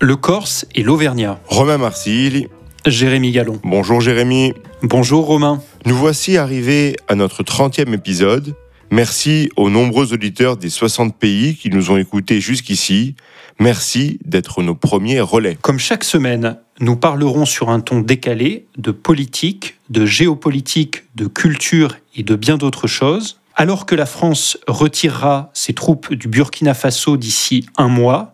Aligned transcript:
le 0.00 0.16
Corse 0.16 0.66
et 0.74 0.82
l'Auvergnat. 0.82 1.40
Romain 1.46 1.78
Marcilly. 1.78 2.46
Jérémy 2.86 3.32
Gallon. 3.32 3.60
Bonjour 3.64 4.00
Jérémy. 4.00 4.52
Bonjour 4.82 5.26
Romain. 5.26 5.60
Nous 5.84 5.96
voici 5.96 6.36
arrivés 6.36 6.96
à 7.08 7.14
notre 7.14 7.42
30e 7.42 7.92
épisode. 7.92 8.54
Merci 8.90 9.50
aux 9.56 9.68
nombreux 9.68 10.12
auditeurs 10.12 10.56
des 10.56 10.70
60 10.70 11.16
pays 11.16 11.56
qui 11.56 11.68
nous 11.68 11.90
ont 11.90 11.96
écoutés 11.96 12.40
jusqu'ici. 12.40 13.16
Merci 13.58 14.18
d'être 14.24 14.62
nos 14.62 14.74
premiers 14.74 15.20
relais. 15.20 15.58
Comme 15.60 15.78
chaque 15.78 16.04
semaine, 16.04 16.58
nous 16.80 16.96
parlerons 16.96 17.44
sur 17.44 17.70
un 17.70 17.80
ton 17.80 18.00
décalé 18.00 18.66
de 18.78 18.92
politique, 18.92 19.78
de 19.90 20.06
géopolitique, 20.06 21.02
de 21.16 21.26
culture 21.26 21.96
et 22.14 22.22
de 22.22 22.36
bien 22.36 22.56
d'autres 22.56 22.86
choses. 22.86 23.40
Alors 23.56 23.86
que 23.86 23.96
la 23.96 24.06
France 24.06 24.56
retirera 24.68 25.50
ses 25.52 25.72
troupes 25.72 26.14
du 26.14 26.28
Burkina 26.28 26.74
Faso 26.74 27.16
d'ici 27.16 27.66
un 27.76 27.88
mois, 27.88 28.30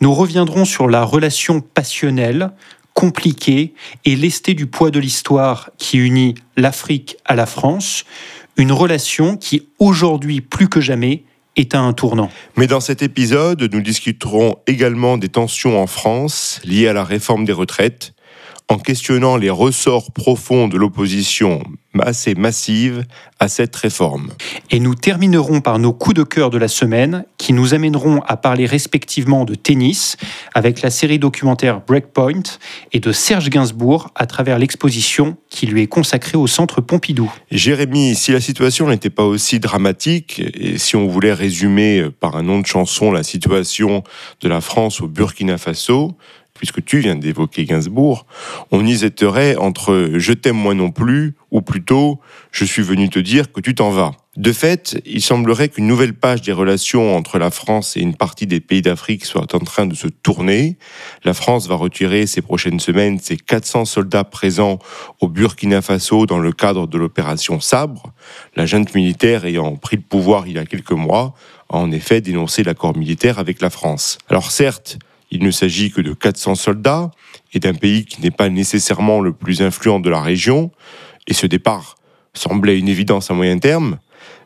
nous 0.00 0.14
reviendrons 0.14 0.64
sur 0.64 0.88
la 0.88 1.04
relation 1.04 1.60
passionnelle, 1.60 2.50
compliquée 2.94 3.74
et 4.04 4.16
lestée 4.16 4.54
du 4.54 4.66
poids 4.66 4.90
de 4.90 4.98
l'histoire 4.98 5.70
qui 5.78 5.98
unit 5.98 6.34
l'Afrique 6.56 7.16
à 7.24 7.34
la 7.34 7.46
France, 7.46 8.04
une 8.56 8.72
relation 8.72 9.36
qui 9.36 9.68
aujourd'hui 9.78 10.40
plus 10.40 10.68
que 10.68 10.80
jamais 10.80 11.22
est 11.54 11.74
à 11.74 11.80
un 11.80 11.92
tournant. 11.92 12.30
Mais 12.56 12.66
dans 12.66 12.80
cet 12.80 13.02
épisode, 13.02 13.68
nous 13.72 13.80
discuterons 13.80 14.56
également 14.66 15.18
des 15.18 15.28
tensions 15.28 15.80
en 15.80 15.86
France 15.86 16.60
liées 16.64 16.88
à 16.88 16.92
la 16.92 17.04
réforme 17.04 17.44
des 17.44 17.52
retraites, 17.52 18.14
en 18.68 18.78
questionnant 18.78 19.36
les 19.36 19.50
ressorts 19.50 20.12
profonds 20.12 20.68
de 20.68 20.76
l'opposition 20.76 21.62
assez 22.00 22.34
massive 22.34 23.04
à 23.40 23.48
cette 23.48 23.74
réforme. 23.74 24.30
Et 24.70 24.80
nous 24.80 24.94
terminerons 24.94 25.60
par 25.60 25.78
nos 25.78 25.92
coups 25.92 26.16
de 26.16 26.22
cœur 26.22 26.50
de 26.50 26.58
la 26.58 26.68
semaine 26.68 27.24
qui 27.38 27.52
nous 27.52 27.74
amèneront 27.74 28.20
à 28.26 28.36
parler 28.36 28.66
respectivement 28.66 29.44
de 29.44 29.54
tennis 29.54 30.16
avec 30.54 30.82
la 30.82 30.90
série 30.90 31.18
documentaire 31.18 31.80
Breakpoint 31.80 32.42
et 32.92 33.00
de 33.00 33.12
Serge 33.12 33.48
Gainsbourg 33.50 34.10
à 34.14 34.26
travers 34.26 34.58
l'exposition 34.58 35.36
qui 35.50 35.66
lui 35.66 35.82
est 35.82 35.86
consacrée 35.86 36.36
au 36.36 36.46
centre 36.46 36.80
Pompidou. 36.80 37.32
Jérémy, 37.50 38.14
si 38.14 38.32
la 38.32 38.40
situation 38.40 38.88
n'était 38.88 39.10
pas 39.10 39.24
aussi 39.24 39.60
dramatique 39.60 40.42
et 40.54 40.78
si 40.78 40.96
on 40.96 41.06
voulait 41.06 41.32
résumer 41.32 42.08
par 42.20 42.36
un 42.36 42.42
nom 42.42 42.60
de 42.60 42.66
chanson 42.66 43.10
la 43.12 43.22
situation 43.22 44.02
de 44.40 44.48
la 44.48 44.60
France 44.60 45.00
au 45.00 45.08
Burkina 45.08 45.58
Faso, 45.58 46.16
puisque 46.58 46.84
tu 46.84 46.98
viens 46.98 47.16
d'évoquer 47.16 47.64
Gainsbourg, 47.64 48.26
on 48.70 48.84
hésiterait 48.84 49.56
entre 49.56 50.10
je 50.16 50.32
t'aime 50.34 50.56
moi 50.56 50.74
non 50.74 50.90
plus 50.90 51.34
ou 51.50 51.62
plutôt 51.62 52.20
je 52.50 52.64
suis 52.64 52.82
venu 52.82 53.08
te 53.08 53.18
dire 53.18 53.50
que 53.52 53.60
tu 53.60 53.74
t'en 53.74 53.90
vas. 53.90 54.12
De 54.36 54.52
fait, 54.52 55.02
il 55.04 55.20
semblerait 55.20 55.68
qu'une 55.68 55.88
nouvelle 55.88 56.14
page 56.14 56.42
des 56.42 56.52
relations 56.52 57.16
entre 57.16 57.38
la 57.40 57.50
France 57.50 57.96
et 57.96 58.00
une 58.00 58.14
partie 58.14 58.46
des 58.46 58.60
pays 58.60 58.82
d'Afrique 58.82 59.24
soit 59.24 59.52
en 59.52 59.58
train 59.58 59.86
de 59.86 59.96
se 59.96 60.06
tourner. 60.06 60.78
La 61.24 61.34
France 61.34 61.66
va 61.66 61.74
retirer 61.74 62.28
ces 62.28 62.40
prochaines 62.40 62.78
semaines 62.78 63.18
ses 63.18 63.36
400 63.36 63.84
soldats 63.84 64.22
présents 64.22 64.78
au 65.20 65.28
Burkina 65.28 65.82
Faso 65.82 66.24
dans 66.26 66.38
le 66.38 66.52
cadre 66.52 66.86
de 66.86 66.98
l'opération 66.98 67.58
Sabre. 67.58 68.12
La 68.54 68.64
junte 68.64 68.94
militaire 68.94 69.44
ayant 69.44 69.74
pris 69.74 69.96
le 69.96 70.02
pouvoir 70.02 70.46
il 70.46 70.54
y 70.54 70.58
a 70.58 70.66
quelques 70.66 70.92
mois 70.92 71.34
a 71.68 71.76
en 71.76 71.90
effet 71.90 72.20
dénoncé 72.20 72.62
l'accord 72.62 72.96
militaire 72.96 73.40
avec 73.40 73.60
la 73.60 73.70
France. 73.70 74.18
Alors 74.28 74.52
certes, 74.52 74.98
il 75.30 75.42
ne 75.42 75.50
s'agit 75.50 75.90
que 75.90 76.00
de 76.00 76.12
400 76.12 76.54
soldats 76.54 77.10
et 77.52 77.60
d'un 77.60 77.74
pays 77.74 78.04
qui 78.04 78.22
n'est 78.22 78.30
pas 78.30 78.48
nécessairement 78.48 79.20
le 79.20 79.32
plus 79.32 79.62
influent 79.62 80.00
de 80.00 80.10
la 80.10 80.20
région, 80.20 80.70
et 81.26 81.34
ce 81.34 81.46
départ 81.46 81.96
semblait 82.34 82.78
une 82.78 82.88
évidence 82.88 83.30
à 83.30 83.34
moyen 83.34 83.58
terme, 83.58 83.98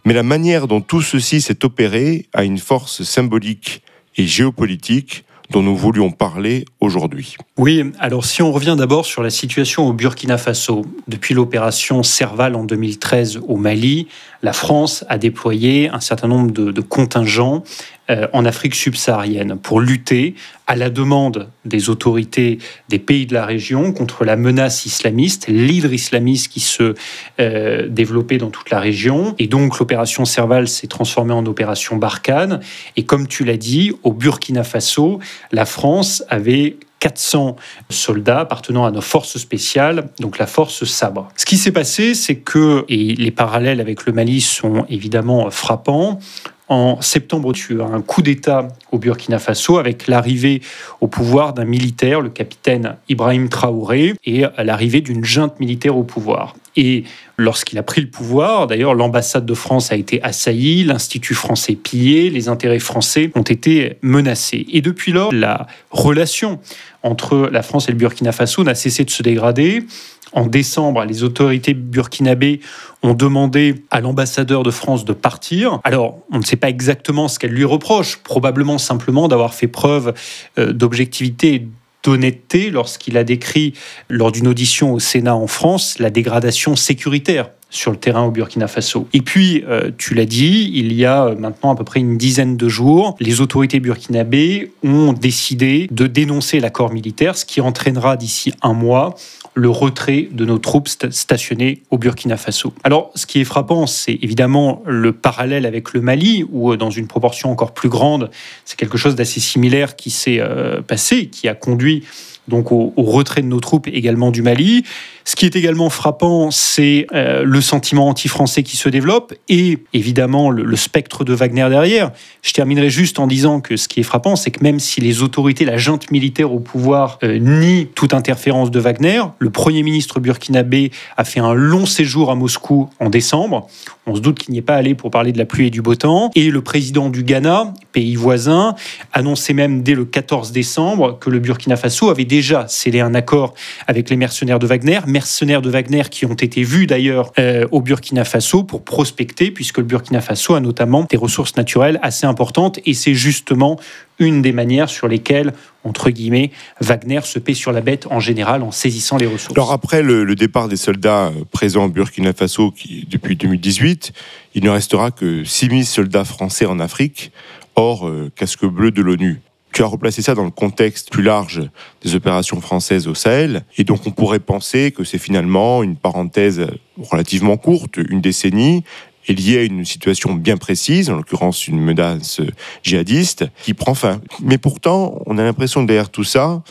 mais 0.05 0.15
la 0.15 0.23
manière 0.23 0.67
dont 0.67 0.81
tout 0.81 1.03
ceci 1.03 1.41
s'est 1.41 1.65
opéré 1.65 2.27
a 2.33 2.45
une 2.45 2.59
force 2.59 3.03
symbolique 3.03 3.83
et 4.17 4.27
géopolitique 4.27 5.25
dont 5.51 5.63
nous 5.63 5.77
voulions 5.77 6.11
parler 6.11 6.65
aujourd'hui. 6.81 7.37
Oui, 7.59 7.85
alors 7.99 8.25
si 8.25 8.43
on 8.43 8.51
revient 8.51 8.75
d'abord 8.77 9.05
sur 9.05 9.23
la 9.23 9.31
situation 9.31 9.87
au 9.87 9.93
Burkina 9.93 10.39
Faso, 10.39 10.85
depuis 11.09 11.35
l'opération 11.35 12.03
Serval 12.03 12.55
en 12.57 12.65
2013 12.65 13.41
au 13.47 13.57
Mali, 13.57 14.09
la 14.43 14.53
France 14.53 15.05
a 15.09 15.19
déployé 15.19 15.89
un 15.89 16.01
certain 16.01 16.29
nombre 16.29 16.51
de, 16.51 16.81
contingents 16.81 17.63
euh, 18.11 18.27
en 18.33 18.45
Afrique 18.45 18.75
subsaharienne 18.75 19.57
pour 19.57 19.81
lutter 19.81 20.35
à 20.67 20.75
la 20.75 20.91
demande 20.91 21.49
des 21.65 21.91
autorités 21.91 22.59
des 22.89 22.99
pays 22.99 23.27
de 23.27 23.35
la 23.35 23.47
région 23.47 23.93
contre 23.93 24.25
la 24.25 24.37
menace 24.37 24.85
islamiste, 24.85 25.47
l'hydre 25.47 25.93
islamiste 25.93 26.51
qui 26.51 26.61
se 26.61 26.95
euh, 27.41 27.87
développait 27.89 28.39
dans 28.39 28.51
toute 28.51 28.71
la 28.71 28.81
région. 28.81 29.37
Et 29.39 29.47
donc 29.47 29.79
l'opération 29.79 30.25
Serval 30.25 30.67
s'est 30.67 30.89
transformée 30.89 31.35
en 31.35 31.47
opération 31.47 31.97
Barkhane. 31.97 32.61
Et 32.97 33.05
comme 33.05 33.29
tu 33.29 33.45
l'as 33.45 33.57
dit, 33.57 33.93
au 34.03 34.13
Burkina 34.13 34.65
Faso, 34.65 35.21
la 35.53 35.67
France 35.67 36.25
avait 36.29 36.77
400 37.03 37.57
soldats 37.91 38.39
appartenant 38.39 38.85
à 38.85 38.93
nos 38.93 39.01
forces 39.01 39.37
spéciales, 39.37 40.09
donc 40.21 40.39
la 40.39 40.47
force 40.47 40.85
Sabre. 40.85 41.29
Ce 41.37 41.45
qui 41.45 41.57
s'est 41.57 41.73
passé, 41.73 42.15
c'est 42.15 42.37
que, 42.37 42.85
et 42.89 43.17
les 43.17 43.33
parallèles 43.33 43.81
avec 43.81 44.07
le 44.07 44.13
Mali 44.13 44.41
sont 44.41 44.87
évidemment 44.89 45.51
frappants, 45.51 46.21
en 46.69 47.03
septembre, 47.03 47.53
tu 47.53 47.83
as 47.83 47.87
un 47.87 48.01
coup 48.01 48.23
d'État 48.23 48.69
au 48.93 48.99
Burkina 48.99 49.39
Faso 49.39 49.77
avec 49.77 50.07
l'arrivée 50.07 50.63
au 51.03 51.07
pouvoir 51.07 51.53
d'un 51.53 51.67
militaire, 51.67 52.23
le 52.23 52.31
capitaine 52.31 52.97
Ibrahim 53.11 53.51
Traoré, 53.51 54.15
et 54.25 54.45
l'arrivée 54.57 55.03
d'une 55.03 55.23
junte 55.23 55.61
militaire 55.61 55.97
au 55.99 56.03
pouvoir. 56.03 56.55
Et 56.77 57.05
lorsqu'il 57.37 57.79
a 57.79 57.83
pris 57.83 58.01
le 58.01 58.09
pouvoir, 58.09 58.69
d'ailleurs, 58.69 58.95
l'ambassade 58.95 59.45
de 59.45 59.53
France 59.53 59.93
a 59.93 59.97
été 59.97 60.23
assaillie, 60.23 60.85
l'Institut 60.85 61.35
français 61.35 61.75
pillé, 61.75 62.31
les 62.31 62.49
intérêts 62.49 62.79
français 62.79 63.31
ont 63.35 63.43
été 63.43 63.99
menacés. 64.01 64.65
Et 64.71 64.81
depuis 64.81 65.13
lors, 65.13 65.31
la 65.31 65.67
relation 65.91 66.59
entre 67.03 67.49
la 67.53 67.63
France 67.63 67.89
et 67.89 67.93
le 67.93 67.99
Burkina 67.99 68.33
Faso 68.33 68.65
n'a 68.65 68.75
cessé 68.75 69.05
de 69.05 69.11
se 69.11 69.23
dégrader. 69.23 69.85
En 70.33 70.47
décembre, 70.47 71.05
les 71.05 71.23
autorités 71.25 71.75
burkinabées 71.75 72.61
ont 73.03 73.15
demandé 73.15 73.85
à 73.91 74.01
l'ambassadeur 74.01 74.63
de 74.63 74.71
France 74.71 75.05
de 75.05 75.13
partir. 75.13 75.81
Alors, 75.85 76.19
on 76.31 76.39
ne 76.39 76.45
sait 76.45 76.57
pas 76.57 76.71
exactement 76.71 77.29
ce 77.29 77.39
qu'elle 77.39 77.53
lui 77.53 77.65
reproche, 77.65 78.17
probablement 78.17 78.79
simplement 78.79 79.29
d'avoir 79.29 79.53
fait 79.53 79.69
preuve 79.69 80.15
euh, 80.59 80.73
d'objectivité 80.73 81.55
et 81.55 81.69
d'honnêteté 82.03 82.71
lorsqu'il 82.71 83.17
a 83.17 83.25
décrit, 83.25 83.75
lors 84.09 84.33
d'une 84.33 84.49
audition 84.49 84.95
au 84.95 84.99
Sénat 84.99 85.37
en 85.37 85.47
France, 85.47 85.99
la 85.99 86.11
dégradation 86.11 86.77
sécuritaire 86.77 87.51
sur 87.73 87.91
le 87.91 87.97
terrain 87.97 88.25
au 88.25 88.31
Burkina 88.31 88.69
Faso. 88.69 89.09
Et 89.13 89.23
puis, 89.23 89.65
euh, 89.67 89.91
tu 89.97 90.15
l'as 90.15 90.27
dit, 90.27 90.71
il 90.75 90.93
y 90.93 91.05
a 91.07 91.35
maintenant 91.35 91.73
à 91.73 91.75
peu 91.75 91.85
près 91.85 92.01
une 92.01 92.19
dizaine 92.19 92.57
de 92.57 92.69
jours, 92.69 93.17
les 93.19 93.41
autorités 93.41 93.81
burkinabées 93.81 94.73
ont 94.85 95.13
décidé 95.13 95.89
de 95.91 96.07
dénoncer 96.07 96.61
l'accord 96.61 96.93
militaire, 96.93 97.37
ce 97.37 97.45
qui 97.45 97.61
entraînera 97.61 98.17
d'ici 98.17 98.53
un 98.63 98.75
mois 98.75 99.17
le 99.55 99.69
retrait 99.69 100.29
de 100.31 100.45
nos 100.45 100.59
troupes 100.59 100.89
stationnées 100.89 101.83
au 101.91 101.99
Burkina 101.99 102.37
Faso. 102.37 102.73
Alors, 102.85 103.11
ce 103.15 103.27
qui 103.27 103.41
est 103.41 103.45
frappant, 103.45 103.87
c'est 103.87 104.19
évidemment 104.23 104.83
le 104.87 105.13
parallèle 105.13 105.67
avec 105.67 105.93
le 105.93 106.01
Mali, 106.01 106.45
où 106.51 106.73
euh, 106.73 106.77
dans 106.77 106.91
une 106.91 107.07
proportion 107.07 107.51
encore 107.51 107.73
plus 107.73 107.89
grande, 107.89 108.31
c'est 108.65 108.79
quelque 108.79 108.99
chose 108.99 109.15
d'assez 109.15 109.41
similaire 109.41 109.97
qui 109.97 110.11
s'est 110.11 110.41
euh, 110.41 110.81
passé, 110.81 111.27
qui 111.27 111.49
a 111.49 111.55
conduit 111.55 112.05
donc 112.49 112.73
au, 112.73 112.93
retrait 112.97 113.43
de 113.43 113.47
nos 113.47 113.61
troupes 113.61 113.87
également 113.89 114.31
du 114.31 114.43
Mali. 114.43 114.85
Ce 115.25 115.37
qui 115.37 115.47
est 115.47 115.57
également 115.57 115.91
frappant, 115.91 116.51
c'est 116.51 117.07
euh, 117.15 117.45
le 117.45 117.61
sentiment 117.61 118.09
anti-français 118.09 118.63
qui 118.63 118.77
se 118.77 118.89
développe 118.89 119.35
et 119.49 119.79
évidemment 119.93 120.51
le, 120.51 120.77
spectre 120.77 121.25
de 121.25 121.33
Wagner 121.33 121.67
derrière. 121.69 122.11
Je 122.43 122.53
terminerai 122.53 122.91
juste 122.91 123.19
en 123.19 123.27
disant 123.27 123.61
que 123.61 123.77
ce 123.77 123.87
qui 123.89 124.01
est 124.01 124.05
frappant, 124.05 124.37
c'est 124.37 124.51
que 124.51 124.63
même 124.63 124.81
si 124.81 125.01
les 125.01 125.23
autorités, 125.23 125.65
la 125.65 125.77
junte 125.77 126.11
militaire 126.11 126.53
au 126.53 126.59
pouvoir 126.59 127.19
euh, 127.23 127.39
nie 127.39 127.87
toute 127.95 128.15
interférence 128.15 128.71
de 128.71 128.81
Wagner, 128.81 129.23
le 129.39 129.51
Premier 129.51 129.83
ministre 129.83 130.19
burkinabé 130.19 130.91
a 131.17 131.25
fait 131.25 131.41
un 131.41 131.55
long 131.55 131.87
séjour 131.87 132.31
à 132.31 132.35
Moscou 132.35 132.91
en 132.99 133.11
décembre. 133.11 133.69
On 134.07 134.17
se 134.17 134.21
doute 134.21 134.41
qu'il 134.41 134.53
n'y 134.53 134.59
est 134.59 134.63
pas 134.63 134.75
allé 134.75 134.97
pour 134.97 135.11
parler 135.11 135.31
de 135.31 135.39
la 135.39 135.45
pluie 135.45 135.69
et 135.69 135.71
du 135.71 135.81
beau 135.81 135.95
temps. 135.95 136.31
Et 136.35 136.51
le 136.51 136.61
président 136.61 137.09
du 137.09 137.23
Ghana, 137.23 137.73
pays 137.93 138.17
voisin, 138.17 138.75
annonçait 139.13 139.53
même 139.53 139.83
dès 139.83 139.95
le 139.95 140.05
14 140.05 140.51
décembre 140.51 141.19
que 141.21 141.31
le 141.31 141.39
Burkina 141.39 141.77
Faso 141.77 142.11
avait 142.11 142.25
déjà 142.25 142.67
scellé 142.67 142.99
un 143.01 143.15
accord 143.15 143.55
avec 143.87 144.11
les 144.11 144.17
mercenaires 144.17 144.59
de 144.59 144.67
Wagner, 144.67 144.99
mercenaires 145.13 145.63
de 145.63 145.71
Wagner 145.71 146.03
qui 146.11 146.27
ont 146.27 146.35
été 146.35 146.65
vus 146.65 146.87
d'ailleurs 146.87 147.33
euh, 147.39 147.67
au 147.71 147.81
Burkina 147.81 148.25
Faso 148.25 148.65
pour 148.65 148.83
prospecter, 148.83 149.51
puisque 149.51 149.79
le 149.79 149.85
Burkina 149.85 150.21
Faso 150.21 150.55
a 150.55 150.61
notamment 150.61 151.07
des 151.09 151.17
ressources 151.17 151.57
naturelles 151.57 152.01
assez 152.03 152.27
importantes, 152.27 152.81
et 152.85 152.95
c'est 152.95 153.15
justement 153.15 153.79
une 154.19 154.43
des 154.43 154.53
manières 154.53 154.89
sur 154.89 155.09
lesquelles, 155.09 155.53
entre 155.85 156.11
guillemets, 156.11 156.51
Wagner 156.81 157.21
se 157.23 157.39
paie 157.39 157.55
sur 157.55 157.73
la 157.73 157.81
bête 157.81 158.07
en 158.11 158.21
général 158.21 158.63
en 158.63 158.71
saisissant 158.71 159.17
les 159.17 159.27
ressources. 159.27 159.57
Alors 159.57 159.73
après 159.73 160.03
le, 160.03 160.35
départ 160.35 160.69
des 160.69 160.77
soldats 160.77 161.31
présents 161.51 161.85
au 161.85 161.89
Burkina 161.89 162.33
Faso 162.33 162.71
qui, 162.71 163.07
depuis 163.09 163.37
2018, 163.37 164.13
il 164.55 164.65
ne 164.65 164.71
restera 164.71 165.11
que 165.11 165.45
6000 165.45 165.87
soldats 165.87 166.25
français 166.25 166.67
en 166.67 166.81
Afrique, 166.81 167.33
hors 167.77 168.09
euh, 168.09 168.31
casque 168.35 168.65
bleu 168.65 168.91
de 168.91 169.03
l'ONU. 169.03 169.41
Tu 169.73 169.83
as 169.83 169.87
replacé 169.87 170.21
ça 170.23 170.35
dans 170.35 170.45
le 170.45 170.51
contexte 170.51 171.11
plus 171.11 171.23
large 171.23 171.63
des 172.03 172.15
opérations 172.15 172.61
françaises 172.61 173.09
au 173.09 173.15
Sahel. 173.15 173.65
Et 173.79 173.85
donc, 173.85 174.07
on 174.07 174.11
pourrait 174.11 174.39
penser 174.39 174.93
que 174.93 175.05
c'est 175.05 175.19
finalement 175.19 175.83
une 175.83 175.97
parenthèse 175.97 176.67
relativement 176.99 177.57
courte, 177.57 177.97
une 177.97 178.21
décennie, 178.21 178.85
est 179.29 179.35
liée 179.35 179.59
à 179.59 179.63
une 179.63 179.85
situation 179.85 180.35
bien 180.35 180.57
précise, 180.57 181.09
en 181.09 181.17
l'occurrence 181.17 181.69
une 181.69 181.81
menace 181.81 182.41
djihadiste, 182.83 183.47
qui 183.63 183.73
prend 183.73 183.95
fin. 183.95 184.21
Mais 184.43 184.59
pourtant, 184.59 185.23
on 185.27 185.39
a 185.39 185.45
l'impression 185.45 185.83
que 185.83 185.87
derrière 185.87 186.11
tout 186.11 186.25
ça, 186.25 186.63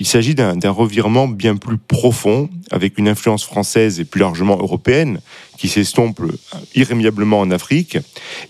il 0.00 0.06
s'agit 0.06 0.34
d'un 0.34 0.70
revirement 0.70 1.28
bien 1.28 1.56
plus 1.56 1.76
profond, 1.76 2.48
avec 2.70 2.98
une 2.98 3.08
influence 3.08 3.44
française 3.44 4.00
et 4.00 4.04
plus 4.04 4.20
largement 4.20 4.56
européenne, 4.56 5.20
qui 5.58 5.68
s'estompe 5.68 6.22
irrémédiablement 6.74 7.40
en 7.40 7.50
Afrique. 7.50 7.98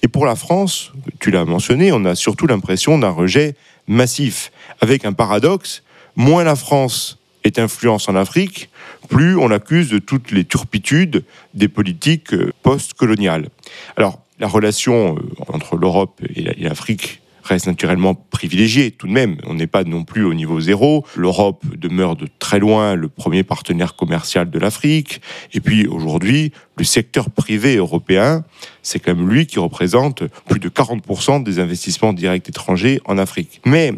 Et 0.03 0.09
pour 0.09 0.25
la 0.25 0.37
France, 0.37 0.93
tu 1.21 1.31
l'as 1.31 1.45
mentionné, 1.45 1.93
on 1.93 2.05
a 2.05 2.15
surtout 2.15 2.47
l'impression 2.47 2.97
d'un 2.99 3.11
rejet 3.11 3.57
massif, 3.87 4.53
avec 4.81 5.05
un 5.05 5.13
paradoxe, 5.13 5.83
moins 6.17 6.45
la 6.45 6.57
France 6.57 7.19
est 7.45 7.59
influence 7.59 8.09
en 8.09 8.17
Afrique, 8.17 8.71
plus 9.09 9.37
on 9.37 9.49
l'accuse 9.49 9.91
de 9.91 9.99
toutes 9.99 10.31
les 10.31 10.45
turpitudes 10.45 11.25
des 11.55 11.69
politiques 11.69 12.33
euh, 12.35 12.53
post-coloniales. 12.63 13.49
Alors, 13.97 14.21
la 14.39 14.49
relation 14.49 15.17
euh, 15.17 15.21
entre 15.49 15.77
l'Europe 15.77 16.21
et 16.35 16.43
l'Afrique 16.63 17.22
reste 17.43 17.67
naturellement 17.67 18.15
privilégiée 18.15 18.91
tout 18.91 19.07
de 19.07 19.13
même. 19.13 19.37
On 19.47 19.55
n'est 19.55 19.67
pas 19.67 19.85
non 19.85 20.05
plus 20.05 20.25
au 20.25 20.35
niveau 20.35 20.61
zéro. 20.61 21.05
L'Europe 21.17 21.65
demeure 21.77 22.17
de 22.17 22.29
très 22.39 22.59
loin 22.59 22.95
le 22.95 23.09
premier 23.09 23.43
partenaire 23.43 23.95
commercial 23.95 24.51
de 24.51 24.59
l'Afrique. 24.59 25.21
Et 25.53 25.61
puis 25.61 25.87
aujourd'hui, 25.87 26.53
le 26.77 26.85
secteur 26.85 27.31
privé 27.31 27.77
européen, 27.77 28.45
c'est 28.83 28.99
quand 28.99 29.15
même 29.15 29.29
lui 29.29 29.47
qui 29.47 29.59
représente 29.59 30.25
plus 30.49 30.61
de 30.61 30.69
40% 30.69 31.43
des 31.43 31.59
investissements 31.59 32.13
directs 32.13 32.49
étrangers 32.49 33.01
en 33.05 33.19
Afrique. 33.19 33.61
Mais 33.67 33.93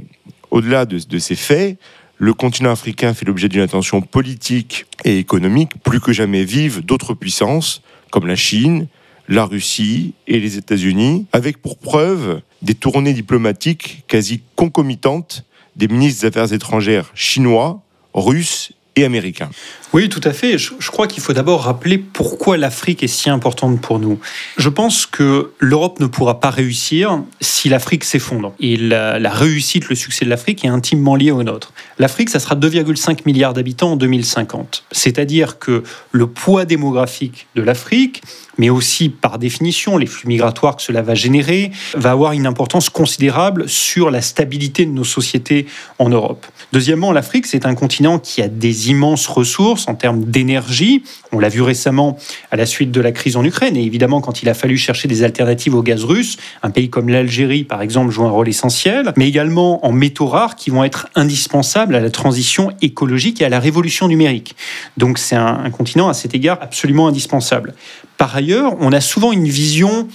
au-delà 0.50 0.87
de, 0.87 0.99
de 0.99 1.19
ces 1.19 1.37
faits, 1.37 1.79
le 2.17 2.32
continent 2.32 2.70
africain 2.70 3.12
fait 3.12 3.26
l'objet 3.26 3.49
d'une 3.49 3.61
attention 3.61 4.00
politique 4.00 4.87
et 5.05 5.19
économique 5.19 5.73
plus 5.82 6.00
que 6.00 6.12
jamais 6.12 6.44
vive 6.44 6.85
d'autres 6.85 7.14
puissances 7.14 7.82
comme 8.11 8.26
la 8.26 8.37
Chine, 8.37 8.87
la 9.29 9.44
Russie 9.44 10.14
et 10.26 10.38
les 10.38 10.56
États-Unis, 10.56 11.26
avec 11.32 11.61
pour 11.61 11.79
preuve 11.79 12.41
des 12.64 12.75
tournées 12.75 13.12
diplomatiques 13.12 14.05
quasi 14.08 14.43
concomitantes 14.56 15.44
des 15.76 15.87
ministres 15.87 16.22
des 16.22 16.28
Affaires 16.28 16.52
étrangères 16.52 17.11
chinois, 17.14 17.82
russes 18.14 18.72
et 18.96 19.05
américains. 19.05 19.50
Oui, 19.94 20.08
tout 20.08 20.20
à 20.25 20.32
fait. 20.32 20.58
Je, 20.58 20.91
crois 20.91 21.06
qu'il 21.06 21.23
faut 21.23 21.32
d'abord 21.32 21.62
rappeler 21.62 21.99
pourquoi 21.99 22.56
l'Afrique 22.56 23.05
est 23.05 23.08
si 23.08 23.31
importante 23.31 23.81
pour 23.81 24.00
nous. 24.00 24.19
Je 24.56 24.69
pense 24.69 25.06
que 25.06 25.52
l'Europe 25.61 26.00
ne 26.00 26.06
pourra 26.06 26.41
pas 26.41 26.50
réussir 26.50 27.23
si 27.41 27.69
l'Afrique 27.69 28.02
s'effondre. 28.02 28.55
Et 28.58 28.76
la, 28.76 29.20
la, 29.20 29.31
réussite, 29.31 29.88
le 29.88 29.94
succès 29.94 30.25
de 30.25 30.31
l'Afrique 30.31 30.64
est 30.64 30.69
intimement 30.69 31.14
lié 31.14 31.31
au 31.31 31.44
nôtre. 31.44 31.73
L'Afrique, 32.00 32.29
ça 32.31 32.41
sera 32.41 32.56
2,5 32.56 33.20
milliards 33.25 33.55
d'habitants 33.55 33.93
en 33.93 33.96
2050. 33.96 34.82
C'est-à-dire 34.91 35.61
que 35.61 35.85
le 36.11 36.26
poids 36.26 36.64
démographique 36.64 37.46
de 37.55 37.62
l'Afrique, 37.62 38.20
mais 38.58 38.70
aussi 38.70 39.08
par 39.08 39.38
définition 39.38 39.96
les 39.96 40.06
flux 40.06 40.29
migratoires 40.29 40.76
que 40.76 40.82
cela 40.82 41.02
va 41.02 41.14
générer, 41.14 41.70
va 41.94 42.11
avoir 42.11 42.32
une 42.32 42.46
importance 42.46 42.91
considérable 42.91 43.69
sur 43.69 44.11
la 44.11 44.23
stabilité 44.23 44.87
de 44.87 44.91
nos 44.91 45.05
sociétés 45.05 45.67
en 46.00 46.08
Europe. 46.08 46.46
Deuxièmement, 46.73 47.12
l'Afrique, 47.12 47.46
c'est 47.46 47.67
un 47.67 47.75
continent 47.75 48.19
qui 48.19 48.43
a 48.43 48.49
des 48.49 48.91
immenses 48.91 49.26
ressources 49.26 49.83
en 49.88 49.94
termes 49.94 50.25
d'énergie. 50.25 51.02
On 51.32 51.38
l'a 51.38 51.48
vu 51.48 51.62
récemment 51.62 52.16
à 52.50 52.56
la 52.56 52.66
suite 52.66 52.90
de 52.90 53.00
la 53.00 53.12
crise 53.12 53.36
en 53.36 53.44
Ukraine. 53.44 53.76
Et 53.76 53.82
évidemment, 53.82 54.20
quand 54.20 54.42
il 54.42 54.48
a 54.48 54.54
fallu 54.54 54.76
chercher 54.76 55.08
des 55.08 55.22
alternatives 55.22 55.75
au 55.75 55.82
gaz 55.82 56.04
russe, 56.04 56.36
un 56.62 56.70
pays 56.70 56.90
comme 56.90 57.08
l'Algérie, 57.08 57.64
par 57.64 57.82
exemple, 57.82 58.10
joue 58.10 58.25
un 58.25 58.31
rôle 58.31 58.48
essentiel, 58.48 59.12
mais 59.16 59.28
également 59.28 59.84
en 59.86 59.92
métaux 59.92 60.26
rares 60.26 60.56
qui 60.56 60.70
vont 60.70 60.84
être 60.84 61.08
indispensables 61.14 61.94
à 61.94 62.00
la 62.00 62.10
transition 62.10 62.72
écologique 62.82 63.40
et 63.40 63.44
à 63.44 63.48
la 63.48 63.60
révolution 63.60 64.08
numérique. 64.08 64.56
Donc 64.96 65.19
c'est 65.19 65.36
un, 65.36 65.70
continent 65.70 66.08
à 66.08 66.14
cet 66.14 66.34
égard 66.34 66.58
absolument 66.60 67.08
indispensable. 67.08 67.75
Par 68.16 68.34
ailleurs, 68.36 68.76
on 68.81 68.92
a 68.92 69.00
souvent 69.00 69.32
une 69.32 69.48
vision 69.48 70.08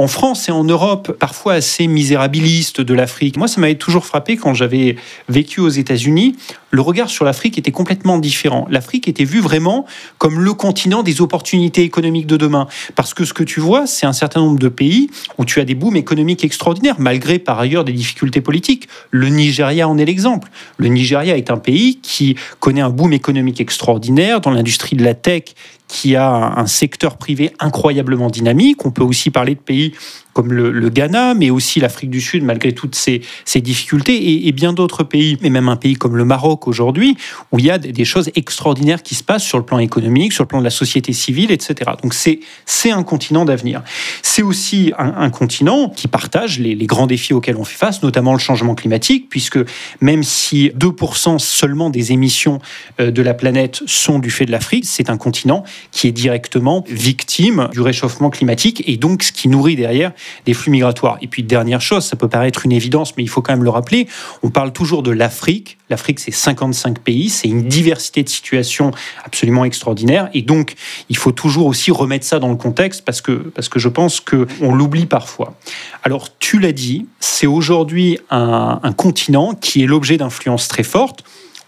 en 0.00 0.06
France 0.06 0.48
et 0.48 0.52
en 0.52 0.64
Europe 0.64 1.12
parfois 1.12 1.52
assez 1.52 1.86
misérabiliste 1.86 2.80
de 2.80 2.94
l'Afrique. 2.94 3.36
Moi, 3.36 3.48
ça 3.48 3.60
m'avait 3.60 3.74
toujours 3.74 4.06
frappé 4.06 4.38
quand 4.38 4.54
j'avais 4.54 4.96
vécu 5.28 5.60
aux 5.60 5.68
États-Unis. 5.68 6.36
Le 6.70 6.80
regard 6.80 7.10
sur 7.10 7.26
l'Afrique 7.26 7.58
était 7.58 7.70
complètement 7.70 8.16
différent. 8.16 8.66
L'Afrique 8.70 9.08
était 9.08 9.24
vue 9.24 9.40
vraiment 9.40 9.84
comme 10.16 10.40
le 10.40 10.54
continent 10.54 11.02
des 11.02 11.20
opportunités 11.20 11.82
économiques 11.82 12.26
de 12.26 12.38
demain. 12.38 12.66
Parce 12.96 13.12
que 13.12 13.26
ce 13.26 13.34
que 13.34 13.42
tu 13.42 13.60
vois, 13.60 13.86
c'est 13.86 14.06
un 14.06 14.14
certain 14.14 14.40
nombre 14.40 14.58
de 14.58 14.68
pays 14.68 15.10
où 15.36 15.44
tu 15.44 15.60
as 15.60 15.66
des 15.66 15.74
booms 15.74 15.96
économiques 15.96 16.44
extraordinaires, 16.44 16.96
malgré 16.98 17.38
par 17.38 17.60
ailleurs 17.60 17.84
des 17.84 17.92
difficultés 17.92 18.40
politiques. 18.40 18.88
Le 19.10 19.28
Nigeria 19.28 19.86
en 19.86 19.98
est 19.98 20.06
l'exemple. 20.06 20.48
Le 20.78 20.88
Nigeria 20.88 21.36
est 21.36 21.50
un 21.50 21.58
pays 21.58 21.98
qui 22.00 22.36
connaît 22.58 22.80
un 22.80 22.88
boom 22.88 23.12
économique 23.12 23.60
extraordinaire 23.60 24.40
dans 24.40 24.50
l'industrie 24.50 24.96
de 24.96 25.04
la 25.04 25.12
tech 25.12 25.42
qui 25.90 26.14
a 26.14 26.54
un 26.56 26.68
secteur 26.68 27.16
privé 27.16 27.52
incroyablement 27.58 28.30
dynamique. 28.30 28.86
On 28.86 28.92
peut 28.92 29.02
aussi 29.02 29.30
parler 29.30 29.56
de 29.56 29.60
pays 29.60 29.92
comme 30.32 30.52
le, 30.52 30.88
Ghana, 30.88 31.34
mais 31.34 31.50
aussi 31.50 31.80
l'Afrique 31.80 32.10
du 32.10 32.20
Sud, 32.20 32.44
malgré 32.44 32.72
toutes 32.72 32.94
ces, 32.94 33.22
difficultés, 33.56 34.46
et, 34.46 34.52
bien 34.52 34.72
d'autres 34.72 35.04
pays, 35.04 35.38
mais 35.42 35.50
même 35.50 35.68
un 35.68 35.76
pays 35.76 35.94
comme 35.94 36.16
le 36.16 36.24
Maroc 36.24 36.68
aujourd'hui, 36.68 37.16
où 37.52 37.58
il 37.58 37.64
y 37.64 37.70
a 37.70 37.78
des, 37.78 38.04
choses 38.04 38.30
extraordinaires 38.34 39.02
qui 39.02 39.14
se 39.14 39.22
passent 39.22 39.44
sur 39.44 39.58
le 39.58 39.64
plan 39.64 39.78
économique, 39.78 40.32
sur 40.32 40.44
le 40.44 40.48
plan 40.48 40.58
de 40.58 40.64
la 40.64 40.70
société 40.70 41.12
civile, 41.12 41.50
etc. 41.50 41.92
Donc 42.02 42.14
c'est 42.14 42.90
un 42.90 43.02
continent 43.02 43.44
d'avenir. 43.44 43.82
C'est 44.22 44.42
aussi 44.42 44.92
un, 44.98 45.30
continent 45.30 45.88
qui 45.88 46.08
partage 46.08 46.58
les, 46.58 46.74
grands 46.86 47.06
défis 47.06 47.34
auxquels 47.34 47.56
on 47.56 47.64
fait 47.64 47.76
face, 47.76 48.02
notamment 48.02 48.32
le 48.32 48.38
changement 48.38 48.74
climatique, 48.74 49.28
puisque 49.28 49.58
même 50.00 50.22
si 50.22 50.72
2% 50.78 51.38
seulement 51.38 51.90
des 51.90 52.12
émissions 52.12 52.58
euh, 53.00 53.10
de 53.10 53.22
la 53.22 53.34
planète 53.34 53.82
sont 53.86 54.18
du 54.18 54.30
fait 54.30 54.46
de 54.46 54.52
l'Afrique, 54.52 54.84
c'est 54.86 55.10
un 55.10 55.16
continent 55.16 55.64
qui 55.92 56.08
est 56.08 56.12
directement 56.12 56.84
victime 56.88 57.68
du 57.72 57.80
réchauffement 57.80 58.30
climatique, 58.30 58.82
et 58.86 58.96
donc 58.96 59.22
ce 59.22 59.32
qui 59.32 59.48
nourrit 59.48 59.76
derrière 59.76 60.12
des 60.46 60.54
flux 60.54 60.70
migratoires. 60.70 61.18
Et 61.22 61.26
puis, 61.26 61.42
dernière 61.42 61.80
chose, 61.80 62.04
ça 62.04 62.16
peut 62.16 62.28
paraître 62.28 62.64
une 62.64 62.72
évidence, 62.72 63.16
mais 63.16 63.22
il 63.22 63.28
faut 63.28 63.42
quand 63.42 63.52
même 63.52 63.64
le 63.64 63.70
rappeler, 63.70 64.08
on 64.42 64.50
parle 64.50 64.72
toujours 64.72 65.02
de 65.02 65.10
l'Afrique. 65.10 65.78
L'Afrique, 65.88 66.20
c'est 66.20 66.30
55 66.30 67.00
pays, 67.00 67.28
c'est 67.28 67.48
une 67.48 67.66
diversité 67.66 68.22
de 68.22 68.28
situations 68.28 68.92
absolument 69.24 69.64
extraordinaire. 69.64 70.28
Et 70.34 70.42
donc, 70.42 70.74
il 71.08 71.16
faut 71.16 71.32
toujours 71.32 71.66
aussi 71.66 71.90
remettre 71.90 72.24
ça 72.24 72.38
dans 72.38 72.48
le 72.48 72.56
contexte 72.56 73.04
parce 73.04 73.20
que, 73.20 73.32
parce 73.32 73.68
que 73.68 73.78
je 73.78 73.88
pense 73.88 74.20
qu'on 74.20 74.74
l'oublie 74.74 75.06
parfois. 75.06 75.54
Alors, 76.02 76.28
tu 76.38 76.58
l'as 76.58 76.72
dit, 76.72 77.06
c'est 77.18 77.46
aujourd'hui 77.46 78.18
un, 78.30 78.80
un 78.82 78.92
continent 78.92 79.54
qui 79.54 79.82
est 79.82 79.86
l'objet 79.86 80.16
d'influences 80.16 80.68
très 80.68 80.84
fortes. 80.84 81.24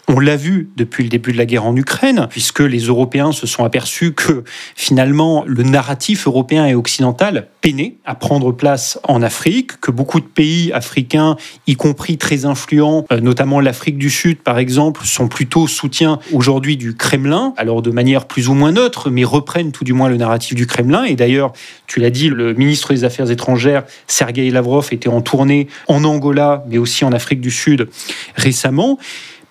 On 0.09 0.19
l'a 0.19 0.37
vu 0.37 0.69
depuis 0.77 1.05
le 1.05 1.09
début 1.09 1.33
de 1.33 1.39
la 1.39 1.47
guerre 1.47 1.65
en 1.65 1.77
Ukraine, 1.77 2.27
puisque 2.29 2.61
les 2.61 2.81
Européens 2.81 3.31
se 3.31 3.47
sont 3.47 3.65
aperçus 3.65 4.13
que 4.13 4.43
finalement 4.75 5.45
le 5.47 5.63
narratif 5.63 6.27
européen 6.27 6.67
et 6.67 6.75
occidental 6.75 7.49
peinait 7.61 7.97
à 8.05 8.17
prendre 8.17 8.51
place 8.51 8.99
en 9.05 9.23
Afrique, 9.23 9.81
que 9.81 9.93
beaucoup 9.93 10.19
de 10.19 10.27
pays 10.27 10.73
africains, 10.73 11.37
y 11.69 11.77
compris 11.77 12.19
très 12.19 12.45
influents, 12.45 13.07
euh, 13.13 13.21
notamment 13.21 13.61
l'Afrique 13.61 13.97
du 13.97 14.11
Sud 14.11 14.39
par 14.39 14.59
exemple, 14.59 15.05
sont 15.05 15.29
plutôt 15.29 15.69
soutien 15.69 16.19
aujourd'hui 16.33 16.77
du 16.77 16.97
Kremlin, 16.97 17.55
alors 17.57 17.81
de 17.81 17.93
manière 17.93 18.27
plus 18.27 18.49
ou 18.49 18.55
moins 18.55 18.73
neutre, 18.73 19.09
mais 19.09 19.23
reprennent 19.23 19.71
tout 19.71 19.85
du 19.85 19.93
moins 19.93 20.09
le 20.09 20.17
narratif 20.17 20.57
du 20.57 20.67
Kremlin. 20.67 21.05
Et 21.05 21.15
d'ailleurs, 21.15 21.53
tu 21.87 22.01
l'as 22.01 22.11
dit, 22.11 22.29
le 22.29 22.55
ministre 22.55 22.93
des 22.93 23.05
Affaires 23.05 23.31
étrangères, 23.31 23.85
Sergei 24.09 24.51
Lavrov, 24.51 24.89
était 24.91 25.09
en 25.09 25.21
tournée 25.21 25.69
en 25.87 26.03
Angola, 26.03 26.65
mais 26.69 26.79
aussi 26.79 27.05
en 27.05 27.13
Afrique 27.13 27.41
du 27.41 27.53
Sud 27.53 27.89
récemment. 28.35 28.99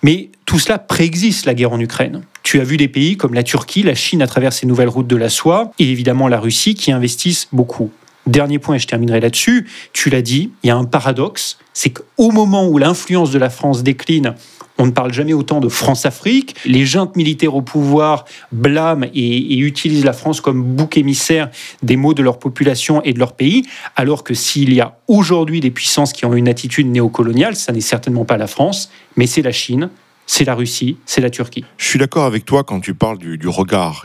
Mais 0.02 0.30
tout 0.46 0.58
cela 0.58 0.78
préexiste 0.78 1.46
la 1.46 1.54
guerre 1.54 1.72
en 1.72 1.80
Ukraine. 1.80 2.22
Tu 2.42 2.60
as 2.60 2.64
vu 2.64 2.76
des 2.76 2.88
pays 2.88 3.16
comme 3.16 3.34
la 3.34 3.42
Turquie, 3.42 3.82
la 3.82 3.94
Chine 3.94 4.20
à 4.20 4.26
travers 4.26 4.52
ses 4.52 4.66
nouvelles 4.66 4.88
routes 4.88 5.06
de 5.06 5.16
la 5.16 5.28
soie, 5.28 5.72
et 5.78 5.90
évidemment 5.90 6.28
la 6.28 6.40
Russie 6.40 6.74
qui 6.74 6.90
investissent 6.90 7.48
beaucoup. 7.52 7.90
Dernier 8.26 8.58
point, 8.58 8.76
et 8.76 8.78
je 8.78 8.86
terminerai 8.86 9.20
là-dessus, 9.20 9.68
tu 9.92 10.10
l'as 10.10 10.22
dit, 10.22 10.52
il 10.62 10.68
y 10.68 10.70
a 10.70 10.76
un 10.76 10.84
paradoxe, 10.84 11.58
c'est 11.72 11.90
qu'au 11.90 12.30
moment 12.30 12.68
où 12.68 12.78
l'influence 12.78 13.30
de 13.30 13.38
la 13.38 13.50
France 13.50 13.82
décline, 13.82 14.34
on 14.82 14.86
ne 14.86 14.90
parle 14.90 15.12
jamais 15.12 15.32
autant 15.32 15.60
de 15.60 15.68
France-Afrique. 15.68 16.56
Les 16.64 16.84
juntes 16.84 17.14
militaires 17.14 17.54
au 17.54 17.62
pouvoir 17.62 18.24
blâment 18.50 19.06
et, 19.14 19.56
utilisent 19.58 20.04
la 20.04 20.12
France 20.12 20.40
comme 20.40 20.60
bouc 20.60 20.96
émissaire 20.96 21.50
des 21.84 21.96
maux 21.96 22.14
de 22.14 22.22
leur 22.22 22.40
population 22.40 23.00
et 23.04 23.12
de 23.12 23.20
leur 23.20 23.34
pays, 23.34 23.64
alors 23.94 24.24
que 24.24 24.34
s'il 24.34 24.74
y 24.74 24.80
a 24.80 24.98
aujourd'hui 25.06 25.60
des 25.60 25.70
puissances 25.70 26.12
qui 26.12 26.26
ont 26.26 26.34
une 26.34 26.48
attitude 26.48 26.88
néocoloniale, 26.88 27.54
ça 27.54 27.72
n'est 27.72 27.80
certainement 27.80 28.24
pas 28.24 28.36
la 28.36 28.48
France, 28.48 28.90
mais 29.16 29.28
c'est 29.28 29.42
la 29.42 29.52
Chine, 29.52 29.88
c'est 30.26 30.44
la 30.44 30.56
Russie, 30.56 30.96
c'est 31.06 31.20
la 31.20 31.30
Turquie. 31.30 31.64
Je 31.76 31.86
suis 31.86 32.00
d'accord 32.00 32.24
avec 32.24 32.44
toi 32.44 32.64
quand 32.64 32.80
tu 32.80 32.94
parles 32.94 33.18
du, 33.18 33.46
regard 33.46 34.04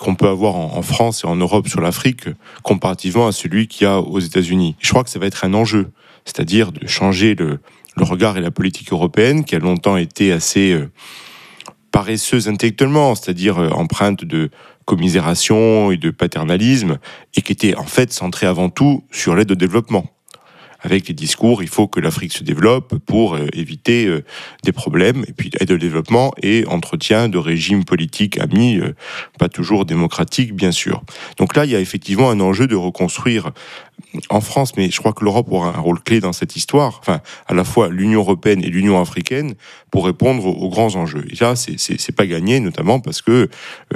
qu'on 0.00 0.16
peut 0.16 0.28
avoir 0.28 0.54
en, 0.54 0.82
France 0.82 1.22
et 1.24 1.28
en 1.28 1.36
Europe 1.36 1.66
sur 1.66 1.80
l'Afrique 1.80 2.28
comparativement 2.62 3.26
à 3.26 3.32
celui 3.32 3.68
qu'il 3.68 3.86
y 3.86 3.90
a 3.90 4.00
aux 4.00 4.20
États-Unis. 4.20 4.76
Je 4.80 4.90
crois 4.90 5.02
que 5.02 5.08
ça 5.08 5.18
va 5.18 5.24
être 5.24 5.46
un 5.46 5.54
enjeu, 5.54 5.88
c'est-à-dire 6.26 6.72
de 6.72 6.86
changer 6.86 7.34
le, 7.34 7.60
le 7.96 8.04
regard 8.04 8.36
et 8.36 8.40
la 8.40 8.50
politique 8.50 8.92
européenne, 8.92 9.44
qui 9.44 9.54
a 9.54 9.58
longtemps 9.58 9.96
été 9.96 10.32
assez 10.32 10.72
euh, 10.72 10.90
paresseuse 11.90 12.48
intellectuellement, 12.48 13.14
c'est-à-dire 13.14 13.58
euh, 13.58 13.70
empreinte 13.70 14.24
de 14.24 14.50
commisération 14.84 15.90
et 15.90 15.96
de 15.96 16.10
paternalisme, 16.10 16.98
et 17.36 17.42
qui 17.42 17.52
était 17.52 17.76
en 17.76 17.84
fait 17.84 18.12
centrée 18.12 18.46
avant 18.46 18.70
tout 18.70 19.04
sur 19.10 19.34
l'aide 19.34 19.52
au 19.52 19.54
développement. 19.54 20.06
avec 20.82 21.08
les 21.08 21.14
discours, 21.14 21.62
il 21.62 21.68
faut 21.68 21.88
que 21.88 22.00
l'Afrique 22.00 22.32
se 22.32 22.42
développe 22.42 22.96
pour 23.04 23.34
euh, 23.34 23.46
éviter 23.52 24.08
des 24.64 24.72
problèmes, 24.72 25.24
et 25.28 25.32
puis 25.32 25.50
aide 25.60 25.70
au 25.72 25.76
développement 25.76 26.32
et 26.42 26.64
entretien 26.66 27.28
de 27.28 27.36
régimes 27.36 27.84
politiques 27.84 28.38
amis, 28.38 28.80
pas 29.38 29.50
toujours 29.50 29.84
démocratiques, 29.84 30.54
bien 30.54 30.72
sûr. 30.72 31.02
Donc 31.36 31.54
là, 31.54 31.66
il 31.66 31.70
y 31.70 31.76
a 31.76 31.80
effectivement 31.80 32.30
un 32.30 32.40
enjeu 32.40 32.66
de 32.66 32.76
reconstruire 32.76 33.52
en 34.28 34.40
France, 34.40 34.76
mais 34.76 34.90
je 34.90 34.98
crois 34.98 35.12
que 35.12 35.24
l'Europe 35.24 35.48
aura 35.50 35.76
un 35.76 35.80
rôle 35.80 36.00
clé 36.00 36.20
dans 36.20 36.32
cette 36.32 36.56
histoire, 36.56 36.98
enfin, 37.00 37.20
à 37.46 37.54
la 37.54 37.64
fois 37.64 37.88
l'Union 37.88 38.20
européenne 38.20 38.62
et 38.62 38.68
l'Union 38.68 39.00
africaine, 39.00 39.54
pour 39.90 40.06
répondre 40.06 40.46
aux, 40.46 40.68
grands 40.68 40.94
enjeux. 40.94 41.24
Et 41.30 41.34
là, 41.40 41.54
c'est 41.56 42.14
pas 42.14 42.26
gagné, 42.26 42.60
notamment 42.60 43.00
parce 43.00 43.22
que 43.22 43.30
euh, 43.32 43.48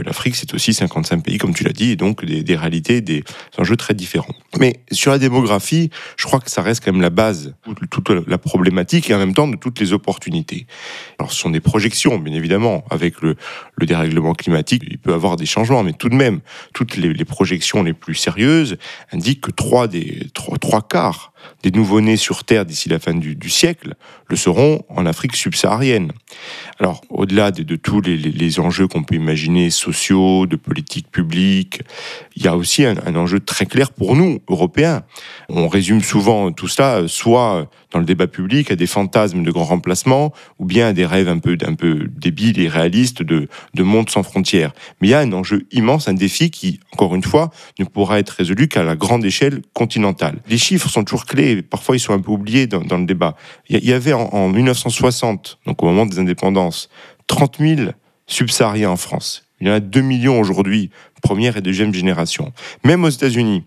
l'Afrique, 0.05 0.37
c'est 0.37 0.53
aussi 0.55 0.75
55 0.75 1.23
pays, 1.23 1.39
comme 1.39 1.55
tu 1.55 1.65
l'as 1.65 1.73
dit, 1.73 1.93
et 1.93 1.97
donc 1.97 2.25
des, 2.25 2.57
réalités, 2.57 3.01
des 3.01 3.25
enjeux 3.59 3.77
très 3.77 3.95
différents. 3.95 4.35
Mais 4.59 4.81
sur 4.91 5.11
la 5.11 5.19
démographie, 5.19 5.91
je 6.17 6.27
crois 6.27 6.41
que 6.41 6.51
ça 6.51 6.63
reste 6.63 6.85
quand 6.85 6.93
même 6.93 7.03
la 7.03 7.11
base, 7.11 7.55
toute 7.91 8.11
la 8.11 8.39
problématique 8.39 9.11
et 9.11 9.15
en 9.15 9.19
même 9.19 9.35
temps 9.35 9.49
de 9.49 9.57
toutes 9.57 9.79
les 9.81 9.93
opportunités. 9.93 10.67
Alors, 11.19 11.33
ce 11.33 11.41
sont 11.41 11.51
des 11.51 11.61
projections, 11.61 12.19
bien 12.19 12.35
évidemment, 12.35 12.85
avec 12.91 13.21
le, 13.23 13.37
le 13.77 13.87
dérèglement 13.87 14.35
climatique, 14.35 14.83
il 14.89 14.99
peut 14.99 15.11
y 15.11 15.15
avoir 15.15 15.37
des 15.37 15.47
changements, 15.47 15.83
mais 15.83 15.93
tout 15.93 16.09
de 16.09 16.17
même, 16.17 16.41
toutes 16.73 16.97
les, 16.97 17.13
les 17.13 17.25
projections 17.25 17.83
les 17.83 17.93
plus 17.93 18.15
sérieuses 18.15 18.77
indiquent 19.13 19.43
que 19.43 19.51
trois 19.51 19.89
des 19.95 20.31
trois, 20.35 20.59
trois 20.59 20.83
quarts 20.83 21.33
des 21.63 21.71
nouveau-nés 21.71 22.17
sur 22.17 22.45
Terre 22.45 22.67
d'ici 22.67 22.89
la 22.89 22.99
fin 22.99 23.15
du, 23.15 23.51
siècle 23.51 23.95
le 24.29 24.37
seront 24.37 24.83
en 24.89 25.07
Afrique 25.07 25.37
subsaharienne. 25.37 26.13
Alors, 26.79 27.01
au-delà 27.09 27.51
de, 27.51 27.77
tous 27.77 28.01
les, 28.01 28.61
enjeux 28.61 28.89
qu'on 28.89 29.05
peut 29.05 29.15
imaginer, 29.15 29.71
sociaux, 29.71 30.47
de 30.47 30.57
politique 30.57 31.11
publique, 31.11 31.83
il 32.37 32.45
y 32.45 32.49
a 32.49 32.57
aussi 32.57 32.85
un, 32.85 32.97
enjeu 33.17 33.41
très 33.41 33.67
clair 33.67 33.93
pour 33.93 34.17
nous, 34.17 34.41
Européens. 34.49 35.03
On 35.49 35.69
résume 35.69 36.03
souvent 36.03 36.53
tout 36.53 36.69
cela, 36.69 37.07
soit 37.07 37.69
dans 37.93 38.01
le 38.01 38.05
débat 38.05 38.27
public, 38.27 38.71
à 38.71 38.77
des 38.77 38.87
fantasmes 38.87 39.45
de 39.45 39.51
grands 39.51 39.65
remplacements, 39.65 40.33
ou 40.59 40.65
bien 40.65 40.89
à 40.89 40.93
des 40.93 41.07
rêves 41.07 41.29
un 41.29 41.39
peu, 41.39 41.57
débiles 41.57 42.61
et 42.61 42.69
réalistes 42.69 43.23
de, 43.23 43.49
de 43.75 43.83
monde 43.83 44.11
sans 44.11 44.23
frontières. 44.23 44.73
Mais 45.01 45.09
il 45.09 45.11
y 45.13 45.15
a 45.15 45.21
un 45.21 45.33
enjeu 45.33 45.67
immense, 45.71 46.09
un 46.09 46.15
défi 46.15 46.51
qui, 46.51 46.81
encore 46.93 47.15
une 47.15 47.23
fois, 47.23 47.51
ne 47.79 47.85
pourra 47.85 48.19
être 48.19 48.31
résolu 48.31 48.69
qu'à 48.69 48.83
la 48.83 48.97
grande 48.97 49.25
échelle 49.25 49.63
continentale. 49.73 50.41
Les 50.49 50.59
chiffres 50.59 50.89
sont 50.89 51.05
toujours 51.05 51.27
parfois 51.63 51.97
ils 51.97 52.01
sont 52.01 52.13
un 52.13 52.21
peu 52.21 52.31
oubliés 52.31 52.67
dans, 52.67 52.99
le 52.99 53.07
débat. 53.07 53.37
Il 53.69 53.85
y 53.85 53.93
avait 53.93 54.13
en, 54.13 54.29
en 54.33 54.49
1960, 54.49 55.59
donc 55.67 55.83
au 55.83 55.87
moment 55.87 56.07
des 56.07 56.19
indépendances, 56.19 56.89
30 57.27 57.57
000 57.59 57.91
subsahariens 58.27 58.91
en 58.91 58.97
France. 58.97 59.45
Il 59.61 59.69
y 59.69 59.71
en 59.71 59.75
a 59.75 59.81
2 59.81 60.01
millions 60.01 60.41
aujourd'hui, 60.41 60.91
première 61.23 61.57
et 61.57 61.63
deuxième 61.63 61.95
génération. 61.95 62.53
Même 62.85 63.05
aux 63.05 63.09
États-Unis, 63.09 63.65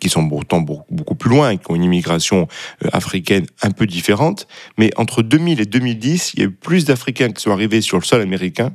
qui 0.00 0.08
sont 0.08 0.28
pourtant 0.28 0.60
beaucoup 0.60 1.14
plus 1.14 1.30
loin 1.30 1.50
et 1.50 1.58
qui 1.58 1.70
ont 1.70 1.74
une 1.74 1.84
immigration 1.84 2.48
euh, 2.84 2.88
africaine 2.92 3.46
un 3.62 3.70
peu 3.70 3.86
différente. 3.86 4.46
Mais 4.78 4.90
entre 4.96 5.22
2000 5.22 5.60
et 5.60 5.66
2010, 5.66 6.34
il 6.34 6.40
y 6.40 6.42
a 6.42 6.46
eu 6.46 6.50
plus 6.50 6.84
d'Africains 6.84 7.30
qui 7.30 7.42
sont 7.42 7.52
arrivés 7.52 7.80
sur 7.80 7.98
le 7.98 8.04
sol 8.04 8.20
américain 8.20 8.72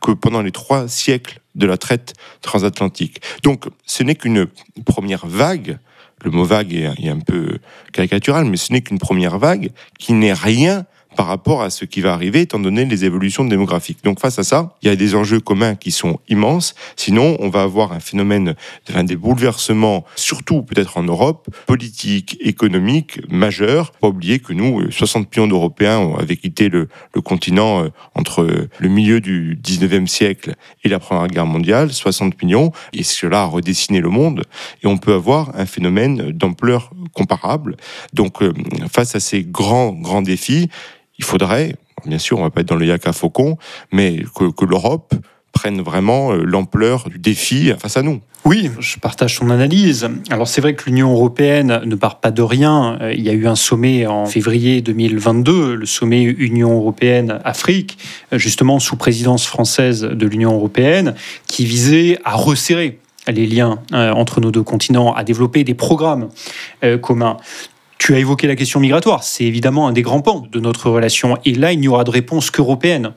que 0.00 0.12
pendant 0.12 0.42
les 0.42 0.52
trois 0.52 0.88
siècles 0.88 1.40
de 1.54 1.66
la 1.66 1.76
traite 1.76 2.14
transatlantique. 2.42 3.20
Donc, 3.42 3.66
ce 3.84 4.02
n'est 4.02 4.14
qu'une 4.14 4.46
première 4.84 5.26
vague. 5.26 5.78
Le 6.22 6.30
mot 6.30 6.44
vague 6.44 6.74
est 6.74 7.08
un 7.08 7.18
peu 7.18 7.58
caricatural, 7.92 8.44
mais 8.44 8.56
ce 8.56 8.72
n'est 8.72 8.82
qu'une 8.82 8.98
première 8.98 9.38
vague 9.38 9.70
qui 9.98 10.12
n'est 10.12 10.32
rien 10.32 10.84
par 11.16 11.26
rapport 11.26 11.62
à 11.62 11.70
ce 11.70 11.84
qui 11.84 12.00
va 12.00 12.12
arriver, 12.12 12.42
étant 12.42 12.58
donné 12.58 12.84
les 12.84 13.04
évolutions 13.04 13.44
démographiques. 13.44 14.04
Donc 14.04 14.20
face 14.20 14.38
à 14.38 14.44
ça, 14.44 14.76
il 14.82 14.88
y 14.88 14.90
a 14.90 14.96
des 14.96 15.14
enjeux 15.14 15.40
communs 15.40 15.74
qui 15.74 15.90
sont 15.90 16.18
immenses. 16.28 16.74
Sinon, 16.96 17.36
on 17.40 17.48
va 17.48 17.62
avoir 17.62 17.92
un 17.92 18.00
phénomène, 18.00 18.54
enfin, 18.88 19.04
des 19.04 19.16
bouleversements, 19.16 20.04
surtout 20.16 20.62
peut-être 20.62 20.98
en 20.98 21.02
Europe, 21.02 21.48
politiques, 21.66 22.38
économiques, 22.40 23.20
majeurs. 23.28 23.92
Pas 23.92 24.08
oublier 24.08 24.38
que 24.38 24.52
nous, 24.52 24.90
60 24.90 25.34
millions 25.34 25.48
d'Européens 25.48 26.14
avaient 26.18 26.36
quitté 26.36 26.68
le, 26.68 26.88
le 27.14 27.20
continent 27.20 27.84
euh, 27.84 27.88
entre 28.14 28.68
le 28.78 28.88
milieu 28.88 29.20
du 29.20 29.58
19e 29.62 30.06
siècle 30.06 30.54
et 30.84 30.88
la 30.88 30.98
Première 30.98 31.28
Guerre 31.28 31.46
mondiale, 31.46 31.92
60 31.92 32.42
millions, 32.42 32.72
et 32.92 33.02
cela 33.02 33.42
a 33.42 33.46
redessiné 33.46 34.00
le 34.00 34.08
monde. 34.08 34.44
Et 34.82 34.86
on 34.86 34.98
peut 34.98 35.14
avoir 35.14 35.56
un 35.56 35.66
phénomène 35.66 36.30
d'ampleur 36.32 36.90
comparable. 37.12 37.76
Donc, 38.12 38.42
euh, 38.42 38.52
face 38.92 39.14
à 39.14 39.20
ces 39.20 39.42
grands, 39.44 39.92
grands 39.92 40.22
défis, 40.22 40.68
il 41.20 41.24
faudrait, 41.24 41.76
bien 42.06 42.16
sûr, 42.16 42.38
on 42.38 42.42
va 42.42 42.48
pas 42.48 42.62
être 42.62 42.68
dans 42.68 42.76
le 42.76 42.86
yak 42.86 43.06
à 43.06 43.12
faucon, 43.12 43.58
mais 43.92 44.24
que, 44.34 44.64
l'Europe 44.64 45.14
prenne 45.52 45.82
vraiment 45.82 46.32
euh, 46.32 46.44
l'ampleur 46.44 47.10
du 47.10 47.18
défi 47.18 47.70
face 47.78 47.98
à 47.98 48.02
nous. 48.02 48.20
Oui, 48.46 48.70
je 48.78 48.98
partage 48.98 49.36
son 49.36 49.50
analyse. 49.50 50.08
Alors 50.30 50.48
c'est 50.48 50.62
vrai 50.62 50.74
que 50.74 50.88
l'Union 50.88 51.12
européenne 51.12 51.82
ne 51.84 51.94
part 51.94 52.20
pas 52.20 52.30
de 52.30 52.40
rien. 52.40 52.96
Euh, 53.02 53.12
il 53.12 53.20
y 53.20 53.28
a 53.28 53.34
eu 53.34 53.46
un 53.46 53.54
sommet 53.54 54.06
en 54.06 54.24
février 54.24 54.80
2022, 54.80 55.74
le 55.74 55.84
sommet 55.84 56.22
Union 56.22 56.74
européenne-Afrique, 56.78 57.98
justement 58.32 58.78
sous 58.78 58.96
présidence 58.96 59.44
française 59.44 60.00
de 60.00 60.26
l'Union 60.26 60.54
européenne, 60.54 61.14
qui 61.46 61.66
visait 61.66 62.18
à 62.24 62.34
resserrer 62.34 62.98
les 63.28 63.46
liens 63.46 63.80
euh, 63.92 64.12
entre 64.12 64.40
nos 64.40 64.50
deux 64.50 64.62
continents, 64.62 65.12
à 65.12 65.22
développer 65.22 65.64
des 65.64 65.74
programmes 65.74 66.30
communs. 67.02 67.36
Tu 68.00 68.14
as 68.14 68.18
évoqué 68.18 68.46
la 68.46 68.56
question 68.56 68.80
migratoire, 68.80 69.22
c'est 69.22 69.44
évidemment 69.44 69.86
un 69.86 69.92
des 69.92 70.00
grands 70.00 70.22
pans 70.22 70.46
de 70.50 70.58
notre 70.58 70.88
relation. 70.88 71.36
Et 71.44 71.52
là, 71.52 71.70
il 71.70 71.80
n'y 71.80 71.86
aura 71.86 72.02
de 72.02 72.10
réponse 72.10 72.50
qu'européenne. 72.50 73.12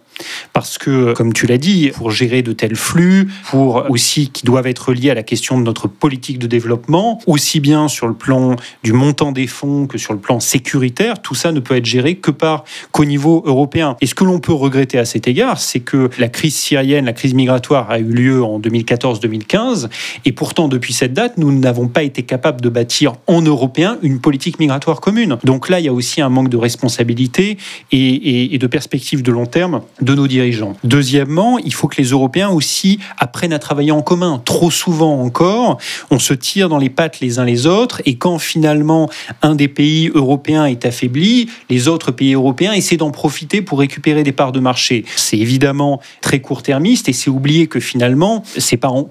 Parce 0.53 0.77
que, 0.77 1.13
comme 1.13 1.34
tu 1.34 1.48
l'as 1.48 1.58
dit, 1.58 1.91
pour 1.96 2.12
gérer 2.12 2.41
de 2.41 2.53
tels 2.53 2.75
flux, 2.75 3.29
pour 3.50 3.86
aussi 3.89 4.29
qui 4.29 4.46
doivent 4.46 4.67
être 4.67 4.93
liés 4.93 5.10
à 5.10 5.13
la 5.13 5.24
question 5.24 5.58
de 5.58 5.63
notre 5.63 5.88
politique 5.88 6.39
de 6.39 6.48
développement, 6.48 7.20
aussi 7.25 7.60
bien 7.60 7.88
sur 7.88 8.08
le 8.08 8.13
plan 8.13 8.55
du 8.84 8.93
montant 8.93 9.32
des 9.32 9.48
fonds 9.48 9.88
que 9.88 9.98
sur 9.98 10.13
le 10.13 10.20
plan 10.20 10.39
sécuritaire, 10.39 11.22
tout 11.22 11.36
ça 11.36 11.51
ne 11.51 11.60
peut 11.60 11.75
être 11.75 11.86
géré 11.86 12.15
que 12.15 12.32
par 12.32 12.63
qu'au 12.91 13.05
niveau 13.05 13.43
européen. 13.46 13.98
Et 14.01 14.05
ce 14.05 14.15
que 14.15 14.24
l'on 14.24 14.39
peut 14.39 14.53
regretter 14.53 14.98
à 14.98 15.05
cet 15.05 15.27
égard, 15.27 15.60
c'est 15.60 15.79
que 15.79 16.10
la 16.17 16.27
crise 16.27 16.55
syrienne, 16.55 17.05
la 17.05 17.13
crise 17.13 17.34
migratoire 17.34 17.89
a 17.89 18.00
eu 18.00 18.03
lieu 18.03 18.43
en 18.43 18.60
2014-2015, 18.60 19.89
et 20.25 20.32
pourtant 20.32 20.67
depuis 20.67 20.93
cette 20.93 21.13
date, 21.13 21.38
nous 21.38 21.51
n'avons 21.51 21.88
pas 21.88 22.03
été 22.03 22.24
capables 22.24 22.62
de 22.62 22.70
bâtir 22.70 23.13
en 23.27 23.41
européen 23.41 23.98
une 24.01 24.20
politique 24.20 24.60
migratoire 24.60 25.01
commune. 25.01 25.38
Donc 25.43 25.70
là, 25.70 25.79
il 25.79 25.86
y 25.86 25.89
a 25.89 25.93
aussi 25.93 26.22
un 26.22 26.29
manque 26.29 26.50
de 26.50 26.58
responsabilité 26.58 27.58
et, 27.91 28.53
et 28.53 28.58
de 28.58 28.67
perspective 28.67 29.24
de 29.24 29.32
long 29.32 29.46
terme 29.46 29.82
de 30.03 30.15
nos 30.15 30.27
dirigeants. 30.27 30.75
Deuxièmement, 30.83 31.57
il 31.60 31.74
faut 31.74 31.88
que 31.88 32.01
les 32.01 32.10
Européens 32.10 32.50
aussi 32.50 33.00
apprennent 33.17 33.53
à 33.53 33.60
travailler 33.60 33.91
en 33.91 34.01
commun. 34.01 34.41
Trop 34.43 34.72
souvent 34.72 35.22
encore, 35.22 35.77
on 36.12 36.19
se 36.19 36.33
tire 36.33 36.69
dans 36.69 36.77
les 36.77 36.89
pattes 36.89 37.19
les 37.19 37.39
uns 37.39 37.45
les 37.45 37.65
autres 37.65 38.01
et 38.05 38.15
quand 38.15 38.39
finalement 38.39 39.10
un 39.41 39.55
des 39.55 39.67
pays 39.67 40.10
européens 40.13 40.65
est 40.65 40.86
affaibli, 40.86 41.50
les 41.69 41.88
autres 41.88 42.12
pays 42.12 42.33
européens 42.33 42.74
essaient 42.74 42.98
d'en 42.98 43.12
profiter 43.12 43.62
pour 43.62 43.79
récupérer 43.79 44.24
des 44.24 44.31
parts 44.31 44.51
de 44.51 44.60
marché. 44.60 45.05
C'est 45.15 45.38
évidemment 45.38 46.01
très 46.22 46.39
court-termiste 46.39 47.10
et 47.10 47.13
c'est 47.13 47.29
oublier 47.29 47.67
que 47.67 47.79
finalement, 47.79 48.43
c'est 48.57 48.77
pas 48.77 48.89
en, 48.89 49.10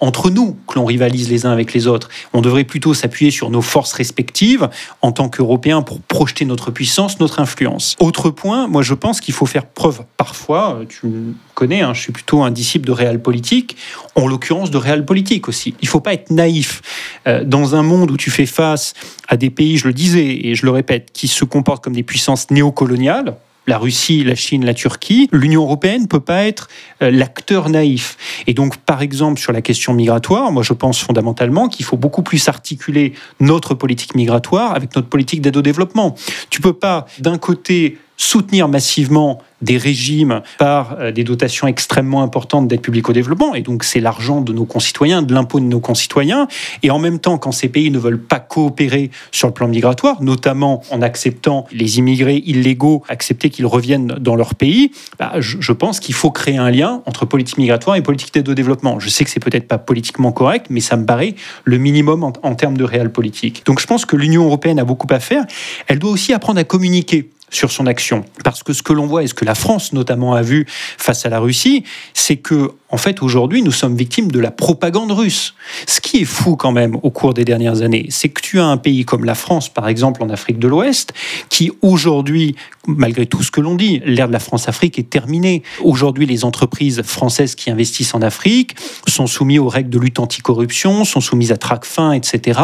entre 0.00 0.30
nous 0.30 0.56
que 0.66 0.74
l'on 0.74 0.84
rivalise 0.84 1.30
les 1.30 1.46
uns 1.46 1.50
avec 1.50 1.72
les 1.72 1.86
autres. 1.86 2.08
On 2.32 2.40
devrait 2.40 2.64
plutôt 2.64 2.94
s'appuyer 2.94 3.30
sur 3.30 3.50
nos 3.50 3.62
forces 3.62 3.92
respectives 3.92 4.68
en 5.02 5.12
tant 5.12 5.28
qu'Européens 5.28 5.82
pour 5.82 6.00
projeter 6.00 6.44
notre 6.44 6.70
puissance, 6.70 7.20
notre 7.20 7.40
influence. 7.40 7.96
Autre 8.00 8.30
point, 8.30 8.66
moi 8.68 8.82
je 8.82 8.94
pense 8.94 9.20
qu'il 9.20 9.34
faut 9.34 9.46
faire 9.46 9.66
preuve 9.66 10.02
parfois, 10.16 10.78
euh, 10.80 10.84
tu 10.86 11.06
me 11.06 11.34
connais, 11.54 11.82
hein, 11.82 11.94
je 11.94 12.00
suis 12.00 12.12
plutôt 12.12 12.42
un 12.42 12.50
disciple 12.50 12.86
de 12.86 12.92
réel 12.92 13.20
politique, 13.20 13.76
en 14.14 14.26
l'occurrence 14.26 14.70
de 14.70 14.76
réel 14.76 15.04
politique 15.04 15.48
aussi. 15.48 15.74
Il 15.80 15.86
ne 15.86 15.90
faut 15.90 16.00
pas 16.00 16.14
être 16.14 16.30
naïf. 16.30 16.82
Euh, 17.26 17.44
dans 17.44 17.74
un 17.74 17.82
monde 17.82 18.10
où 18.10 18.16
tu 18.16 18.30
fais 18.30 18.46
face 18.46 18.94
à 19.28 19.36
des 19.36 19.50
pays, 19.50 19.76
je 19.76 19.86
le 19.86 19.94
disais 19.94 20.46
et 20.46 20.54
je 20.54 20.66
le 20.66 20.72
répète, 20.72 21.10
qui 21.12 21.28
se 21.28 21.44
comportent 21.44 21.84
comme 21.84 21.94
des 21.94 22.02
puissances 22.02 22.50
néocoloniales, 22.50 23.36
la 23.66 23.78
Russie, 23.78 24.24
la 24.24 24.34
Chine, 24.34 24.64
la 24.64 24.74
Turquie, 24.74 25.28
l'Union 25.32 25.62
européenne 25.62 26.02
ne 26.02 26.06
peut 26.06 26.20
pas 26.20 26.44
être 26.44 26.68
euh, 27.02 27.10
l'acteur 27.10 27.70
naïf. 27.70 28.16
Et 28.46 28.54
donc, 28.54 28.76
par 28.78 29.02
exemple, 29.02 29.40
sur 29.40 29.52
la 29.52 29.62
question 29.62 29.94
migratoire, 29.94 30.52
moi 30.52 30.62
je 30.62 30.72
pense 30.72 31.00
fondamentalement 31.00 31.68
qu'il 31.68 31.84
faut 31.84 31.96
beaucoup 31.96 32.22
plus 32.22 32.48
articuler 32.48 33.14
notre 33.40 33.74
politique 33.74 34.14
migratoire 34.14 34.74
avec 34.74 34.94
notre 34.96 35.08
politique 35.08 35.40
d'aide 35.40 35.56
au 35.56 35.62
développement. 35.62 36.14
Tu 36.50 36.60
peux 36.60 36.72
pas, 36.72 37.06
d'un 37.18 37.38
côté, 37.38 37.98
soutenir 38.16 38.68
massivement 38.68 39.40
des 39.62 39.76
régimes 39.76 40.42
par 40.58 40.96
euh, 41.00 41.10
des 41.10 41.24
dotations 41.24 41.66
extrêmement 41.66 42.22
importantes 42.22 42.68
d'aide 42.68 42.82
publique 42.82 43.08
au 43.08 43.12
développement, 43.12 43.54
et 43.54 43.62
donc 43.62 43.82
c'est 43.82 44.00
l'argent 44.00 44.40
de 44.40 44.52
nos 44.52 44.66
concitoyens, 44.66 45.22
de 45.22 45.32
l'impôt 45.32 45.58
de 45.58 45.64
nos 45.64 45.80
concitoyens, 45.80 46.46
et 46.82 46.90
en 46.90 46.98
même 46.98 47.18
temps, 47.18 47.38
quand 47.38 47.52
ces 47.52 47.68
pays 47.68 47.90
ne 47.90 47.98
veulent 47.98 48.20
pas 48.20 48.40
coopérer 48.40 49.10
sur 49.32 49.48
le 49.48 49.54
plan 49.54 49.66
migratoire, 49.66 50.22
notamment 50.22 50.82
en 50.90 51.02
acceptant 51.02 51.66
les 51.72 51.98
immigrés 51.98 52.42
illégaux, 52.44 53.02
accepter 53.08 53.50
qu'ils 53.50 53.66
reviennent 53.66 54.16
dans 54.20 54.36
leur 54.36 54.54
pays, 54.54 54.92
bah, 55.18 55.32
je, 55.38 55.72
pense 55.72 55.98
qu'il 55.98 56.14
faut 56.14 56.30
créer 56.30 56.56
un 56.56 56.70
lien 56.70 57.02
entre 57.06 57.24
politique 57.24 57.58
migratoire 57.58 57.96
et 57.96 58.02
politique 58.02 58.32
d'aide 58.34 58.48
au 58.48 58.54
développement. 58.54 59.00
Je 59.00 59.08
sais 59.08 59.24
que 59.24 59.30
c'est 59.30 59.40
peut-être 59.40 59.66
pas 59.66 59.78
politiquement 59.78 60.30
correct, 60.30 60.66
mais 60.70 60.80
ça 60.80 60.96
me 60.96 61.04
paraît 61.04 61.34
le 61.64 61.78
minimum 61.78 62.22
en, 62.22 62.32
en 62.42 62.54
termes 62.54 62.76
de 62.76 62.84
réel 62.84 63.10
politique. 63.10 63.64
Donc 63.66 63.80
je 63.80 63.86
pense 63.86 64.04
que 64.04 64.14
l'Union 64.14 64.44
européenne 64.44 64.78
a 64.78 64.84
beaucoup 64.84 65.08
à 65.10 65.18
faire. 65.18 65.44
Elle 65.88 65.98
doit 65.98 66.12
aussi 66.12 66.32
apprendre 66.32 66.60
à 66.60 66.64
communiquer 66.64 67.30
sur 67.54 67.72
son 67.72 67.86
action. 67.86 68.24
Parce 68.42 68.62
que 68.62 68.72
ce 68.72 68.82
que 68.82 68.92
l'on 68.92 69.06
voit 69.06 69.22
et 69.22 69.26
ce 69.26 69.34
que 69.34 69.44
la 69.44 69.54
France 69.54 69.92
notamment 69.92 70.34
a 70.34 70.42
vu 70.42 70.66
face 70.68 71.26
à 71.26 71.28
la 71.28 71.38
Russie, 71.38 71.84
c'est 72.12 72.36
que 72.36 72.72
en 72.94 72.96
fait, 72.96 73.24
aujourd'hui, 73.24 73.60
nous 73.60 73.72
sommes 73.72 73.96
victimes 73.96 74.30
de 74.30 74.38
la 74.38 74.52
propagande 74.52 75.10
russe. 75.10 75.54
Ce 75.88 76.00
qui 76.00 76.18
est 76.18 76.24
fou 76.24 76.54
quand 76.54 76.70
même 76.70 76.96
au 77.02 77.10
cours 77.10 77.34
des 77.34 77.44
dernières 77.44 77.82
années, 77.82 78.06
c'est 78.10 78.28
que 78.28 78.40
tu 78.40 78.60
as 78.60 78.66
un 78.66 78.76
pays 78.76 79.04
comme 79.04 79.24
la 79.24 79.34
France, 79.34 79.68
par 79.68 79.88
exemple, 79.88 80.22
en 80.22 80.30
Afrique 80.30 80.60
de 80.60 80.68
l'Ouest, 80.68 81.12
qui 81.48 81.72
aujourd'hui, 81.82 82.54
malgré 82.86 83.26
tout 83.26 83.42
ce 83.42 83.50
que 83.50 83.60
l'on 83.60 83.74
dit, 83.74 84.00
l'ère 84.04 84.28
de 84.28 84.32
la 84.32 84.38
France-Afrique 84.38 84.96
est 85.00 85.10
terminée. 85.10 85.64
Aujourd'hui, 85.82 86.24
les 86.24 86.44
entreprises 86.44 87.02
françaises 87.02 87.56
qui 87.56 87.68
investissent 87.68 88.14
en 88.14 88.22
Afrique 88.22 88.76
sont 89.08 89.26
soumises 89.26 89.58
aux 89.58 89.68
règles 89.68 89.90
de 89.90 89.98
lutte 89.98 90.20
anticorruption, 90.20 91.04
sont 91.04 91.20
soumises 91.20 91.50
à 91.50 91.56
Tracfin, 91.56 92.12
etc. 92.12 92.60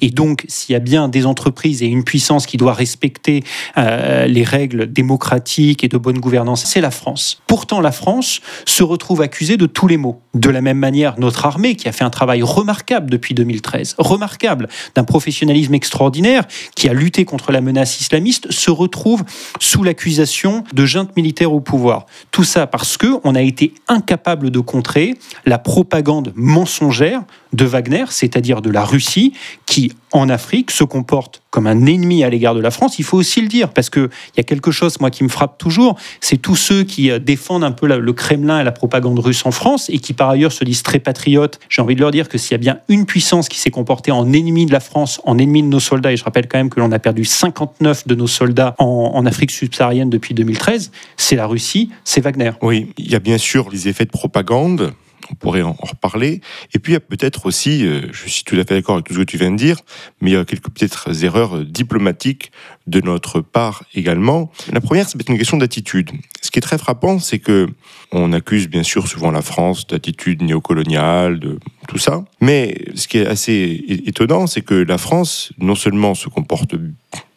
Et 0.00 0.10
donc, 0.10 0.44
s'il 0.46 0.74
y 0.74 0.76
a 0.76 0.78
bien 0.80 1.08
des 1.08 1.26
entreprises 1.26 1.82
et 1.82 1.86
une 1.86 2.04
puissance 2.04 2.46
qui 2.46 2.56
doit 2.56 2.72
respecter 2.72 3.42
euh, 3.76 4.26
les 4.26 4.44
règles 4.44 4.92
démocratiques 4.92 5.82
et 5.82 5.88
de 5.88 5.98
bonne 5.98 6.20
gouvernance, 6.20 6.66
c'est 6.66 6.80
la 6.80 6.92
France. 6.92 7.42
Pourtant, 7.48 7.80
la 7.80 7.90
France 7.90 8.40
se 8.64 8.84
retrouve 8.84 9.22
accusée 9.22 9.56
de 9.56 9.71
tous 9.72 9.86
les 9.86 9.96
maux. 9.96 10.20
De 10.34 10.48
la 10.50 10.60
même 10.60 10.78
manière, 10.78 11.18
notre 11.18 11.44
armée, 11.46 11.74
qui 11.74 11.88
a 11.88 11.92
fait 11.92 12.04
un 12.04 12.10
travail 12.10 12.42
remarquable 12.42 13.10
depuis 13.10 13.34
2013, 13.34 13.96
remarquable, 13.98 14.68
d'un 14.94 15.04
professionnalisme 15.04 15.74
extraordinaire, 15.74 16.44
qui 16.74 16.88
a 16.88 16.94
lutté 16.94 17.24
contre 17.24 17.52
la 17.52 17.60
menace 17.60 18.00
islamiste, 18.00 18.50
se 18.50 18.70
retrouve 18.70 19.24
sous 19.60 19.82
l'accusation 19.82 20.64
de 20.72 20.86
junte 20.86 21.16
militaire 21.16 21.52
au 21.52 21.60
pouvoir. 21.60 22.06
Tout 22.30 22.44
ça 22.44 22.66
parce 22.66 22.96
que 22.96 23.20
on 23.24 23.34
a 23.34 23.42
été 23.42 23.74
incapable 23.88 24.50
de 24.50 24.60
contrer 24.60 25.14
la 25.44 25.58
propagande 25.58 26.32
mensongère 26.34 27.22
de 27.52 27.64
Wagner, 27.64 28.04
c'est-à-dire 28.08 28.62
de 28.62 28.70
la 28.70 28.84
Russie, 28.84 29.34
qui 29.66 29.92
en 30.12 30.28
Afrique 30.28 30.70
se 30.70 30.84
comporte 30.84 31.42
comme 31.50 31.66
un 31.66 31.86
ennemi 31.86 32.24
à 32.24 32.30
l'égard 32.30 32.54
de 32.54 32.60
la 32.60 32.70
France. 32.70 32.98
Il 32.98 33.04
faut 33.04 33.18
aussi 33.18 33.40
le 33.40 33.48
dire, 33.48 33.70
parce 33.70 33.90
qu'il 33.90 34.08
y 34.36 34.40
a 34.40 34.42
quelque 34.42 34.70
chose, 34.70 35.00
moi, 35.00 35.10
qui 35.10 35.22
me 35.22 35.28
frappe 35.28 35.58
toujours, 35.58 35.98
c'est 36.20 36.38
tous 36.38 36.56
ceux 36.56 36.82
qui 36.82 37.10
euh, 37.10 37.18
défendent 37.18 37.64
un 37.64 37.72
peu 37.72 37.86
le 37.86 38.12
Kremlin 38.12 38.60
et 38.60 38.64
la 38.64 38.72
propagande 38.72 39.18
russe 39.18 39.44
en 39.44 39.50
France, 39.50 39.61
et 39.88 39.98
qui 39.98 40.12
par 40.12 40.30
ailleurs 40.30 40.52
se 40.52 40.64
disent 40.64 40.82
très 40.82 40.98
patriotes. 40.98 41.60
J'ai 41.68 41.82
envie 41.82 41.94
de 41.94 42.00
leur 42.00 42.10
dire 42.10 42.28
que 42.28 42.38
s'il 42.38 42.52
y 42.52 42.54
a 42.54 42.58
bien 42.58 42.78
une 42.88 43.06
puissance 43.06 43.48
qui 43.48 43.58
s'est 43.58 43.70
comportée 43.70 44.10
en 44.10 44.32
ennemi 44.32 44.66
de 44.66 44.72
la 44.72 44.80
France, 44.80 45.20
en 45.24 45.38
ennemi 45.38 45.62
de 45.62 45.68
nos 45.68 45.80
soldats, 45.80 46.12
et 46.12 46.16
je 46.16 46.24
rappelle 46.24 46.48
quand 46.48 46.58
même 46.58 46.70
que 46.70 46.80
l'on 46.80 46.92
a 46.92 46.98
perdu 46.98 47.24
59 47.24 48.06
de 48.06 48.14
nos 48.14 48.26
soldats 48.26 48.74
en, 48.78 49.22
Afrique 49.24 49.52
subsaharienne 49.52 50.10
depuis 50.10 50.34
2013, 50.34 50.90
c'est 51.16 51.36
la 51.36 51.46
Russie, 51.46 51.90
c'est 52.02 52.20
Wagner. 52.20 52.50
Oui, 52.60 52.92
il 52.98 53.10
y 53.10 53.14
a 53.14 53.20
bien 53.20 53.38
sûr 53.38 53.70
les 53.70 53.86
effets 53.86 54.04
de 54.04 54.10
propagande 54.10 54.92
on 55.30 55.34
pourrait 55.36 55.62
en, 55.62 55.76
reparler. 55.78 56.40
Et 56.74 56.80
puis 56.80 56.92
il 56.92 56.94
y 56.94 56.96
a 56.96 57.00
peut-être 57.00 57.46
aussi, 57.46 57.86
euh, 57.86 58.08
je 58.12 58.28
suis 58.28 58.42
tout 58.42 58.56
à 58.56 58.64
fait 58.64 58.74
d'accord 58.74 58.96
avec 58.96 59.06
tout 59.06 59.14
ce 59.14 59.20
que 59.20 59.24
tu 59.24 59.38
viens 59.38 59.52
de 59.52 59.56
dire, 59.56 59.78
mais 60.20 60.30
il 60.30 60.34
y 60.34 60.36
a 60.36 60.44
quelques 60.44 60.68
peut-être 60.68 61.24
erreurs 61.24 61.64
diplomatiques 61.64 62.50
de 62.88 63.00
notre 63.00 63.40
part 63.40 63.84
également. 63.94 64.50
La 64.72 64.80
première, 64.80 65.08
c'est 65.08 65.16
peut-être 65.16 65.30
une 65.30 65.38
question 65.38 65.56
d'attitude. 65.56 66.10
Ce 66.42 66.50
qui 66.50 66.58
est 66.58 66.62
très 66.62 66.76
frappant, 66.76 67.20
c'est 67.20 67.38
que 67.38 67.68
on 68.12 68.32
accuse 68.32 68.68
bien 68.68 68.82
sûr 68.82 69.08
souvent 69.08 69.30
la 69.30 69.42
France 69.42 69.86
d'attitude 69.86 70.42
néocoloniale, 70.42 71.38
de 71.38 71.58
tout 71.88 71.98
ça. 71.98 72.24
Mais 72.40 72.76
ce 72.94 73.08
qui 73.08 73.18
est 73.18 73.26
assez 73.26 73.84
étonnant, 74.06 74.46
c'est 74.46 74.62
que 74.62 74.74
la 74.74 74.98
France, 74.98 75.52
non 75.58 75.74
seulement 75.74 76.14
se 76.14 76.28
comporte 76.28 76.74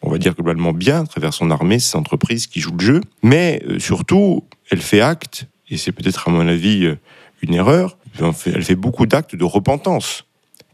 on 0.02 0.10
va 0.10 0.18
dire 0.18 0.34
globalement 0.34 0.72
bien 0.72 1.02
à 1.02 1.06
travers 1.06 1.34
son 1.34 1.50
armée, 1.50 1.78
ses 1.78 1.96
entreprises 1.96 2.46
qui 2.46 2.60
jouent 2.60 2.76
le 2.78 2.84
jeu, 2.84 3.00
mais 3.22 3.60
euh, 3.66 3.78
surtout, 3.78 4.44
elle 4.70 4.80
fait 4.80 5.00
acte, 5.00 5.46
et 5.68 5.76
c'est 5.76 5.92
peut-être 5.92 6.28
à 6.28 6.30
mon 6.30 6.46
avis 6.46 6.84
euh, 6.84 6.96
une 7.42 7.54
erreur, 7.54 7.98
elle 8.20 8.62
fait 8.62 8.76
beaucoup 8.76 9.04
d'actes 9.04 9.34
de 9.34 9.44
repentance 9.44 10.24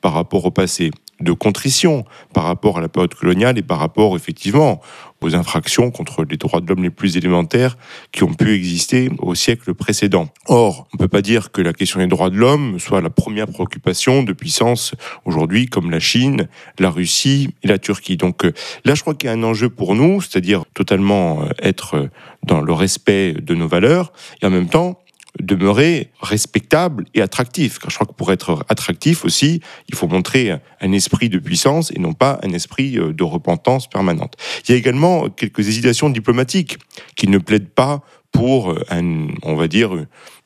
par 0.01 0.13
rapport 0.13 0.45
au 0.45 0.51
passé, 0.51 0.91
de 1.23 1.33
contrition 1.33 2.05
par 2.33 2.45
rapport 2.45 2.79
à 2.79 2.81
la 2.81 2.89
période 2.89 3.15
coloniale 3.15 3.59
et 3.59 3.63
par 3.63 3.79
rapport 3.79 4.17
effectivement 4.17 4.81
aux 5.23 5.35
infractions 5.35 5.91
contre 5.91 6.25
les 6.25 6.37
droits 6.37 6.61
de 6.61 6.69
l'homme 6.69 6.83
les 6.83 6.91
plus 6.91 7.17
élémentaires 7.17 7.77
qui 8.11 8.25
ont 8.25 8.35
pu 8.35 8.55
exister 8.55 9.11
au 9.19 9.35
siècle 9.35 9.73
précédent. 9.75 10.29
Or, 10.47 10.89
on 10.93 10.97
ne 10.97 10.99
peut 10.99 11.09
pas 11.09 11.23
dire 11.23 11.53
que 11.53 11.63
la 11.63 11.73
question 11.73 12.01
des 12.01 12.07
droits 12.07 12.31
de 12.31 12.37
l'homme 12.37 12.79
soit 12.79 13.01
la 13.01 13.11
première 13.11 13.47
préoccupation 13.47 14.23
de 14.23 14.33
puissances 14.33 14.95
aujourd'hui 15.25 15.67
comme 15.67 15.91
la 15.91 16.01
Chine, 16.01 16.49
la 16.79 16.91
Russie 16.91 17.55
et 17.63 17.69
la 17.69 17.79
Turquie. 17.79 18.17
Donc 18.17 18.45
euh, 18.45 18.53
là, 18.85 18.95
je 18.95 19.03
crois 19.03 19.15
qu'il 19.15 19.29
y 19.29 19.31
a 19.31 19.37
un 19.37 19.43
enjeu 19.43 19.69
pour 19.69 19.95
nous, 19.95 20.21
c'est-à-dire 20.21 20.65
totalement 20.75 21.43
euh, 21.43 21.49
être 21.63 22.09
dans 22.45 22.61
le 22.61 22.73
respect 22.73 23.35
de 23.35 23.55
nos 23.55 23.69
valeurs 23.69 24.13
et 24.43 24.47
en 24.47 24.51
même 24.51 24.69
temps 24.69 24.99
demeurer 25.41 26.11
respectable 26.21 27.07
et 27.15 27.23
attractif. 27.23 27.79
Je 27.89 27.95
crois 27.95 28.07
que 28.07 28.13
pour 28.13 28.33
être 28.33 28.65
attractif 28.69 29.25
aussi, 29.25 29.61
il 29.89 29.95
faut 29.95 30.07
montrer 30.07 30.53
un 30.81 30.93
esprit 30.93 31.29
de 31.29 31.39
puissance 31.39 31.91
et 31.95 31.99
non 31.99 32.13
pas 32.13 32.39
un 32.43 32.51
esprit 32.51 32.99
euh, 32.99 33.13
de 33.13 33.25
repentance 33.25 33.89
permanente. 33.89 34.37
Il 34.67 34.73
y 34.73 34.75
a 34.75 34.79
également 34.79 35.29
quelques 35.31 35.67
hésitations 35.69 36.11
diplomatiques 36.11 36.79
qui 37.17 37.29
ne 37.29 37.39
plaident 37.39 37.71
pas 37.71 38.03
pour, 38.31 38.73
euh, 38.73 38.85
un, 38.91 39.29
on 39.43 39.55
va 39.55 39.69
dire, 39.69 39.93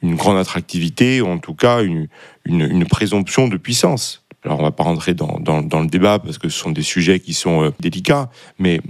une 0.03 0.15
grande 0.15 0.39
attractivité, 0.39 1.21
ou 1.21 1.29
en 1.29 1.39
tout 1.39 1.55
cas 1.55 1.83
une, 1.83 2.09
une, 2.45 2.85
présomption 2.85 3.49
de 3.49 3.57
puissance. 3.57 4.25
Alors 4.45 4.59
on 4.59 4.63
ne 4.63 4.67
va 4.69 4.73
pas 4.73 4.85
rentrer 4.85 5.15
dans, 5.15 5.41
dans, 5.41 5.63
dans, 5.63 5.81
le 5.81 5.89
débat 5.89 6.21
parce 6.21 6.39
que 6.39 6.49
ce 6.49 6.57
sont 6.57 6.71
des 6.71 6.83
sujets 6.83 7.19
qui 7.19 7.35
sont 7.35 7.65
euh, 7.65 7.71
délicats, 7.81 8.31
mais 8.59 8.81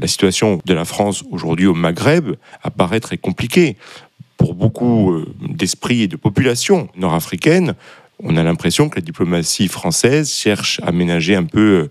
la 0.00 0.08
situation 0.08 0.60
de 0.64 0.74
la 0.74 0.84
France 0.84 1.22
aujourd'hui 1.30 1.66
au 1.66 1.74
Maghreb 1.74 2.34
apparaît 2.62 3.00
très 3.00 3.16
compliquée 3.16 3.76
pour 4.36 4.54
beaucoup 4.54 5.12
euh, 5.12 5.26
d'esprits 5.40 6.02
et 6.02 6.08
de 6.08 6.16
populations 6.16 6.88
nord-africaines, 6.96 7.74
on 8.22 8.36
a 8.36 8.42
l'impression 8.42 8.88
que 8.88 8.96
la 8.96 9.02
diplomatie 9.02 9.68
française 9.68 10.32
cherche 10.32 10.80
à 10.84 10.92
ménager 10.92 11.34
un 11.34 11.44
peu 11.44 11.60
euh, 11.60 11.90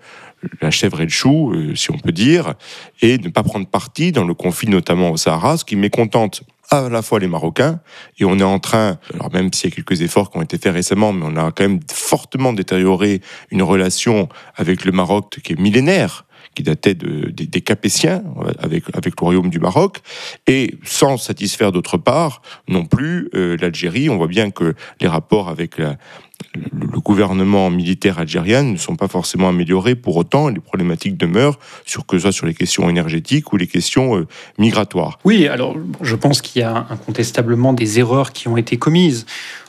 la 0.62 0.72
chèvre 0.72 1.02
et 1.02 1.06
le 1.06 1.10
chou, 1.10 1.52
euh, 1.54 1.76
si 1.76 1.92
on 1.92 1.98
peut 1.98 2.12
dire, 2.12 2.54
et 3.02 3.18
ne 3.18 3.30
pas 3.30 3.44
prendre 3.44 3.68
parti 3.68 4.12
dans 4.12 4.24
le 4.24 4.34
conflit 4.34 4.70
notamment 4.70 5.12
au 5.12 5.18
Sahara, 5.18 5.58
ce 5.58 5.66
qui 5.66 5.76
mécontente 5.76 6.44
à 6.70 6.90
la 6.90 7.02
fois 7.02 7.20
les 7.20 7.28
Marocains, 7.28 7.80
et 8.20 8.26
on 8.26 8.40
est 8.40 8.44
en 8.44 8.60
train, 8.60 8.98
alors 9.14 9.32
même 9.32 9.54
s'il 9.54 9.70
y 9.70 9.74
a 9.74 9.76
quelques 9.76 10.02
efforts 10.02 10.32
qui 10.32 10.38
ont 10.38 10.42
été 10.42 10.58
faits 10.58 10.74
récemment, 10.74 11.14
mais 11.14 11.26
on 11.26 11.36
a 11.36 11.52
quand 11.52 11.64
même 11.64 11.80
fortement 11.92 12.54
détérioré 12.54 13.22
une 13.52 13.62
relation 13.62 14.28
avec 14.56 14.86
le 14.86 14.92
Maroc 14.92 15.40
qui 15.44 15.54
est 15.54 15.60
millénaire, 15.60 16.26
qui 16.56 16.64
datait 16.64 16.96
des, 16.96 17.62
Capétiens 17.62 18.24
avec, 18.60 18.84
avec 18.94 19.20
le 19.20 19.26
royaume 19.26 19.50
du 19.50 19.60
Maroc, 19.60 20.00
et 20.48 20.76
sans 20.84 21.18
satisfaire 21.18 21.72
d'autre 21.72 21.98
part 21.98 22.42
non 22.68 22.86
plus 22.86 23.30
euh, 23.36 23.58
l'Algérie. 23.60 24.10
On 24.10 24.18
voit 24.18 24.28
bien 24.28 24.52
que 24.52 24.76
les 25.00 25.08
rapports 25.08 25.50
avec 25.50 25.78
le, 25.78 27.00
gouvernement 27.00 27.70
militaire 27.70 28.20
algérien 28.20 28.64
ne 28.64 28.78
sont 28.78 28.96
pas 28.96 29.08
forcément 29.08 29.50
améliorés. 29.50 29.96
Pour 29.96 30.16
autant, 30.16 30.48
les 30.50 30.60
problématiques 30.60 31.18
demeurent, 31.18 31.60
sur, 31.86 32.06
que 32.06 32.18
ce 32.18 32.24
soit 32.24 32.32
sur 32.32 32.46
les 32.46 32.54
questions 32.54 32.90
énergétiques 32.90 33.52
ou 33.52 33.58
les 33.58 33.68
questions 33.68 34.18
euh, 34.18 34.28
migratoires. 34.58 35.20
Oui, 35.26 35.48
alors 35.48 35.76
je 36.02 36.16
pense 36.16 36.42
qu'il 36.42 36.62
y 36.62 36.66
a 36.66 36.88
incontestablement 36.90 37.74
des 37.74 38.00
erreurs 38.00 38.32
qui 38.32 38.48
ont 38.48 38.58
été 38.58 38.78
commises. 38.78 39.26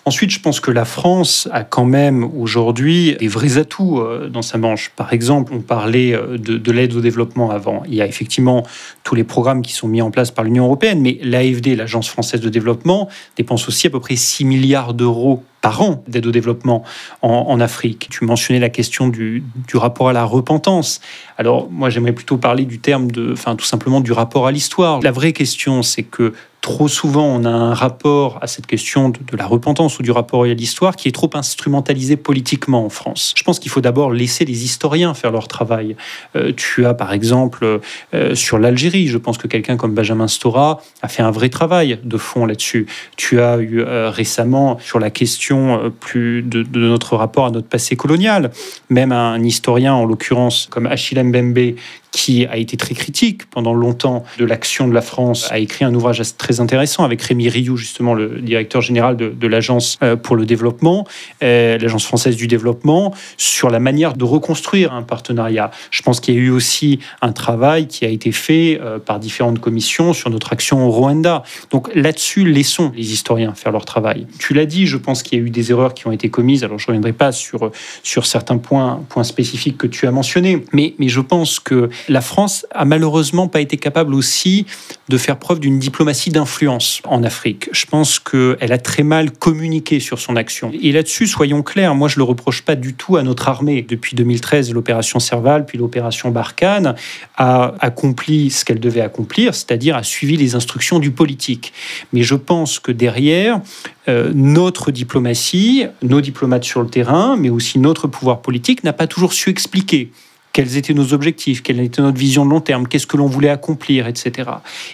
Ensuite, 0.06 0.30
je 0.30 0.40
pense 0.40 0.60
que 0.60 0.70
la 0.70 0.84
France 0.84 1.48
a 1.50 1.64
quand 1.64 1.86
même 1.86 2.28
aujourd'hui 2.38 3.16
des 3.18 3.28
vrais 3.28 3.56
atouts 3.56 4.00
euh, 4.00 4.28
dans 4.28 4.42
sa 4.42 4.58
manche. 4.58 4.90
Par 4.94 5.14
exemple, 5.14 5.54
on 5.54 5.60
parlait 5.60 6.12
euh, 6.12 6.36
de, 6.36 6.72
l'aide 6.72 6.94
au 6.94 7.00
développement 7.00 7.50
avant. 7.50 7.82
Il 7.86 7.94
y 7.94 8.02
a 8.02 8.06
effectivement 8.06 8.64
tous 9.02 9.14
les 9.14 9.24
programmes 9.24 9.62
qui 9.62 9.72
sont 9.72 9.88
mis 9.88 10.02
en 10.02 10.10
place 10.10 10.30
par 10.30 10.44
l'Union 10.44 10.66
européenne, 10.66 11.00
mais 11.00 11.18
l'AFD, 11.22 11.74
l'Agence 11.74 12.08
française 12.08 12.42
de 12.42 12.50
développement, 12.50 13.08
dépense 13.36 13.66
aussi 13.66 13.86
à 13.86 13.90
peu 13.90 14.00
près 14.00 14.16
6 14.16 14.44
milliards 14.44 14.92
d'euros 14.92 15.42
par 15.62 15.80
an 15.80 16.04
d'aide 16.06 16.26
au 16.26 16.30
développement 16.30 16.84
en, 17.22 17.58
Afrique. 17.58 18.08
Tu 18.10 18.26
mentionnais 18.26 18.60
la 18.60 18.68
question 18.68 19.08
du, 19.08 19.42
du, 19.66 19.78
rapport 19.78 20.10
à 20.10 20.12
la 20.12 20.24
repentance. 20.24 21.00
Alors 21.38 21.70
moi 21.70 21.88
j'aimerais 21.88 22.12
plutôt 22.12 22.36
parler 22.36 22.66
du 22.66 22.80
terme 22.80 23.10
de, 23.10 23.32
enfin 23.32 23.56
tout 23.56 23.64
simplement 23.64 24.02
du 24.02 24.12
rapport 24.12 24.46
à 24.46 24.52
l'histoire. 24.52 25.00
La 25.00 25.10
vraie 25.10 25.32
question 25.32 25.82
c'est 25.82 26.02
que 26.02 26.34
trop 26.64 26.88
souvent, 26.88 27.26
on 27.26 27.44
a 27.44 27.50
un 27.50 27.74
rapport 27.74 28.38
à 28.40 28.46
cette 28.46 28.66
question 28.66 29.10
de, 29.10 29.36
la 29.36 29.46
repentance 29.46 29.98
ou 29.98 30.02
du 30.02 30.10
rapport 30.10 30.44
à 30.44 30.46
l'histoire 30.46 30.96
qui 30.96 31.08
est 31.08 31.12
trop 31.12 31.28
instrumentalisé 31.34 32.16
politiquement 32.16 32.86
en 32.86 32.88
France. 32.88 33.34
Je 33.36 33.42
pense 33.42 33.58
qu'il 33.58 33.70
faut 33.70 33.82
d'abord 33.82 34.10
laisser 34.10 34.46
les 34.46 34.64
historiens 34.64 35.12
faire 35.12 35.30
leur 35.30 35.46
travail. 35.46 35.94
Euh, 36.36 36.52
tu 36.56 36.86
as 36.86 36.94
par 36.94 37.12
exemple 37.12 37.80
euh, 38.14 38.34
sur 38.34 38.58
l'Algérie, 38.58 39.08
je 39.08 39.18
pense 39.18 39.36
que 39.36 39.46
quelqu'un 39.46 39.76
comme 39.76 39.92
Benjamin 39.92 40.26
Stora 40.26 40.80
a 41.02 41.08
fait 41.08 41.22
un 41.22 41.30
vrai 41.30 41.50
travail 41.50 42.00
de 42.02 42.16
fond 42.16 42.46
là-dessus. 42.46 42.86
Tu 43.18 43.42
as 43.42 43.58
eu 43.58 43.82
euh, 43.82 44.08
récemment 44.08 44.78
sur 44.80 44.98
la 44.98 45.10
question 45.10 45.92
plus 46.00 46.40
de, 46.40 46.62
de, 46.62 46.80
notre 46.80 47.16
rapport 47.16 47.44
à 47.44 47.50
notre 47.50 47.68
passé 47.68 47.94
colonial, 47.94 48.50
même 48.88 49.12
un 49.12 49.42
historien 49.44 49.92
en 49.92 50.06
l'occurrence 50.06 50.66
comme 50.70 50.86
Achille 50.86 51.22
Mbembe 51.22 51.74
qui 52.14 52.46
a 52.46 52.56
été 52.56 52.76
très 52.76 52.94
critique 52.94 53.50
pendant 53.50 53.74
longtemps 53.74 54.24
de 54.38 54.44
l'action 54.44 54.86
de 54.86 54.94
la 54.94 55.02
France, 55.02 55.48
a 55.50 55.58
écrit 55.58 55.84
un 55.84 55.92
ouvrage 55.94 56.22
très 56.38 56.60
intéressant 56.60 57.04
avec 57.04 57.20
Rémi 57.20 57.48
Rioux, 57.48 57.76
justement 57.76 58.14
le 58.14 58.40
directeur 58.40 58.80
général 58.80 59.16
de, 59.16 59.46
l'Agence 59.46 59.98
euh, 60.02 60.14
pour 60.14 60.36
le 60.36 60.46
développement, 60.46 61.06
euh, 61.42 61.76
l'Agence 61.76 62.06
française 62.06 62.36
du 62.36 62.46
développement, 62.46 63.12
sur 63.36 63.68
la 63.68 63.80
manière 63.80 64.14
de 64.14 64.24
reconstruire 64.24 64.94
un 64.94 65.02
partenariat. 65.02 65.72
Je 65.90 66.02
pense 66.02 66.20
qu'il 66.20 66.34
y 66.34 66.38
a 66.38 66.40
eu 66.40 66.50
aussi 66.50 67.00
un 67.20 67.32
travail 67.32 67.88
qui 67.88 68.04
a 68.04 68.08
été 68.08 68.30
fait 68.30 68.80
euh, 68.80 68.98
par 68.98 69.18
différentes 69.18 69.58
commissions 69.58 70.12
sur 70.12 70.30
notre 70.30 70.52
action 70.52 70.86
au 70.86 70.90
Rwanda. 70.90 71.42
Donc 71.72 71.92
là-dessus, 71.96 72.44
laissons 72.44 72.92
les 72.94 73.12
historiens 73.12 73.54
faire 73.54 73.72
leur 73.72 73.84
travail. 73.84 74.28
Tu 74.38 74.54
l'as 74.54 74.66
dit, 74.66 74.86
je 74.86 74.96
pense 74.96 75.24
qu'il 75.24 75.38
y 75.38 75.42
a 75.42 75.44
eu 75.44 75.50
des 75.50 75.72
erreurs 75.72 75.94
qui 75.94 76.06
ont 76.06 76.12
été 76.12 76.30
commises. 76.30 76.62
Alors 76.62 76.78
je 76.78 76.84
ne 76.84 76.88
reviendrai 76.88 77.12
pas 77.12 77.32
sur, 77.32 77.72
sur 78.04 78.24
certains 78.24 78.58
points, 78.58 79.04
points 79.08 79.24
spécifiques 79.24 79.78
que 79.78 79.88
tu 79.88 80.06
as 80.06 80.12
mentionnés, 80.12 80.64
mais, 80.72 80.94
mais 80.98 81.08
je 81.08 81.20
pense 81.20 81.58
que 81.58 81.90
La 82.08 82.20
France 82.20 82.66
a 82.70 82.84
malheureusement 82.84 83.48
pas 83.48 83.60
été 83.60 83.76
capable 83.76 84.14
aussi 84.14 84.66
de 85.08 85.16
faire 85.16 85.38
preuve 85.38 85.60
d'une 85.60 85.78
diplomatie 85.78 86.30
d'influence 86.30 87.00
en 87.04 87.22
Afrique. 87.22 87.68
Je 87.72 87.86
pense 87.86 88.18
qu'elle 88.18 88.72
a 88.72 88.78
très 88.78 89.02
mal 89.02 89.30
communiqué 89.30 90.00
sur 90.00 90.18
son 90.18 90.36
action. 90.36 90.70
Et 90.80 90.92
là-dessus, 90.92 91.26
soyons 91.26 91.62
clairs, 91.62 91.94
moi 91.94 92.08
je 92.08 92.18
le 92.18 92.24
reproche 92.24 92.62
pas 92.62 92.74
du 92.74 92.94
tout 92.94 93.16
à 93.16 93.22
notre 93.22 93.48
armée. 93.48 93.82
Depuis 93.82 94.16
2013, 94.16 94.72
l'opération 94.72 95.18
Serval, 95.18 95.64
puis 95.64 95.78
l'opération 95.78 96.30
Barkhane 96.30 96.94
a 97.36 97.74
accompli 97.80 98.50
ce 98.50 98.64
qu'elle 98.64 98.80
devait 98.80 99.00
accomplir, 99.00 99.54
c'est-à-dire 99.54 99.96
a 99.96 100.02
suivi 100.02 100.36
les 100.36 100.54
instructions 100.54 100.98
du 100.98 101.10
politique. 101.10 101.72
Mais 102.12 102.22
je 102.22 102.34
pense 102.34 102.78
que 102.78 102.92
derrière, 102.92 103.60
euh, 104.08 104.30
notre 104.34 104.90
diplomatie, 104.90 105.86
nos 106.02 106.20
diplomates 106.20 106.64
sur 106.64 106.82
le 106.82 106.88
terrain, 106.88 107.36
mais 107.36 107.50
aussi 107.50 107.78
notre 107.78 108.08
pouvoir 108.08 108.42
politique 108.42 108.84
n'a 108.84 108.92
pas 108.92 109.06
toujours 109.06 109.32
su 109.32 109.50
expliquer 109.50 110.10
quels 110.54 110.76
étaient 110.76 110.94
nos 110.94 111.12
objectifs, 111.12 111.62
quelle 111.64 111.80
était 111.80 112.00
notre 112.00 112.16
vision 112.16 112.46
de 112.46 112.50
long 112.50 112.60
terme, 112.60 112.86
qu'est-ce 112.86 113.08
que 113.08 113.16
l'on 113.16 113.26
voulait 113.26 113.48
accomplir, 113.48 114.06
etc. 114.06 114.50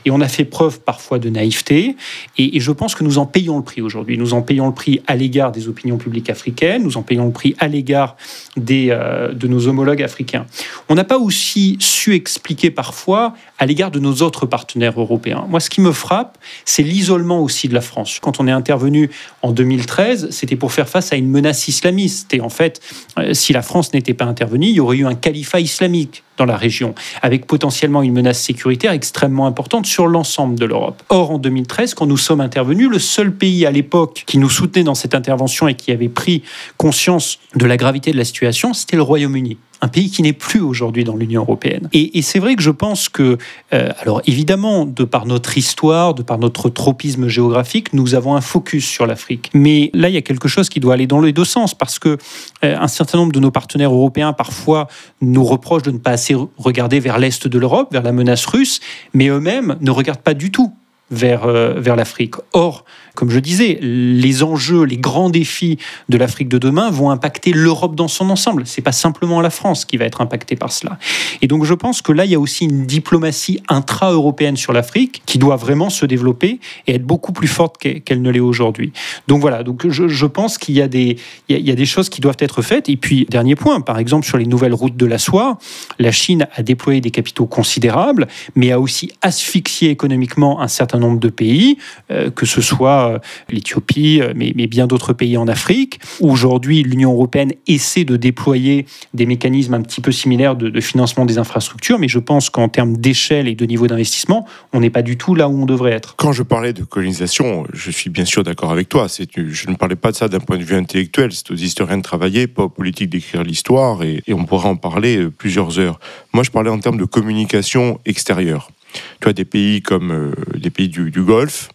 Et 0.06 0.10
on 0.10 0.22
a 0.22 0.26
fait 0.26 0.46
preuve 0.46 0.80
parfois 0.80 1.18
de 1.18 1.28
naïveté, 1.28 1.96
et, 2.38 2.58
je 2.58 2.72
pense 2.72 2.94
que 2.94 3.04
nous 3.04 3.18
en 3.18 3.26
payons 3.26 3.58
le 3.58 3.62
prix 3.62 3.82
aujourd'hui. 3.82 4.16
Nous 4.16 4.32
en 4.32 4.40
payons 4.40 4.66
le 4.66 4.72
prix 4.72 5.02
à 5.06 5.16
l'égard 5.16 5.52
des 5.52 5.68
opinions 5.68 5.98
publiques 5.98 6.30
africaines, 6.30 6.82
nous 6.82 6.96
en 6.96 7.02
payons 7.02 7.26
le 7.26 7.32
prix 7.32 7.54
à 7.58 7.68
l'égard 7.68 8.16
des, 8.56 8.88
euh, 8.90 9.34
de 9.34 9.46
nos 9.46 9.68
homologues 9.68 10.02
africains. 10.02 10.46
On 10.88 10.94
n'a 10.94 11.04
pas 11.04 11.18
aussi 11.18 11.76
su 11.78 12.14
expliquer 12.14 12.70
parfois 12.70 13.34
à 13.58 13.66
l'égard 13.66 13.90
de 13.90 13.98
nos 13.98 14.22
autres 14.22 14.46
partenaires 14.46 14.98
européens. 14.98 15.44
Moi, 15.48 15.60
ce 15.60 15.68
qui 15.68 15.82
me 15.82 15.92
frappe, 15.92 16.38
c'est 16.64 16.82
l'isolement 16.82 17.40
aussi 17.40 17.68
de 17.68 17.74
la 17.74 17.82
France. 17.82 18.18
Quand 18.22 18.40
on 18.40 18.48
est 18.48 18.52
intervenu 18.52 19.10
en 19.42 19.52
2013, 19.52 20.30
c'était 20.30 20.56
pour 20.56 20.72
faire 20.72 20.88
face 20.88 21.12
à 21.12 21.16
une 21.16 21.28
menace 21.28 21.68
islamiste. 21.68 22.32
Et 22.32 22.40
en 22.40 22.48
fait, 22.48 22.80
euh, 23.18 23.34
si 23.34 23.52
la 23.52 23.60
France 23.60 23.92
n'était 23.92 24.14
pas 24.14 24.24
intervenue, 24.24 24.68
il 24.68 24.74
y 24.74 24.80
aurait 24.80 24.96
eu 24.96 25.06
un 25.06 25.14
califat 25.50 25.62
islamique 25.62 26.22
dans 26.40 26.46
la 26.46 26.56
région, 26.56 26.94
avec 27.20 27.46
potentiellement 27.46 28.02
une 28.02 28.14
menace 28.14 28.40
sécuritaire 28.40 28.92
extrêmement 28.92 29.46
importante 29.46 29.84
sur 29.84 30.06
l'ensemble 30.06 30.58
de 30.58 30.64
l'Europe. 30.64 31.02
Or, 31.10 31.32
en 31.32 31.38
2013, 31.38 31.92
quand 31.92 32.06
nous 32.06 32.16
sommes 32.16 32.40
intervenus, 32.40 32.88
le 32.88 32.98
seul 32.98 33.32
pays 33.32 33.66
à 33.66 33.70
l'époque 33.70 34.24
qui 34.26 34.38
nous 34.38 34.48
soutenait 34.48 34.84
dans 34.84 34.94
cette 34.94 35.14
intervention 35.14 35.68
et 35.68 35.74
qui 35.74 35.92
avait 35.92 36.08
pris 36.08 36.42
conscience 36.78 37.38
de 37.54 37.66
la 37.66 37.76
gravité 37.76 38.10
de 38.10 38.16
la 38.16 38.24
situation, 38.24 38.72
c'était 38.72 38.96
le 38.96 39.02
Royaume-Uni 39.02 39.58
un 39.82 39.88
pays 39.88 40.10
qui 40.10 40.22
n'est 40.22 40.32
plus 40.32 40.60
aujourd'hui 40.60 41.04
dans 41.04 41.16
l'Union 41.16 41.42
européenne. 41.42 41.88
Et, 41.92 42.20
c'est 42.22 42.38
vrai 42.38 42.54
que 42.54 42.62
je 42.62 42.70
pense 42.70 43.08
que, 43.08 43.38
euh, 43.72 43.90
alors 44.00 44.20
évidemment, 44.26 44.84
de 44.84 45.04
par 45.04 45.26
notre 45.26 45.56
histoire, 45.56 46.14
de 46.14 46.22
par 46.22 46.38
notre 46.38 46.68
tropisme 46.68 47.28
géographique, 47.28 47.92
nous 47.92 48.14
avons 48.14 48.34
un 48.34 48.40
focus 48.40 48.86
sur 48.86 49.06
l'Afrique. 49.06 49.50
Mais 49.54 49.90
là, 49.94 50.08
il 50.08 50.14
y 50.14 50.18
a 50.18 50.22
quelque 50.22 50.48
chose 50.48 50.68
qui 50.68 50.80
doit 50.80 50.94
aller 50.94 51.06
dans 51.06 51.20
les 51.20 51.32
deux 51.32 51.44
sens, 51.44 51.74
parce 51.74 51.98
que 51.98 52.18
euh, 52.64 52.76
un 52.78 52.88
certain 52.88 53.18
nombre 53.18 53.32
de 53.32 53.40
nos 53.40 53.50
partenaires 53.50 53.92
européens 53.92 54.32
parfois 54.32 54.86
nous 55.22 55.44
reprochent 55.44 55.82
de 55.82 55.90
ne 55.90 55.98
pas 55.98 56.10
assez 56.10 56.29
regarder 56.34 57.00
vers 57.00 57.18
l'est 57.18 57.46
de 57.46 57.58
l'Europe, 57.58 57.92
vers 57.92 58.02
la 58.02 58.12
menace 58.12 58.46
russe, 58.46 58.80
mais 59.14 59.28
eux-mêmes 59.28 59.76
ne 59.80 59.90
regardent 59.90 60.22
pas 60.22 60.34
du 60.34 60.50
tout 60.50 60.74
vers, 61.10 61.44
euh, 61.44 61.74
vers 61.78 61.96
l'Afrique. 61.96 62.34
Or, 62.52 62.84
comme 63.14 63.30
je 63.30 63.38
disais, 63.38 63.78
les 63.82 64.42
enjeux, 64.42 64.84
les 64.84 64.96
grands 64.96 65.30
défis 65.30 65.78
de 66.08 66.16
l'Afrique 66.16 66.48
de 66.48 66.58
demain 66.58 66.90
vont 66.90 67.10
impacter 67.10 67.52
l'Europe 67.52 67.94
dans 67.94 68.08
son 68.08 68.30
ensemble. 68.30 68.62
C'est 68.66 68.82
pas 68.82 68.92
simplement 68.92 69.40
la 69.40 69.50
France 69.50 69.84
qui 69.84 69.96
va 69.96 70.04
être 70.04 70.20
impactée 70.20 70.56
par 70.56 70.72
cela. 70.72 70.98
Et 71.42 71.46
donc, 71.46 71.64
je 71.64 71.74
pense 71.74 72.02
que 72.02 72.12
là, 72.12 72.24
il 72.24 72.30
y 72.30 72.34
a 72.34 72.40
aussi 72.40 72.64
une 72.64 72.86
diplomatie 72.86 73.60
intra-européenne 73.68 74.56
sur 74.56 74.72
l'Afrique 74.72 75.22
qui 75.26 75.38
doit 75.38 75.56
vraiment 75.56 75.90
se 75.90 76.06
développer 76.06 76.60
et 76.86 76.94
être 76.94 77.04
beaucoup 77.04 77.32
plus 77.32 77.48
forte 77.48 77.78
qu'elle 77.78 78.22
ne 78.22 78.30
l'est 78.30 78.40
aujourd'hui. 78.40 78.92
Donc 79.28 79.40
voilà. 79.40 79.62
Donc 79.62 79.88
je, 79.88 80.08
je 80.08 80.26
pense 80.26 80.58
qu'il 80.58 80.74
y 80.76 80.82
a 80.82 80.88
des 80.88 81.16
y 81.48 81.70
a, 81.70 81.74
des 81.74 81.86
choses 81.86 82.08
qui 82.08 82.20
doivent 82.20 82.36
être 82.38 82.62
faites. 82.62 82.88
Et 82.88 82.96
puis 82.96 83.26
dernier 83.28 83.56
point, 83.56 83.80
par 83.80 83.98
exemple 83.98 84.26
sur 84.26 84.38
les 84.38 84.46
nouvelles 84.46 84.74
routes 84.74 84.96
de 84.96 85.06
la 85.06 85.18
soie, 85.18 85.58
la 85.98 86.12
Chine 86.12 86.46
a 86.54 86.62
déployé 86.62 87.00
des 87.00 87.10
capitaux 87.10 87.46
considérables, 87.46 88.28
mais 88.54 88.72
a 88.72 88.80
aussi 88.80 89.12
asphyxié 89.22 89.90
économiquement 89.90 90.60
un 90.60 90.68
certain 90.68 90.99
nombre 91.00 91.18
de 91.18 91.28
pays, 91.28 91.78
euh, 92.10 92.30
que 92.30 92.46
ce 92.46 92.60
soit 92.60 93.14
euh, 93.14 93.18
l'Éthiopie, 93.50 94.20
euh, 94.20 94.32
mais, 94.36 94.52
bien 94.52 94.86
d'autres 94.86 95.12
pays 95.12 95.36
en 95.36 95.48
Afrique. 95.48 95.98
Aujourd'hui, 96.20 96.82
l'Union 96.82 97.12
européenne 97.12 97.52
essaie 97.66 98.04
de 98.04 98.16
déployer 98.16 98.86
des 99.14 99.26
mécanismes 99.26 99.74
un 99.74 99.82
petit 99.82 100.00
peu 100.00 100.12
similaires 100.12 100.54
de, 100.54 100.80
financement 100.80 101.26
des 101.26 101.38
infrastructures, 101.38 101.98
mais 101.98 102.08
je 102.08 102.18
pense 102.18 102.50
qu'en 102.50 102.68
termes 102.68 102.96
d'échelle 102.96 103.48
et 103.48 103.54
de 103.54 103.66
niveau 103.66 103.86
d'investissement, 103.86 104.46
on 104.72 104.80
n'est 104.80 104.90
pas 104.90 105.02
du 105.02 105.16
tout 105.16 105.34
là 105.34 105.48
où 105.48 105.62
on 105.62 105.66
devrait 105.66 105.92
être. 105.92 106.14
Quand 106.16 106.32
je 106.32 106.42
parlais 106.42 106.72
de 106.72 106.84
colonisation, 106.84 107.66
je 107.72 107.90
suis 107.90 108.10
bien 108.10 108.24
sûr 108.24 108.44
d'accord 108.44 108.70
avec 108.70 108.88
toi. 108.88 109.06
Je 109.08 109.68
ne 109.68 109.74
parlais 109.74 109.96
pas 109.96 110.12
de 110.12 110.16
ça 110.16 110.28
d'un 110.28 110.38
point 110.38 110.58
de 110.58 110.62
vue 110.62 110.76
intellectuel. 110.76 111.32
C'est 111.32 111.50
aux 111.50 111.56
historiens 111.56 111.98
de 111.98 112.02
travailler, 112.02 112.46
pas 112.46 112.64
aux 112.64 112.68
politiques 112.68 113.10
d'écrire 113.10 113.42
l'histoire, 113.42 114.02
et, 114.04 114.22
et 114.26 114.34
on 114.34 114.44
pourrait 114.44 114.68
en 114.68 114.76
parler 114.76 115.26
plusieurs 115.36 115.78
heures. 115.78 115.98
Moi, 116.32 116.44
je 116.44 116.50
parlais 116.50 116.70
en 116.70 116.78
termes 116.78 116.98
de 116.98 117.04
communication 117.04 117.98
extérieure. 118.06 118.70
Tu 119.20 119.28
as 119.28 119.32
des 119.32 119.44
pays 119.44 119.82
comme 119.82 120.10
euh, 120.10 120.32
les 120.54 120.70
pays 120.70 120.88
du, 120.88 121.10
Golfe, 121.22 121.70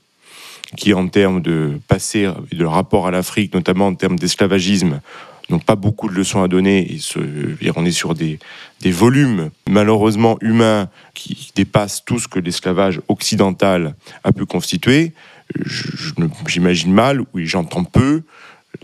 qui 0.75 0.93
en 0.93 1.07
termes 1.07 1.41
de 1.41 1.79
passé, 1.87 2.29
de 2.51 2.65
rapport 2.65 3.07
à 3.07 3.11
l'Afrique, 3.11 3.53
notamment 3.53 3.87
en 3.87 3.95
termes 3.95 4.17
d'esclavagisme, 4.17 5.01
n'ont 5.49 5.59
pas 5.59 5.75
beaucoup 5.75 6.09
de 6.09 6.15
leçons 6.15 6.41
à 6.41 6.47
donner. 6.47 6.97
Et 7.61 7.71
on 7.75 7.85
est 7.85 7.91
sur 7.91 8.15
des, 8.15 8.39
volumes 8.85 9.49
malheureusement 9.69 10.37
humains 10.41 10.89
qui 11.13 11.51
dépassent 11.55 12.03
tout 12.03 12.19
ce 12.19 12.27
que 12.27 12.39
l'esclavage 12.39 13.01
occidental 13.07 13.95
a 14.23 14.31
pu 14.31 14.45
constituer. 14.45 15.13
J'imagine 16.47 16.91
mal, 16.91 17.21
oui, 17.33 17.45
j'entends 17.45 17.83
peu 17.83 18.23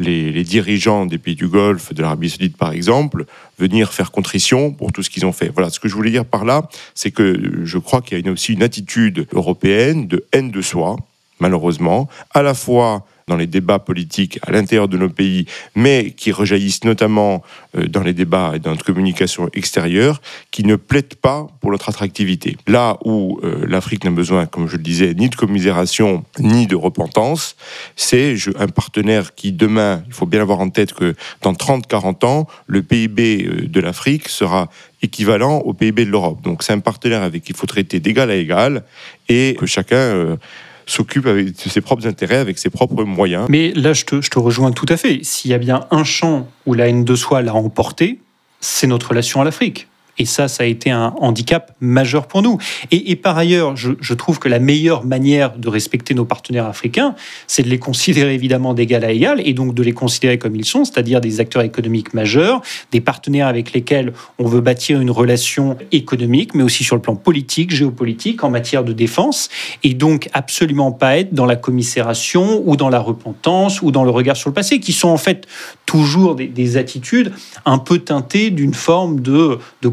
les, 0.02 0.44
dirigeants 0.44 1.06
des 1.06 1.18
pays 1.18 1.36
du 1.36 1.48
Golfe, 1.48 1.94
de 1.94 2.02
l'Arabie 2.02 2.30
Saoudite 2.30 2.58
par 2.58 2.72
exemple, 2.72 3.26
venir 3.60 3.94
faire 3.94 4.12
contrition 4.12 4.72
pour 4.72 4.92
tout 4.92 5.04
ce 5.04 5.10
qu'ils 5.10 5.26
ont 5.26 5.32
fait. 5.32 5.50
Voilà, 5.54 5.70
ce 5.70 5.80
que 5.80 5.88
je 5.88 5.96
voulais 5.96 6.12
dire 6.12 6.26
par 6.26 6.46
là, 6.46 6.68
c'est 6.96 7.12
que 7.12 7.62
je 7.64 7.78
crois 7.78 8.02
qu'il 8.02 8.26
y 8.26 8.30
a 8.30 8.32
aussi 8.32 8.54
une 8.54 8.64
attitude 8.64 9.28
européenne 9.34 10.08
de 10.08 10.26
haine 10.32 10.52
de 10.52 10.62
soi, 10.62 10.98
malheureusement, 11.40 12.10
à 12.32 12.42
la 12.42 12.54
fois 12.54 13.06
dans 13.32 13.38
les 13.38 13.48
débats 13.48 13.80
politiques 13.80 14.39
à 14.46 14.52
l'intérieur 14.52 14.89
de 14.89 14.98
nos 14.98 15.08
pays, 15.08 15.46
mais 15.74 16.12
qui 16.12 16.34
rejaillissent 16.34 16.84
notamment 16.84 17.41
euh, 17.78 17.88
dans 17.88 18.04
les 18.04 18.12
débats 18.12 18.52
et 18.56 18.60
dans 18.60 18.72
notre 18.72 18.84
communication 18.84 19.50
extérieure, 19.54 20.22
qui 20.52 20.65
ne 20.65 20.76
plaident 20.76 21.15
pas 21.15 21.48
pour 21.62 21.72
notre 21.72 21.88
attractivité. 21.88 22.58
Là 22.67 22.98
où 23.06 23.39
euh, 23.44 23.65
l'Afrique 23.65 24.04
n'a 24.04 24.12
besoin, 24.12 24.48
comme 24.48 24.67
je 24.67 24.76
le 24.76 24.84
disais, 24.84 25.13
ni 25.13 25.30
de 25.30 25.36
commisération, 25.36 26.26
ni 26.39 26.67
de 26.67 26.76
repentance, 26.76 27.56
c'est 27.96 28.36
un 28.60 28.67
partenaire 28.67 29.34
qui 29.34 29.54
demain, 29.54 30.04
il 30.08 30.13
faut 30.13 30.26
bien 30.26 30.41
avoir 30.41 30.60
en 30.60 30.70
tête 30.70 30.91
que 30.91 31.15
dans 31.41 31.54
30-40 31.54 32.26
ans, 32.26 32.48
le 32.67 32.82
PIB 32.84 33.46
euh, 33.46 33.67
de 33.70 33.80
l'Afrique 33.80 34.28
sera 34.28 34.70
équivalent 35.02 35.60
au 35.60 35.74
PIB 35.74 36.04
de 36.04 36.12
l'Europe. 36.12 36.41
Donc 36.44 36.63
c'est 36.63 36.74
un 36.74 36.80
partenaire 36.80 37.24
avec 37.24 37.44
qui 37.44 37.54
il 37.54 37.56
faut 37.56 37.65
traiter 37.65 38.02
d'égal 38.02 38.30
à 38.30 38.36
égal 38.36 38.84
et 39.30 39.56
que 39.58 39.65
chacun 39.65 40.38
s'occupe 40.86 41.28
de 41.28 41.54
ses 41.56 41.82
propres 41.82 42.08
intérêts, 42.08 42.38
avec 42.38 42.58
ses 42.58 42.70
propres 42.70 43.04
moyens. 43.04 43.46
Mais 43.50 43.72
là, 43.74 43.94
je 43.94 44.06
te, 44.06 44.22
je 44.22 44.30
te 44.30 44.39
rejoins 44.39 44.72
tout 44.72 44.86
à 44.89 44.98
fait. 44.98 45.20
S'il 45.24 45.52
y 45.52 45.54
a 45.54 45.58
bien 45.58 45.88
un 45.91 46.04
champ 46.04 46.48
où 46.65 46.74
la 46.74 46.88
haine 46.88 47.06
de 47.06 47.15
soi 47.15 47.41
l'a 47.41 47.54
emporté, 47.54 48.20
c'est 48.60 48.88
notre 48.88 49.10
relation 49.10 49.41
à 49.41 49.44
l'Afrique. 49.44 49.88
Et 50.22 50.26
ça, 50.26 50.48
ça 50.48 50.62
a 50.62 50.68
été 50.68 50.92
un 50.92 51.16
handicap 51.18 51.72
majeur 51.80 52.28
pour 52.28 52.44
nous. 52.44 52.60
Et, 52.92 53.16
par 53.16 53.40
ailleurs, 53.40 53.76
je, 53.76 54.14
trouve 54.14 54.38
que 54.38 54.50
la 54.50 54.60
meilleure 54.60 55.04
manière 55.04 55.58
de 55.58 55.68
respecter 55.68 56.14
nos 56.14 56.26
partenaires 56.26 56.68
africains, 56.68 57.16
c'est 57.48 57.64
de 57.64 57.70
les 57.70 57.80
considérer 57.80 58.36
évidemment 58.36 58.76
d'égal 58.76 59.04
à 59.04 59.12
égal, 59.12 59.42
et 59.44 59.56
donc 59.56 59.74
de 59.74 59.82
les 59.82 59.94
considérer 59.94 60.38
comme 60.38 60.56
ils 60.56 60.64
sont, 60.64 60.86
c'est-à-dire 60.86 61.22
des 61.22 61.40
acteurs 61.40 61.64
économiques 61.64 62.14
majeurs, 62.14 62.62
des 62.92 63.02
partenaires 63.02 63.48
avec 63.48 63.74
lesquels 63.74 64.14
on 64.38 64.46
veut 64.46 64.62
bâtir 64.62 65.02
une 65.02 65.10
relation 65.10 65.76
économique, 65.92 66.54
mais 66.54 66.62
aussi 66.62 66.84
sur 66.84 66.96
le 66.96 67.02
plan 67.02 67.16
politique, 67.16 67.72
géopolitique, 67.72 68.44
en 68.44 68.52
matière 68.52 68.84
de 68.84 68.94
défense, 68.94 69.50
et 69.82 69.96
donc 69.96 70.30
absolument 70.34 70.92
pas 70.92 71.18
être 71.18 71.34
dans 71.34 71.48
la 71.48 71.56
commisération 71.56 72.62
ou 72.64 72.76
dans 72.76 72.90
la 72.90 73.00
repentance 73.00 73.82
ou 73.82 73.90
dans 73.90 74.04
le 74.04 74.12
regard 74.12 74.38
sur 74.38 74.52
le 74.52 74.54
passé, 74.54 74.80
qui 74.80 74.94
sont 74.94 75.10
en 75.10 75.18
fait 75.18 75.48
toujours 75.88 76.36
des, 76.36 76.78
attitudes 76.78 77.34
un 77.66 77.80
peu 77.80 78.00
teintées 78.00 78.50
d'une 78.50 78.74
forme 78.74 79.20
de, 79.20 79.58
de 79.82 79.90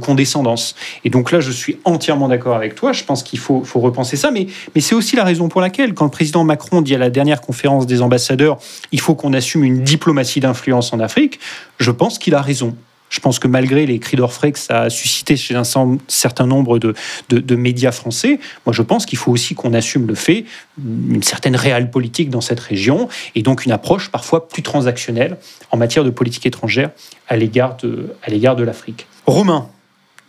Et 1.05 1.11
donc 1.11 1.33
là, 1.33 1.41
je 1.41 1.51
suis 1.51 1.79
entièrement 1.85 2.29
d'accord 2.29 2.57
avec 2.57 2.75
toi. 2.75 2.93
Je 2.93 3.05
pense 3.05 3.23
qu'il 3.23 3.39
faut, 3.39 3.63
repenser 3.75 4.17
ça. 4.17 4.31
Mais, 4.31 4.47
c'est 4.79 4.95
aussi 4.95 5.17
la 5.17 5.25
raison 5.25 5.49
pour 5.49 5.61
laquelle, 5.61 5.95
quand 5.95 6.05
le 6.05 6.11
président 6.11 6.45
Macron 6.45 6.83
dit 6.83 6.95
à 6.95 6.99
la 6.99 7.11
dernière 7.11 7.41
conférence 7.41 7.87
des 7.87 8.03
ambassadeurs, 8.03 8.59
il 8.93 9.01
faut 9.01 9.15
qu'on 9.15 9.33
assume 9.33 9.65
une 9.65 9.83
diplomatie 9.83 10.41
d'influence 10.41 10.93
en 10.93 11.01
Afrique, 11.01 11.39
je 11.79 11.91
pense 11.91 12.19
qu'il 12.19 12.35
a 12.35 12.43
raison. 12.43 12.75
Je 13.11 13.21
pense 13.21 13.39
que 13.39 13.49
malgré 13.49 13.87
les 13.87 13.99
cris 13.99 14.17
d'orfraie 14.17 14.53
que 14.53 14.59
ça 14.59 14.83
a 14.83 14.91
suscité 14.91 15.37
chez 15.37 15.55
un 15.55 15.63
certain 15.65 16.47
nombre 16.47 16.79
de, 16.79 17.57
médias 17.57 17.93
français, 17.93 18.39
moi 18.67 18.73
je 18.73 18.83
pense 18.83 19.07
qu'il 19.07 19.19
faut 19.19 19.33
aussi 19.33 19.55
qu'on 19.55 19.73
assume 19.73 20.07
le 20.07 20.15
fait 20.15 20.45
d'une 20.77 21.23
certaine 21.23 21.57
réelle 21.57 21.91
politique 21.91 22.29
dans 22.31 22.43
cette 22.43 22.61
région 22.61 23.09
et 23.35 23.43
donc 23.43 23.65
une 23.65 23.73
approche 23.73 24.11
parfois 24.11 24.49
plus 24.49 24.63
transactionnelle 24.63 25.39
en 25.71 25.77
matière 25.79 26.05
de 26.05 26.11
politique 26.11 26.45
étrangère 26.45 26.91
à 27.29 27.37
l'égard 27.37 27.77
de 27.77 28.63
l'Afrique. 28.63 29.07
Romain, 29.27 29.69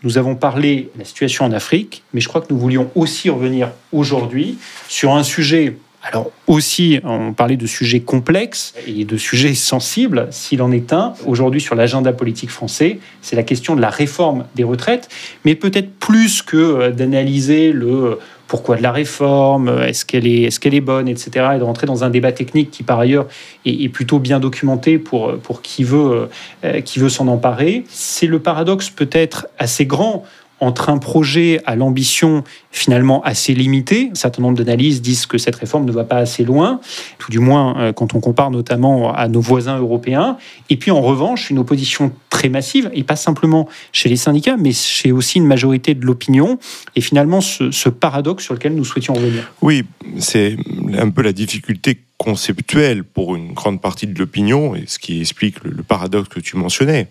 nous 0.04 0.18
avons 0.18 0.36
parlé 0.36 0.90
de 0.94 1.00
la 1.00 1.06
situation 1.06 1.46
en 1.46 1.52
Afrique, 1.52 2.04
mais 2.14 2.22
je 2.22 2.28
crois 2.28 2.42
que 2.42 2.54
nous 2.54 2.60
voulions 2.60 2.90
aussi 2.96 3.30
revenir 3.30 3.72
aujourd'hui 3.92 4.58
sur 4.88 5.14
un 5.14 5.24
sujet 5.24 5.76
Alors 6.02 6.32
aussi, 6.48 7.00
on 7.04 7.34
parlait 7.34 7.58
de 7.58 7.68
sujets 7.68 8.00
complexes 8.00 8.74
et 8.88 9.04
de 9.04 9.18
sujets 9.18 9.54
sensibles, 9.54 10.28
s'il 10.32 10.62
en 10.62 10.72
est 10.72 10.94
un. 10.94 11.14
Aujourd'hui, 11.26 11.60
sur 11.60 11.76
l'agenda 11.76 12.14
politique 12.14 12.52
français, 12.52 13.00
c'est 13.22 13.36
la 13.36 13.44
question 13.44 13.76
de 13.76 13.82
la 13.82 13.90
réforme 13.90 14.46
des 14.56 14.64
retraites, 14.64 15.10
mais 15.44 15.56
peut-être 15.56 15.92
plus 16.00 16.42
que 16.42 16.58
euh, 16.58 16.92
d'analyser 16.92 17.74
le 17.74 18.18
pourquoi 18.50 18.76
de 18.76 18.84
la 18.84 18.92
réforme, 18.92 19.70
est-ce 19.84 20.04
qu'elle 20.04 20.28
est, 20.28 20.42
est, 20.42 20.60
qu'elle 20.60 20.74
est 20.74 20.82
bonne, 20.82 21.08
etc. 21.08 21.52
Et 21.56 21.60
de 21.60 21.64
rentrer 21.64 21.86
dans 21.86 22.04
un 22.04 22.10
débat 22.10 22.32
technique 22.32 22.72
qui, 22.72 22.84
par 22.84 23.00
ailleurs, 23.00 23.28
est, 23.64 23.88
plutôt 23.90 24.18
bien 24.18 24.40
documenté 24.40 24.98
pour, 24.98 25.38
pour 25.38 25.62
qui 25.62 25.84
veut, 25.84 26.28
euh, 26.66 26.82
qui 26.82 27.00
veut 27.00 27.10
s'en 27.10 27.28
emparer. 27.28 27.84
C'est 27.88 28.26
le 28.26 28.40
paradoxe 28.40 28.90
peut-être 28.90 29.48
assez 29.60 29.86
grand 29.86 30.26
entre 30.60 30.90
un 30.90 30.98
projet 30.98 31.62
à 31.66 31.76
l'ambition 31.76 32.44
finalement 32.72 33.24
assez 33.24 33.54
limitée. 33.54 34.10
Un 34.12 34.16
certain 34.16 34.42
nombre 34.42 34.58
d'analyses 34.58 35.02
disent 35.02 35.26
que 35.26 35.38
cette 35.38 35.56
réforme 35.56 35.86
ne 35.86 35.92
va 35.92 36.04
pas 36.04 36.18
assez 36.18 36.44
loin, 36.44 36.80
tout 37.18 37.32
du 37.32 37.40
moins 37.40 37.78
euh, 37.80 37.94
quand 37.94 38.14
on 38.14 38.20
compare 38.20 38.52
notamment 38.52 39.14
à 39.14 39.28
nos 39.28 39.42
voisins 39.42 39.78
européens. 39.78 40.38
Et 40.70 40.78
puis 40.78 40.92
en 40.92 41.02
revanche, 41.02 41.50
une 41.50 41.60
opposition 41.60 42.12
très 42.30 42.50
massive, 42.50 42.90
et 42.94 43.04
pas 43.04 43.16
simplement 43.16 43.68
chez 43.92 44.10
les 44.10 44.16
syndicats, 44.16 44.58
mais 44.58 44.72
chez 44.72 45.12
aussi 45.12 45.40
une 45.40 45.48
majorité 45.48 45.94
de 45.94 46.06
l'opinion. 46.06 46.60
Et 46.96 47.02
finalement, 47.02 47.42
ce, 47.42 47.72
ce 47.72 47.90
paradoxe 47.90 48.44
sur 48.44 48.54
lequel 48.54 48.76
nous 48.76 48.86
souhaitions 48.86 49.14
revenir. 49.14 49.52
Oui, 49.62 49.84
c'est 50.18 50.58
un 50.98 51.10
peu 51.10 51.22
la 51.22 51.34
difficulté 51.34 52.00
conceptuelle 52.20 53.04
pour 53.06 53.36
une 53.36 53.54
grande 53.54 53.82
partie 53.82 54.06
de 54.06 54.20
l'opinion, 54.20 54.76
et 54.76 54.84
ce 54.88 55.00
qui 55.00 55.22
explique 55.22 55.64
le, 55.64 55.82
paradoxe 55.82 56.30
que 56.30 56.42
tu 56.42 56.58
mentionnais, 56.58 57.08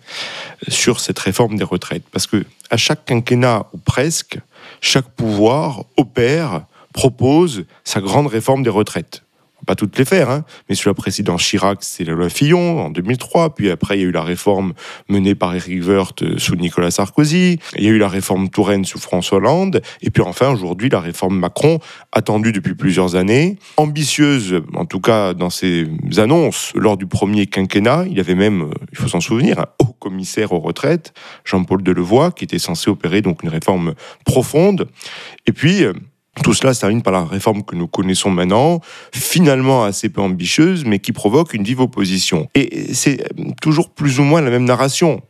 sur 0.67 1.01
cette 1.01 1.19
réforme 1.19 1.57
des 1.57 1.63
retraites. 1.63 2.03
Parce 2.11 2.27
que 2.27 2.45
à 2.69 2.77
chaque 2.77 3.05
quinquennat, 3.05 3.65
ou 3.73 3.79
presque, 3.79 4.37
chaque 4.79 5.09
pouvoir 5.09 5.85
opère, 5.97 6.61
propose 6.93 7.65
sa 7.83 8.01
grande 8.01 8.27
réforme 8.27 8.63
des 8.63 8.69
retraites 8.69 9.23
pas 9.65 9.75
toutes 9.75 9.97
les 9.97 10.05
faire, 10.05 10.29
hein, 10.29 10.43
mais 10.67 10.75
sous 10.75 10.89
la 10.89 10.93
présidence 10.93 11.43
Chirac, 11.43 11.79
c'est 11.81 12.03
la 12.03 12.13
loi 12.13 12.29
Fillon 12.29 12.79
en 12.79 12.89
2003, 12.89 13.55
puis 13.55 13.69
après 13.69 13.97
il 13.97 14.01
y 14.01 14.03
a 14.05 14.07
eu 14.07 14.11
la 14.11 14.23
réforme 14.23 14.73
menée 15.09 15.35
par 15.35 15.55
Éric 15.55 15.85
Woerth 15.85 16.23
euh, 16.23 16.37
sous 16.37 16.55
Nicolas 16.55 16.91
Sarkozy, 16.91 17.59
il 17.77 17.83
y 17.83 17.87
a 17.87 17.91
eu 17.91 17.97
la 17.97 18.07
réforme 18.07 18.49
Touraine 18.49 18.85
sous 18.85 18.99
François 18.99 19.37
Hollande, 19.37 19.81
et 20.01 20.09
puis 20.09 20.23
enfin 20.23 20.49
aujourd'hui 20.49 20.89
la 20.89 20.99
réforme 20.99 21.37
Macron, 21.37 21.79
attendue 22.11 22.51
depuis 22.51 22.75
plusieurs 22.75 23.15
années, 23.15 23.57
ambitieuse 23.77 24.61
en 24.73 24.85
tout 24.85 25.01
cas 25.01 25.33
dans 25.33 25.49
ses 25.49 25.87
annonces 26.17 26.71
lors 26.75 26.97
du 26.97 27.07
premier 27.07 27.47
quinquennat, 27.47 28.05
il 28.09 28.19
avait 28.19 28.35
même, 28.35 28.63
euh, 28.63 28.71
il 28.91 28.97
faut 28.97 29.07
s'en 29.07 29.21
souvenir, 29.21 29.59
un 29.59 29.67
haut 29.79 29.95
commissaire 29.99 30.51
aux 30.51 30.59
retraites, 30.59 31.13
Jean-Paul 31.45 31.83
Delevoye, 31.83 32.31
qui 32.31 32.43
était 32.43 32.59
censé 32.59 32.89
opérer 32.89 33.21
donc 33.21 33.43
une 33.43 33.49
réforme 33.49 33.93
profonde, 34.25 34.87
et 35.45 35.51
puis 35.51 35.83
euh, 35.83 35.93
tout 36.43 36.53
cela 36.53 36.73
se 36.73 36.79
termine 36.79 37.01
par 37.01 37.13
la 37.13 37.23
réforme 37.23 37.63
que 37.63 37.75
nous 37.75 37.87
connaissons 37.87 38.29
maintenant, 38.29 38.81
finalement 39.13 39.83
assez 39.83 40.09
peu 40.09 40.21
ambitieuse, 40.21 40.85
mais 40.85 40.99
qui 40.99 41.11
provoque 41.11 41.53
une 41.53 41.63
vive 41.63 41.81
opposition. 41.81 42.47
Et 42.55 42.93
c'est 42.93 43.29
toujours 43.61 43.89
plus 43.89 44.19
ou 44.19 44.23
moins 44.23 44.41
la 44.41 44.49
même 44.49 44.65
narration. 44.65 45.21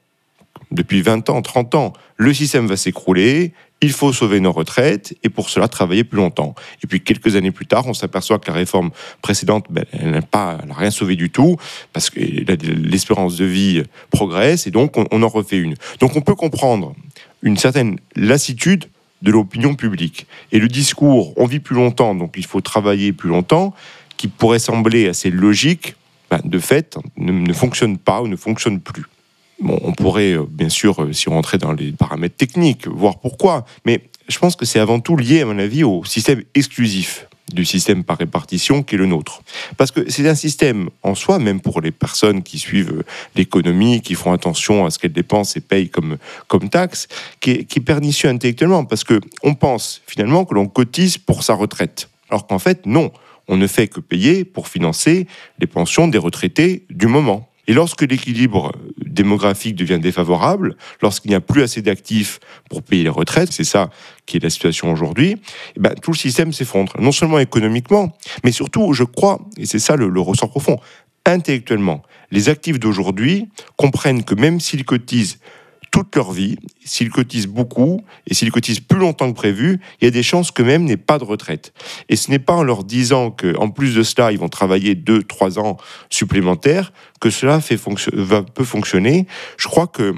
Depuis 0.72 1.02
20 1.02 1.30
ans, 1.30 1.42
30 1.42 1.76
ans, 1.76 1.94
le 2.18 2.34
système 2.34 2.68
va 2.68 2.78
s'écrouler, 2.78 3.54
il 3.82 3.92
faut 3.92 4.12
sauver 4.14 4.40
nos 4.40 4.52
retraites 4.52 5.16
et 5.24 5.30
pour 5.30 5.50
cela 5.50 5.68
travailler 5.68 6.04
plus 6.04 6.18
longtemps. 6.18 6.54
Et 6.84 6.88
puis 6.88 7.02
quelques 7.02 7.36
années 7.36 7.52
plus 7.52 7.66
tard, 7.66 7.88
on 7.88 7.94
s'aperçoit 7.94 8.38
que 8.40 8.52
la 8.52 8.58
réforme 8.58 8.92
précédente, 9.22 9.66
ben, 9.70 9.86
elle 9.94 10.12
n'a 10.32 10.74
rien 10.76 10.92
sauvé 10.92 11.16
du 11.16 11.30
tout 11.30 11.56
parce 11.94 12.10
que 12.10 12.20
l'espérance 12.20 13.38
de 13.38 13.46
vie 13.46 13.84
progresse 14.12 14.68
et 14.68 14.72
donc 14.72 14.98
on, 14.98 15.06
on 15.12 15.24
en 15.24 15.28
refait 15.30 15.58
une. 15.58 15.76
Donc 16.00 16.16
on 16.16 16.22
peut 16.22 16.36
comprendre 16.36 16.94
une 17.42 17.58
certaine 17.58 17.98
lassitude 18.16 18.86
de 19.22 19.32
l'opinion 19.32 19.76
publique. 19.76 20.28
Et 20.52 20.60
le 20.60 20.68
discours 20.68 21.34
on 21.38 21.46
vit 21.46 21.60
plus 21.60 21.76
longtemps, 21.76 22.16
donc 22.16 22.36
il 22.38 22.46
faut 22.46 22.62
travailler 22.62 23.14
plus 23.14 23.30
longtemps, 23.30 23.74
qui 24.18 24.28
pourrait 24.28 24.60
sembler 24.60 25.08
assez 25.08 25.30
logique, 25.30 25.96
ben, 26.30 26.42
de 26.44 26.60
fait, 26.60 26.98
ne, 27.18 27.54
fonctionne 27.54 27.98
pas 27.98 28.22
ou 28.22 28.28
ne 28.28 28.36
fonctionne 28.36 28.80
plus. 28.80 29.06
Bon, 29.62 29.80
on 29.84 29.94
pourrait 29.94 30.34
euh, 30.34 30.46
bien 30.50 30.70
sûr, 30.70 31.04
euh, 31.04 31.14
si 31.14 31.30
on 31.30 31.34
rentrait 31.34 31.58
dans 31.58 31.72
les 31.72 31.92
paramètres 31.92 32.36
techniques, 32.36 32.88
voir 32.88 33.20
pourquoi, 33.20 33.66
mais 33.86 34.10
je 34.28 34.38
pense 34.38 34.56
que 34.56 34.66
c'est 34.66 34.80
avant 34.80 35.00
tout 35.00 35.18
lié, 35.18 35.42
à 35.42 35.46
mon 35.46 35.58
avis, 35.58 35.84
au 35.84 36.04
système 36.06 36.44
exclusif 36.54 37.29
du 37.54 37.66
système 37.66 38.04
par 38.04 38.18
répartition 38.18 38.84
qui 38.84 38.96
est 38.96 38.98
le 38.98 39.06
nôtre. 39.06 39.42
Parce 39.78 39.92
que 39.92 40.10
c'est 40.10 40.28
un 40.28 40.36
système 40.36 40.90
en 41.04 41.16
soi, 41.16 41.40
même 41.40 41.62
pour 41.62 41.82
les 41.82 41.92
personnes 41.92 42.44
qui 42.44 42.60
suivent 42.60 43.04
l'économie, 43.36 44.02
qui 44.02 44.16
font 44.16 44.32
attention 44.32 44.86
à 44.86 44.92
ce 44.92 45.00
qu'elles 45.00 45.14
dépensent 45.14 45.54
et 45.58 45.62
payent 45.62 45.90
comme, 45.90 46.18
comme 46.48 46.70
taxe, 46.70 47.08
qui 47.40 47.52
est, 47.52 47.64
qui 47.66 47.80
est 47.80 47.84
pernicieux 47.84 48.30
intellectuellement, 48.30 48.86
parce 48.86 49.04
qu'on 49.04 49.54
pense 49.56 50.02
finalement 50.08 50.46
que 50.46 50.54
l'on 50.54 50.68
cotise 50.68 51.18
pour 51.18 51.44
sa 51.44 51.54
retraite. 51.54 52.10
Alors 52.30 52.48
qu'en 52.48 52.60
fait, 52.60 52.86
non, 52.86 53.12
on 53.48 53.58
ne 53.58 53.68
fait 53.68 53.88
que 53.88 54.00
payer 54.00 54.46
pour 54.46 54.68
financer 54.68 55.28
les 55.60 55.68
pensions 55.68 56.08
des 56.08 56.20
retraités 56.20 56.86
du 56.90 57.08
moment. 57.08 57.50
Et 57.68 57.74
lorsque 57.74 58.02
l'équilibre 58.02 58.72
démographique 59.24 59.76
devient 59.76 60.00
défavorable, 60.00 60.78
lorsqu'il 61.02 61.30
n'y 61.32 61.36
a 61.36 61.42
plus 61.42 61.62
assez 61.62 61.82
d'actifs 61.82 62.40
pour 62.70 62.84
payer 62.84 63.04
les 63.04 63.10
retraites, 63.10 63.52
c'est 63.52 63.66
ça 63.66 63.90
qui 64.26 64.38
est 64.38 64.44
la 64.44 64.50
situation 64.50 64.92
aujourd'hui, 64.92 65.36
eh 65.76 65.80
ben, 65.80 65.94
tout 66.02 66.12
le 66.12 66.18
système 66.18 66.54
s'effondre, 66.54 66.94
non 67.00 67.12
seulement 67.12 67.40
économiquement, 67.40 68.16
mais 68.46 68.54
surtout, 68.54 68.94
je 68.94 69.04
crois, 69.04 69.40
et 69.58 69.66
c'est 69.66 69.80
ça 69.80 69.98
le, 69.98 70.08
le 70.08 70.22
ressort 70.22 70.50
profond, 70.50 70.78
intellectuellement. 71.26 72.02
Les 72.32 72.48
actifs 72.48 72.80
d'aujourd'hui 72.80 73.50
comprennent 73.76 74.24
que 74.24 74.36
même 74.36 74.60
s'ils 74.62 74.86
cotisent 74.86 75.40
toute 75.92 76.16
leur 76.16 76.32
vie, 76.32 76.58
s'ils 76.84 77.10
cotisent 77.10 77.48
beaucoup 77.48 78.02
et 78.28 78.34
s'ils 78.34 78.52
cotisent 78.52 78.80
plus 78.80 79.00
longtemps 79.00 79.30
que 79.32 79.36
prévu, 79.36 79.80
il 80.02 80.06
y 80.06 80.08
a 80.08 80.12
des 80.12 80.24
chances 80.24 80.52
que 80.52 80.64
même 80.64 80.84
n'aient 80.84 80.98
pas 80.98 81.18
de 81.18 81.24
retraite. 81.24 81.74
Et 82.10 82.16
ce 82.16 82.30
n'est 82.32 82.40
pas 82.40 82.54
en 82.54 82.64
leur 82.64 82.84
disant 82.84 83.32
qu'en 83.32 83.70
plus 83.70 83.96
de 83.96 84.04
cela, 84.04 84.32
ils 84.32 84.40
vont 84.40 84.50
travailler 84.50 84.96
2-3 84.96 85.60
ans 85.60 85.78
supplémentaires 86.10 86.94
que 87.20 87.30
cela 87.30 87.62
fait 87.62 87.80
va, 88.14 88.44
peut 88.44 88.64
fonctionner. 88.64 89.28
Je 89.58 89.68
crois 89.68 89.88
que 89.88 90.14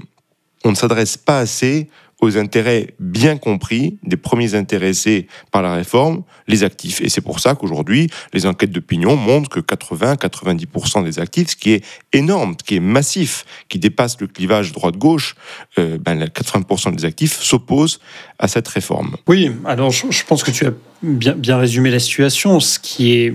on 0.64 0.72
ne 0.72 0.76
s'adresse 0.76 1.18
pas 1.18 1.40
assez 1.40 1.90
aux 2.22 2.38
intérêts 2.38 2.94
bien 3.00 3.38
compris 3.38 3.98
des 4.04 4.16
premiers 4.16 4.54
intéressés 4.54 5.28
par 5.52 5.64
la 5.64 5.74
réforme, 5.74 6.24
les 6.48 6.64
actifs. 6.64 7.02
Et 7.02 7.10
c'est 7.10 7.22
pour 7.22 7.40
ça 7.40 7.56
qu'aujourd'hui, 7.56 8.10
les 8.34 8.46
enquêtes 8.46 8.72
d'opinion 8.72 9.16
montrent 9.16 9.50
que 9.50 9.60
80-90% 9.60 11.04
des 11.04 11.20
actifs, 11.20 11.50
ce 11.50 11.56
qui 11.56 11.72
est 11.72 11.84
énorme, 12.14 12.56
ce 12.60 12.64
qui 12.64 12.76
est 12.76 12.80
massif, 12.80 13.46
qui 13.70 13.80
dépasse 13.80 14.22
le 14.22 14.28
clivage 14.28 14.72
droite-gauche, 14.72 15.36
euh, 15.80 15.98
ben, 15.98 16.24
80% 16.26 16.96
des 16.96 17.06
actifs 17.06 17.42
s'opposent 17.42 18.00
à 18.38 18.48
cette 18.48 18.68
réforme. 18.68 19.16
Oui, 19.28 19.52
alors 19.66 19.92
je, 19.92 20.24
pense 20.26 20.44
que 20.44 20.52
tu 20.52 20.66
as 20.68 20.74
bien, 21.02 21.34
bien 21.34 21.58
résumé 21.58 21.90
la 21.90 22.00
situation. 22.00 22.60
Ce 22.60 22.78
qui 22.80 23.14
est 23.14 23.34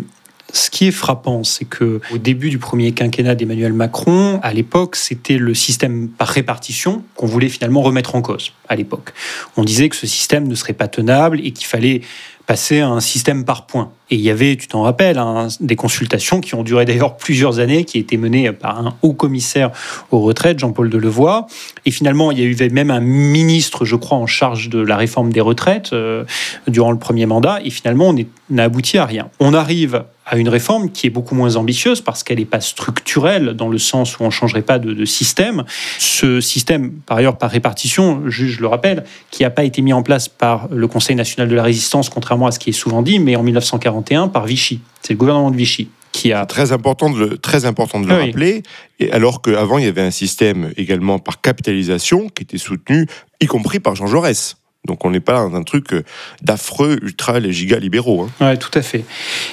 ce 0.52 0.70
qui 0.70 0.87
est 0.87 0.92
frappant, 0.92 1.44
c'est 1.44 1.64
que 1.64 2.00
au 2.12 2.18
début 2.18 2.50
du 2.50 2.59
premier 2.59 2.92
quinquennat 2.92 3.35
d'Emmanuel 3.35 3.72
Macron, 3.72 4.38
à 4.42 4.52
l'époque, 4.52 4.96
c'était 4.96 5.38
le 5.38 5.54
système 5.54 6.09
par 6.09 6.28
répartition 6.28 7.02
qu'on 7.14 7.26
voulait 7.26 7.48
finalement 7.48 7.82
remettre 7.82 8.14
en 8.14 8.22
cause. 8.22 8.52
À 8.68 8.76
l'époque, 8.76 9.12
on 9.56 9.64
disait 9.64 9.88
que 9.88 9.96
ce 9.96 10.06
système 10.06 10.46
ne 10.46 10.54
serait 10.54 10.72
pas 10.72 10.88
tenable 10.88 11.40
et 11.40 11.50
qu'il 11.50 11.66
fallait 11.66 12.02
passer 12.46 12.80
à 12.80 12.88
un 12.88 13.00
système 13.00 13.44
par 13.44 13.66
points. 13.66 13.90
Et 14.09 14.14
il 14.14 14.20
y 14.20 14.30
avait, 14.30 14.56
tu 14.56 14.68
t'en 14.68 14.82
rappelles, 14.82 15.18
hein, 15.18 15.48
des 15.61 15.74
consultations 15.74 16.40
qui 16.40 16.54
ont 16.54 16.62
duré 16.62 16.85
d'ailleurs 16.85 17.16
plusieurs 17.16 17.59
années, 17.59 17.85
qui 17.85 17.98
étaient 17.98 18.16
menées 18.16 18.52
par 18.52 18.78
un 18.78 18.96
haut 19.02 19.14
commissaire 19.14 19.72
aux 20.12 20.20
retraites, 20.20 20.61
Jean-Paul 20.61 20.88
Delevoye. 20.88 21.46
Et 21.87 21.92
finalement, 21.92 22.33
il 22.33 22.40
y 22.40 22.42
a 22.42 22.44
eu 22.44 22.70
même 22.70 22.90
un 22.90 23.01
ministre, 23.01 23.85
je 23.85 23.94
crois, 23.94 24.18
en 24.18 24.27
charge 24.27 24.68
de 24.68 24.81
la 24.81 24.96
réforme 24.96 25.33
des 25.33 25.40
retraites 25.40 25.92
euh, 25.92 26.25
durant 26.66 26.90
le 26.90 26.99
premier 26.99 27.27
mandat. 27.27 27.61
Et 27.64 27.70
finalement, 27.70 28.09
on 28.09 28.16
n'a 28.51 28.64
abouti 28.64 28.99
à 28.99 29.07
rien. 29.07 29.31
On 29.38 29.55
arrive 29.55 30.05
à 30.27 30.37
une 30.37 30.49
réforme 30.49 30.90
qui 30.90 31.07
est 31.07 31.11
beaucoup 31.11 31.37
moins 31.37 31.55
ambitieuse 31.55 32.01
parce 32.01 32.25
qu'elle 32.25 32.38
n'est 32.38 32.44
pas 32.44 32.61
structurelle 32.61 33.55
dans 33.55 33.68
le 33.68 33.79
sens 33.79 34.18
où 34.18 34.25
on 34.25 34.27
ne 34.27 34.31
changerait 34.31 34.62
pas 34.62 34.81
de, 34.81 35.05
système. 35.05 35.62
Ce 35.99 36.40
système, 36.40 36.90
par 37.07 37.18
ailleurs, 37.18 37.38
par 37.38 37.51
répartition, 37.51 38.22
je 38.27 38.61
le 38.61 38.66
rappelle, 38.66 39.05
qui 39.31 39.44
n'a 39.44 39.51
pas 39.51 39.62
été 39.62 39.81
mis 39.81 39.92
en 39.92 40.03
place 40.03 40.29
par 40.29 40.66
le 40.72 40.88
Conseil 40.88 41.14
national 41.14 41.49
de 41.49 41.55
la 41.55 41.62
résistance, 41.62 42.09
contrairement 42.09 42.49
à 42.49 42.51
ce 42.51 42.59
qui 42.59 42.70
est 42.70 42.72
souvent 42.72 43.03
dit, 43.03 43.20
mais 43.20 43.37
en 43.37 43.44
1941 43.44 44.27
par 44.27 44.46
Vichy. 44.46 44.81
C'est 45.03 45.12
le 45.12 45.18
gouvernement 45.18 45.53
de 45.53 45.57
Vichy. 45.57 45.88
Qui 46.16 46.33
a... 46.33 46.46
Très 46.46 46.72
important 46.72 47.11
de 47.11 47.18
le, 47.18 47.38
très 47.38 47.66
important 47.66 48.00
de 48.00 48.07
le 48.07 48.14
rappeler, 48.14 48.62
et 49.00 49.12
alors 49.12 49.42
qu'avant 49.42 49.76
il 49.76 49.85
y 49.85 49.88
avait 49.88 50.00
un 50.00 50.11
système 50.11 50.72
également 50.79 51.18
par 51.18 51.42
capitalisation 51.42 52.29
qui 52.29 52.42
était 52.42 52.59
soutenu, 52.59 53.07
y 53.40 53.46
compris 53.46 53.81
par 53.81 53.94
Jean 53.96 54.07
Jaurès. 54.07 54.57
Donc 54.87 55.05
on 55.05 55.11
n'est 55.11 55.20
pas 55.20 55.35
dans 55.35 55.55
un 55.55 55.62
truc 55.62 55.92
euh, 55.92 56.03
d'affreux 56.42 56.99
ultra 57.03 57.40
les 57.40 57.53
giga 57.53 57.79
libéraux. 57.79 58.22
Hein. 58.22 58.51
Oui, 58.53 58.59
tout 58.59 58.70
à 58.75 58.83
fait. 58.83 59.05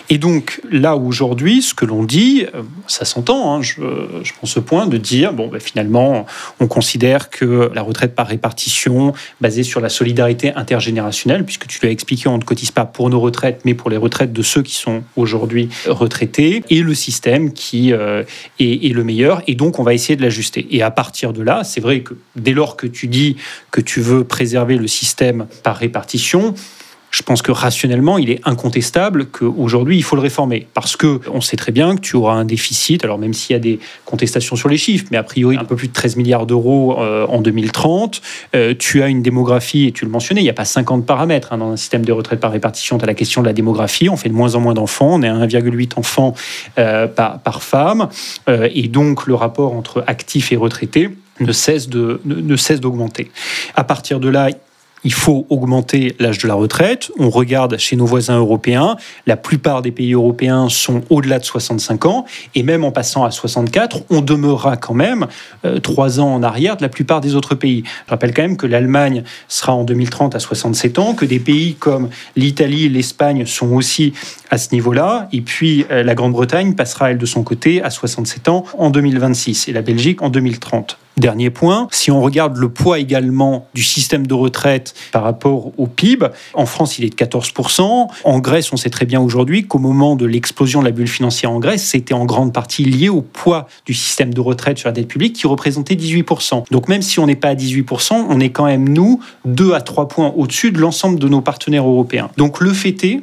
Et 0.09 0.17
donc 0.17 0.61
là 0.71 0.95
aujourd'hui, 0.95 1.61
ce 1.61 1.73
que 1.73 1.85
l'on 1.85 2.03
dit, 2.03 2.45
euh, 2.53 2.61
ça 2.87 3.05
s'entend. 3.05 3.55
Hein, 3.55 3.61
je, 3.61 3.81
je 4.23 4.33
prends 4.33 4.47
ce 4.47 4.59
point 4.59 4.87
de 4.87 4.97
dire 4.97 5.33
bon, 5.33 5.47
ben, 5.47 5.59
finalement, 5.59 6.25
on 6.59 6.67
considère 6.67 7.29
que 7.29 7.71
la 7.73 7.81
retraite 7.81 8.15
par 8.15 8.27
répartition, 8.27 9.13
basée 9.41 9.63
sur 9.63 9.81
la 9.81 9.89
solidarité 9.89 10.53
intergénérationnelle, 10.53 11.43
puisque 11.43 11.67
tu 11.67 11.79
l'as 11.83 11.91
expliqué, 11.91 12.29
on 12.29 12.37
ne 12.37 12.43
cotise 12.43 12.71
pas 12.71 12.85
pour 12.85 13.09
nos 13.09 13.19
retraites, 13.19 13.61
mais 13.65 13.73
pour 13.73 13.89
les 13.89 13.97
retraites 13.97 14.33
de 14.33 14.41
ceux 14.41 14.61
qui 14.61 14.75
sont 14.75 15.03
aujourd'hui 15.15 15.69
retraités, 15.87 16.63
et 16.69 16.81
le 16.81 16.93
système 16.93 17.53
qui 17.53 17.93
euh, 17.93 18.23
est, 18.59 18.85
est 18.85 18.93
le 18.93 19.03
meilleur. 19.03 19.41
Et 19.47 19.55
donc 19.55 19.79
on 19.79 19.83
va 19.83 19.93
essayer 19.93 20.15
de 20.15 20.21
l'ajuster. 20.21 20.67
Et 20.71 20.81
à 20.81 20.91
partir 20.91 21.33
de 21.33 21.41
là, 21.41 21.63
c'est 21.63 21.81
vrai 21.81 22.01
que 22.01 22.13
dès 22.35 22.53
lors 22.53 22.77
que 22.77 22.87
tu 22.87 23.07
dis 23.07 23.37
que 23.71 23.81
tu 23.81 24.01
veux 24.01 24.23
préserver 24.23 24.77
le 24.77 24.87
système 24.87 25.22
par 25.63 25.77
répartition, 25.77 26.55
je 27.13 27.21
pense 27.21 27.43
que 27.43 27.51
rationnellement, 27.51 28.17
il 28.17 28.31
est 28.31 28.41
incontestable 28.43 29.27
qu'aujourd'hui, 29.27 29.97
il 29.97 30.01
faut 30.01 30.15
le 30.15 30.21
réformer. 30.23 30.65
Parce 30.73 30.97
que 30.97 31.21
on 31.31 31.41
sait 31.41 31.55
très 31.55 31.71
bien 31.71 31.95
que 31.95 32.01
tu 32.01 32.15
auras 32.15 32.33
un 32.33 32.43
déficit, 32.43 33.03
alors 33.03 33.19
même 33.19 33.35
s'il 33.35 33.53
y 33.53 33.55
a 33.55 33.59
des 33.59 33.77
contestations 34.03 34.55
sur 34.55 34.67
les 34.67 34.77
chiffres, 34.77 35.05
mais 35.11 35.17
a 35.17 35.23
priori 35.23 35.55
un 35.55 35.63
peu 35.63 35.75
plus 35.75 35.89
de 35.89 35.93
13 35.93 36.15
milliards 36.15 36.47
d'euros 36.47 36.99
euh, 36.99 37.27
en 37.27 37.41
2030. 37.41 38.19
Euh, 38.55 38.73
tu 38.77 39.03
as 39.03 39.09
une 39.09 39.21
démographie, 39.21 39.85
et 39.85 39.91
tu 39.91 40.05
le 40.05 40.11
mentionnais, 40.11 40.41
il 40.41 40.45
n'y 40.45 40.49
a 40.49 40.53
pas 40.53 40.65
50 40.65 41.05
paramètres 41.05 41.53
hein, 41.53 41.59
dans 41.59 41.69
un 41.69 41.77
système 41.77 42.03
de 42.03 42.11
retraite 42.11 42.39
par 42.39 42.51
répartition. 42.51 42.97
Tu 42.97 43.03
as 43.03 43.07
la 43.07 43.13
question 43.13 43.41
de 43.41 43.47
la 43.47 43.53
démographie, 43.53 44.09
on 44.09 44.17
fait 44.17 44.29
de 44.29 44.33
moins 44.33 44.55
en 44.55 44.59
moins 44.59 44.73
d'enfants, 44.73 45.13
on 45.13 45.21
est 45.21 45.29
à 45.29 45.35
1,8 45.35 45.91
enfants 45.97 46.33
euh, 46.79 47.05
par, 47.05 47.61
femme. 47.61 48.09
et 48.47 48.87
donc 48.87 49.27
le 49.27 49.35
rapport 49.35 49.73
entre 49.73 50.03
actifs 50.07 50.51
et 50.51 50.55
retraités 50.55 51.09
ne 51.39 51.51
cesse 51.51 51.87
d'augmenter. 51.89 53.31
À 53.75 53.83
partir 53.83 54.19
de 54.19 54.29
là, 54.29 54.49
il 55.03 55.13
faut 55.13 55.45
augmenter 55.49 56.15
l'âge 56.19 56.37
de 56.37 56.47
la 56.47 56.53
retraite. 56.53 57.11
On 57.19 57.29
regarde 57.29 57.77
chez 57.77 57.95
nos 57.95 58.05
voisins 58.05 58.37
européens, 58.37 58.97
la 59.27 59.37
plupart 59.37 59.81
des 59.81 59.91
pays 59.91 60.13
européens 60.13 60.69
sont 60.69 61.01
au-delà 61.09 61.39
de 61.39 61.45
65 61.45 62.05
ans, 62.05 62.25
et 62.55 62.63
même 62.63 62.83
en 62.83 62.91
passant 62.91 63.23
à 63.23 63.31
64, 63.31 64.03
on 64.09 64.21
demeurera 64.21 64.77
quand 64.77 64.93
même 64.93 65.27
euh, 65.65 65.79
trois 65.79 66.19
ans 66.19 66.33
en 66.33 66.43
arrière 66.43 66.77
de 66.77 66.81
la 66.81 66.89
plupart 66.89 67.21
des 67.21 67.35
autres 67.35 67.55
pays. 67.55 67.83
Je 68.05 68.11
rappelle 68.11 68.33
quand 68.33 68.43
même 68.43 68.57
que 68.57 68.67
l'Allemagne 68.67 69.23
sera 69.47 69.73
en 69.73 69.83
2030 69.83 70.35
à 70.35 70.39
67 70.39 70.99
ans, 70.99 71.13
que 71.13 71.25
des 71.25 71.39
pays 71.39 71.75
comme 71.75 72.09
l'Italie 72.35 72.89
l'Espagne 72.89 73.45
sont 73.45 73.73
aussi 73.73 74.13
à 74.53 74.59
ce 74.59 74.69
niveau-là, 74.71 75.27
et 75.31 75.41
puis 75.41 75.83
euh, 75.89 76.03
la 76.03 76.13
Grande-Bretagne 76.13 76.75
passera, 76.75 77.09
elle, 77.09 77.17
de 77.17 77.25
son 77.25 77.41
côté, 77.41 77.81
à 77.81 77.89
67 77.89 78.49
ans 78.49 78.65
en 78.77 78.91
2026, 78.91 79.67
et 79.67 79.73
la 79.73 79.81
Belgique 79.81 80.21
en 80.21 80.29
2030. 80.29 80.99
Dernier 81.17 81.49
point, 81.49 81.87
si 81.91 82.11
on 82.11 82.21
regarde 82.21 82.57
le 82.57 82.69
poids 82.69 82.99
également 82.99 83.67
du 83.73 83.81
système 83.81 84.27
de 84.27 84.33
retraite 84.35 84.93
par 85.11 85.23
rapport 85.23 85.71
au 85.79 85.87
PIB, 85.87 86.27
en 86.53 86.67
France 86.67 86.99
il 86.99 87.05
est 87.05 87.09
de 87.09 87.15
14%, 87.15 88.07
en 88.23 88.39
Grèce 88.39 88.71
on 88.73 88.77
sait 88.77 88.89
très 88.89 89.05
bien 89.05 89.21
aujourd'hui 89.21 89.67
qu'au 89.67 89.77
moment 89.77 90.15
de 90.15 90.25
l'explosion 90.25 90.81
de 90.81 90.85
la 90.85 90.91
bulle 90.91 91.07
financière 91.07 91.51
en 91.51 91.59
Grèce, 91.59 91.83
c'était 91.83 92.15
en 92.15 92.25
grande 92.25 92.53
partie 92.53 92.83
lié 92.83 93.09
au 93.09 93.21
poids 93.21 93.67
du 93.85 93.93
système 93.93 94.33
de 94.33 94.41
retraite 94.41 94.77
sur 94.77 94.89
la 94.89 94.93
dette 94.93 95.07
publique 95.07 95.33
qui 95.33 95.45
représentait 95.47 95.95
18%. 95.95 96.65
Donc 96.71 96.87
même 96.87 97.01
si 97.01 97.19
on 97.19 97.25
n'est 97.25 97.35
pas 97.35 97.49
à 97.49 97.55
18%, 97.55 98.25
on 98.29 98.39
est 98.39 98.49
quand 98.49 98.65
même 98.65 98.89
nous 98.89 99.19
2 99.45 99.73
à 99.73 99.81
3 99.81 100.07
points 100.07 100.33
au-dessus 100.35 100.71
de 100.71 100.79
l'ensemble 100.79 101.19
de 101.19 101.27
nos 101.27 101.41
partenaires 101.41 101.87
européens. 101.87 102.29
Donc 102.37 102.59
le 102.59 102.73
fait 102.73 103.03
est 103.03 103.21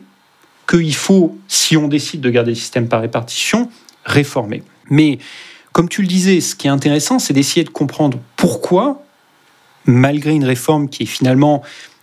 qu'il 0.71 0.95
faut, 0.95 1.37
si 1.49 1.77
on 1.77 1.89
décide 1.89 2.21
de 2.21 2.31
garder 2.31 2.53
le 2.53 2.57
système 2.57 2.89
par 2.89 3.01
répartition, 3.01 3.69
réformer. 4.05 4.63
Mais 4.89 5.19
comme 5.73 5.89
tu 5.89 6.03
le 6.03 6.09
disais, 6.09 6.41
ce 6.41 6.55
qui 6.55 6.69
est 6.69 6.71
intéressant, 6.71 7.19
c'est 7.19 7.33
d'essayer 7.33 7.65
de 7.65 7.71
comprendre 7.71 8.19
pourquoi, 8.37 9.03
malgré 9.85 10.33
une 10.33 10.45
réforme 10.45 10.89
qui 10.89 11.03
est 11.03 11.07
finalement, 11.07 11.63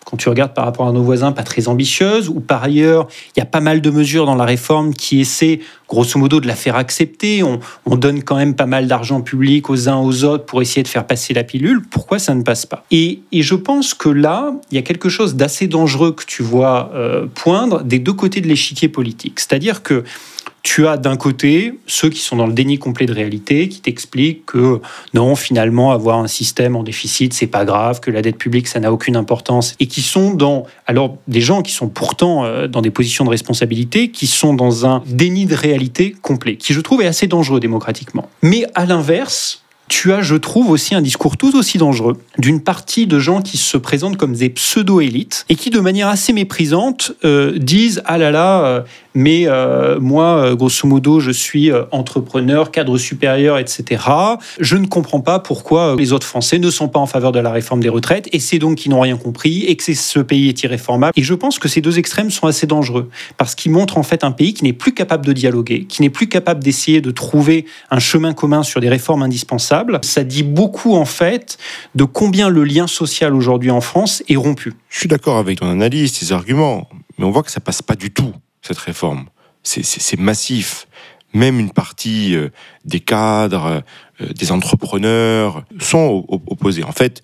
quand 0.10 0.16
tu 0.16 0.30
regardes 0.30 0.54
par 0.54 0.64
rapport 0.64 0.88
à 0.88 0.94
nos 0.94 1.04
voisins, 1.04 1.34
pas 1.34 1.44
très 1.44 1.68
ambitieuse, 1.68 2.30
ou 2.30 2.40
par 2.40 2.64
ailleurs, 2.64 3.10
il 3.36 3.40
y 3.40 3.44
a 3.44 3.46
pas 3.46 3.60
mal 3.60 3.82
de 3.82 3.90
mesures 3.90 4.26
dans 4.26 4.36
la 4.36 4.46
réforme 4.46 4.94
qui 4.94 5.20
essaient, 5.20 5.60
grosso 5.90 6.18
modo, 6.18 6.40
de 6.40 6.48
la 6.48 6.56
faire 6.56 6.78
accepter. 6.78 7.44
On, 7.44 7.60
donne 7.98 8.24
quand 8.24 8.38
même 8.38 8.56
pas 8.56 8.68
mal 8.68 8.88
d'argent 8.88 9.20
public 9.20 9.70
aux 9.70 9.90
uns 9.90 9.98
aux 9.98 10.24
autres 10.24 10.46
pour 10.46 10.62
essayer 10.62 10.82
de 10.82 10.88
faire 10.88 11.06
passer 11.06 11.34
la 11.34 11.44
pilule. 11.44 11.82
Pourquoi 11.82 12.20
ça 12.20 12.34
ne 12.36 12.44
passe 12.44 12.66
pas? 12.66 12.86
Et, 12.90 13.20
je 13.34 13.56
pense 13.56 13.94
que 13.94 14.08
là, 14.08 14.54
il 14.72 14.76
y 14.76 14.78
a 14.78 14.82
quelque 14.82 15.10
chose 15.10 15.36
d'assez 15.36 15.68
dangereux 15.68 16.14
que 16.14 16.24
tu 16.26 16.42
vois 16.42 16.90
euh, 16.96 17.26
poindre 17.36 17.84
des 17.84 18.00
deux 18.00 18.14
côtés 18.14 18.40
de 18.40 18.48
l'échiquier 18.48 18.88
politique. 18.88 19.42
C'est-à-dire 19.42 19.84
que 19.84 20.06
tu 20.64 20.88
as 20.88 20.98
d'un 20.98 21.16
côté 21.16 21.74
ceux 21.88 22.10
qui 22.10 22.20
sont 22.20 22.36
dans 22.36 22.48
le 22.48 22.54
déni 22.54 22.78
complet 22.78 23.06
de 23.06 23.14
réalité, 23.14 23.70
qui 23.70 23.82
t'expliquent 23.82 24.46
que 24.46 24.82
non, 25.14 25.36
finalement, 25.36 25.92
avoir 25.92 26.20
un 26.20 26.28
système 26.28 26.76
en 26.76 26.84
déficit, 26.84 27.34
c'est 27.34 27.48
pas 27.48 27.66
grave, 27.66 28.00
que 28.00 28.12
la 28.12 28.22
dette 28.22 28.38
publique, 28.38 28.68
ça 28.68 28.80
n'a 28.80 28.92
aucune 28.92 29.16
importance, 29.16 29.76
et 29.80 29.88
qui 29.88 30.02
sont 30.02 30.34
dans, 30.34 30.66
alors, 30.86 31.18
des 31.28 31.42
gens 31.42 31.62
qui 31.62 31.72
sont 31.72 31.88
pourtant 31.88 32.46
euh, 32.46 32.68
dans 32.68 32.82
des 32.82 32.92
positions 32.92 33.26
de 33.26 33.30
responsabilité, 33.30 34.12
qui 34.12 34.28
sont 34.28 34.54
dans 34.54 34.86
un 34.86 35.04
déni 35.08 35.46
de 35.46 35.56
réalité 35.56 36.16
complet, 36.22 36.58
qui 36.58 36.74
je 36.74 36.82
trouve 36.82 37.02
est 37.02 37.08
assez 37.08 37.28
dangereux 37.28 37.60
démocratiquement. 37.60 38.30
Mais 38.42 38.66
à 38.76 38.86
l'inverse, 38.86 39.64
tu 39.88 40.12
as, 40.12 40.22
je 40.22 40.36
trouve, 40.36 40.70
aussi 40.70 40.96
un 40.96 41.02
discours 41.02 41.38
tout 41.38 41.58
aussi 41.58 41.78
dangereux 41.78 42.18
d'une 42.38 42.62
partie 42.62 43.08
de 43.08 43.20
gens 43.20 43.42
qui 43.42 43.58
se 43.58 43.78
présentent 43.78 44.18
comme 44.18 44.34
des 44.34 44.50
pseudo-élites 44.50 45.46
et 45.50 45.56
qui, 45.56 45.70
de 45.70 45.80
manière 45.80 46.08
assez 46.08 46.34
méprisante, 46.34 47.14
euh, 47.24 47.58
disent 47.58 48.02
Ah 48.06 48.18
là 48.18 48.32
là, 48.32 48.66
euh, 48.66 48.82
mais 49.18 49.48
euh, 49.48 50.00
moi, 50.00 50.56
grosso 50.56 50.88
modo, 50.88 51.20
je 51.20 51.32
suis 51.32 51.72
entrepreneur, 51.92 52.72
cadre 52.72 52.98
supérieur, 52.98 53.58
etc. 53.58 54.04
Je 54.60 54.78
ne 54.78 54.86
comprends 54.86 55.22
pas 55.22 55.40
pourquoi 55.40 55.96
les 55.98 56.14
autres 56.14 56.28
Français 56.28 56.60
ne 56.60 56.70
sont 56.70 56.88
pas 56.88 57.00
en 57.00 57.08
faveur 57.08 57.32
de 57.32 57.40
la 57.40 57.52
réforme 57.52 57.80
des 57.80 57.90
retraites 57.90 58.30
et 58.32 58.40
c'est 58.40 58.60
donc 58.60 58.78
qu'ils 58.78 58.92
n'ont 58.92 59.02
rien 59.02 59.18
compris 59.18 59.64
et 59.66 59.76
que 59.76 59.94
ce 59.94 60.20
pays 60.20 60.50
est 60.50 60.64
irréformable. 60.64 61.14
Et 61.16 61.24
je 61.24 61.34
pense 61.34 61.60
que 61.60 61.68
ces 61.68 61.82
deux 61.82 61.98
extrêmes 62.00 62.32
sont 62.32 62.48
assez 62.48 62.68
dangereux 62.68 63.10
parce 63.38 63.56
qu'ils 63.56 63.72
montrent 63.72 63.98
en 63.98 64.04
fait 64.04 64.24
un 64.24 64.32
pays 64.32 64.54
qui 64.54 64.64
n'est 64.64 64.74
plus 64.74 64.94
capable 64.94 65.26
de 65.26 65.34
dialoguer, 65.34 65.86
qui 65.86 66.02
n'est 66.02 66.10
plus 66.10 66.28
capable 66.28 66.64
d'essayer 66.64 67.02
de 67.02 67.12
trouver 67.12 67.66
un 67.92 68.00
chemin 68.00 68.34
commun 68.34 68.64
sur 68.64 68.82
des 68.82 68.90
réformes 68.90 69.24
indispensables 69.24 70.00
ça 70.04 70.24
dit 70.24 70.44
beaucoup 70.44 70.96
en 70.96 71.06
fait 71.06 71.58
de 71.96 72.04
combien 72.04 72.50
le 72.50 72.64
lien 72.64 72.88
social 72.88 73.34
aujourd'hui 73.34 73.72
en 73.72 73.82
France 73.82 74.24
est 74.28 74.36
rompu. 74.36 74.74
Je 74.90 75.00
suis 75.00 75.08
d'accord 75.08 75.38
avec 75.38 75.60
ton 75.60 75.70
analyse, 75.70 76.18
tes 76.20 76.34
arguments, 76.34 76.88
mais 77.18 77.26
on 77.26 77.32
voit 77.32 77.44
que 77.44 77.52
ça 77.52 77.60
passe 77.60 77.82
pas 77.82 77.96
du 77.96 78.12
tout 78.12 78.34
cette 78.68 78.78
réforme. 78.78 79.26
C'est 79.64 80.20
massif. 80.20 80.88
Même 81.34 81.60
une 81.60 81.72
partie 81.72 82.36
euh, 82.36 82.50
des 82.86 83.02
cadres, 83.02 83.84
euh, 84.22 84.34
des 84.34 84.52
entrepreneurs 84.52 85.64
sont 85.80 86.26
opposés. 86.30 86.84
En 86.84 86.94
fait, 86.94 87.22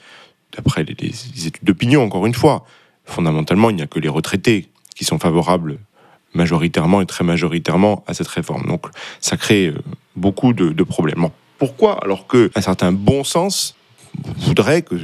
d'après 0.56 0.84
les, 0.84 1.48
études 1.48 1.64
d'opinion, 1.64 2.04
encore 2.04 2.26
une 2.26 2.34
fois, 2.34 2.66
fondamentalement, 3.06 3.70
il 3.70 3.78
n'y 3.78 3.82
a 3.82 3.88
que 3.88 4.00
les 4.00 4.10
retraités 4.10 4.70
qui 4.96 5.06
sont 5.06 5.20
favorables 5.20 5.80
majoritairement 6.34 7.02
et 7.02 7.06
très 7.06 7.24
majoritairement 7.24 8.04
à 8.08 8.14
cette 8.14 8.28
réforme. 8.28 8.66
Donc 8.68 8.88
ça 9.22 9.38
crée 9.38 9.68
euh, 9.68 9.82
beaucoup 10.16 10.54
de, 10.54 10.84
problèmes. 10.84 11.30
Pourquoi 11.58 12.04
Alors 12.04 12.28
qu'un 12.28 12.62
certain 12.62 12.92
bon 12.92 13.24
sens 13.24 13.76
voudrait 14.38 14.82
que 14.82 14.96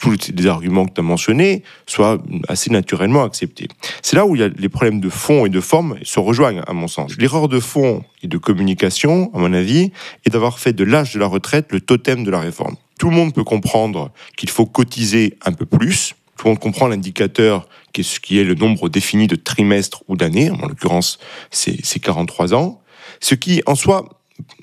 tous 0.00 0.16
les 0.34 0.46
arguments 0.46 0.86
que 0.86 0.94
tu 0.94 1.00
as 1.00 1.04
mentionnés 1.04 1.62
soient 1.86 2.18
assez 2.48 2.70
naturellement 2.70 3.24
acceptés. 3.24 3.68
C'est 4.02 4.16
là 4.16 4.26
où 4.26 4.36
il 4.36 4.40
y 4.40 4.44
a 4.44 4.48
les 4.48 4.68
problèmes 4.68 5.00
de 5.00 5.08
fond 5.08 5.46
et 5.46 5.48
de 5.48 5.60
forme 5.60 5.96
se 6.02 6.20
rejoignent, 6.20 6.62
à 6.66 6.72
mon 6.72 6.88
sens. 6.88 7.16
L'erreur 7.18 7.48
de 7.48 7.60
fond 7.60 8.02
et 8.22 8.28
de 8.28 8.38
communication, 8.38 9.30
à 9.34 9.38
mon 9.38 9.52
avis, 9.52 9.92
est 10.24 10.30
d'avoir 10.30 10.58
fait 10.58 10.72
de 10.72 10.84
l'âge 10.84 11.14
de 11.14 11.20
la 11.20 11.26
retraite 11.26 11.66
le 11.70 11.80
totem 11.80 12.24
de 12.24 12.30
la 12.30 12.40
réforme. 12.40 12.76
Tout 12.98 13.10
le 13.10 13.16
monde 13.16 13.34
peut 13.34 13.44
comprendre 13.44 14.10
qu'il 14.36 14.48
faut 14.48 14.66
cotiser 14.66 15.36
un 15.44 15.52
peu 15.52 15.66
plus. 15.66 16.14
Tout 16.36 16.46
le 16.46 16.50
monde 16.52 16.60
comprend 16.60 16.86
l'indicateur 16.86 17.68
qui 17.92 18.02
est 18.02 18.04
ce 18.04 18.20
qui 18.20 18.38
est 18.38 18.44
le 18.44 18.54
nombre 18.54 18.88
défini 18.88 19.26
de 19.26 19.36
trimestres 19.36 20.02
ou 20.08 20.16
d'années. 20.16 20.50
En 20.50 20.66
l'occurrence, 20.66 21.18
c'est 21.50 21.98
43 21.98 22.54
ans. 22.54 22.80
Ce 23.20 23.34
qui, 23.34 23.62
en 23.66 23.74
soi, 23.74 24.08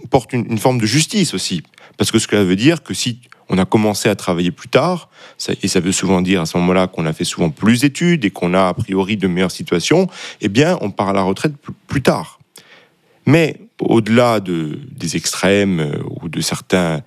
porte 0.10 0.34
une, 0.34 0.58
forme 0.58 0.80
de 0.80 0.86
justice 0.86 1.34
aussi. 1.34 1.63
Parce 1.98 2.12
que 2.12 2.19
ce 2.19 2.28
que 2.28 2.36
ça 2.36 2.43
veut 2.43 2.56
dire 2.56 2.84
que 2.84 2.93
si 2.93 3.22
on 3.54 3.58
a 3.60 3.66
commencé 3.66 4.10
à 4.10 4.16
travailler 4.16 4.50
plus 4.50 4.68
tard, 4.68 5.10
et 5.62 5.68
ça 5.68 5.80
veut 5.80 5.92
souvent 5.92 6.22
dire 6.22 6.42
à 6.42 6.48
ce 6.48 6.58
moment-là 6.58 6.88
qu'on 6.88 7.06
a 7.06 7.13
fait 7.13 7.24
souvent 7.24 7.52
plus 7.52 7.82
d'études 7.82 8.26
et 8.26 8.32
qu'on 8.32 8.56
a 8.56 8.70
a 8.70 8.74
priori 8.74 9.16
de 9.16 9.28
meilleures 9.28 9.52
situations, 9.52 10.08
eh 10.42 10.50
bien, 10.50 10.80
on 10.82 10.89
part 10.89 11.10
à 11.10 11.13
la 11.13 11.22
retraite 11.22 11.54
plus 11.86 12.02
tard. 12.02 12.39
Mais 13.28 13.60
au-delà 13.80 14.39
de, 14.39 14.80
des 14.89 15.16
extrêmes 15.18 15.80
euh, 15.80 16.00
ou 16.20 16.30
de 16.30 16.42
certains 16.42 17.02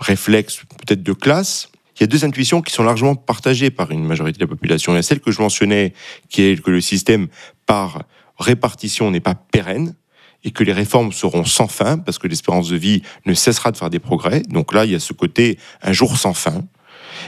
réflexes 0.00 0.62
peut-être 0.78 1.04
de 1.04 1.12
classe, 1.12 1.70
il 1.96 2.00
y 2.00 2.04
a 2.04 2.08
deux 2.08 2.24
intuitions 2.24 2.62
qui 2.62 2.72
sont 2.72 2.82
largement 2.82 3.14
partagées 3.14 3.70
par 3.70 3.92
une 3.92 4.04
majorité 4.04 4.38
de 4.38 4.44
la 4.44 4.48
population. 4.48 4.92
Il 4.92 4.96
y 4.96 4.98
a 4.98 5.02
celle 5.02 5.20
que 5.20 5.30
je 5.30 5.40
mentionnais, 5.40 5.94
qui 6.28 6.42
est 6.42 6.60
que 6.60 6.70
le 6.72 6.80
système 6.80 7.28
par 7.64 8.02
répartition 8.38 9.10
n'est 9.12 9.20
pas 9.20 9.36
pérenne 9.36 9.94
et 10.44 10.50
que 10.50 10.64
les 10.64 10.72
réformes 10.72 11.12
seront 11.12 11.44
sans 11.44 11.68
fin, 11.68 11.98
parce 11.98 12.18
que 12.18 12.26
l'espérance 12.26 12.68
de 12.68 12.76
vie 12.76 13.02
ne 13.26 13.34
cessera 13.34 13.70
de 13.70 13.76
faire 13.76 13.90
des 13.90 13.98
progrès. 13.98 14.42
Donc 14.48 14.72
là, 14.72 14.84
il 14.84 14.92
y 14.92 14.94
a 14.94 15.00
ce 15.00 15.12
côté 15.12 15.58
un 15.82 15.92
jour 15.92 16.16
sans 16.16 16.34
fin. 16.34 16.64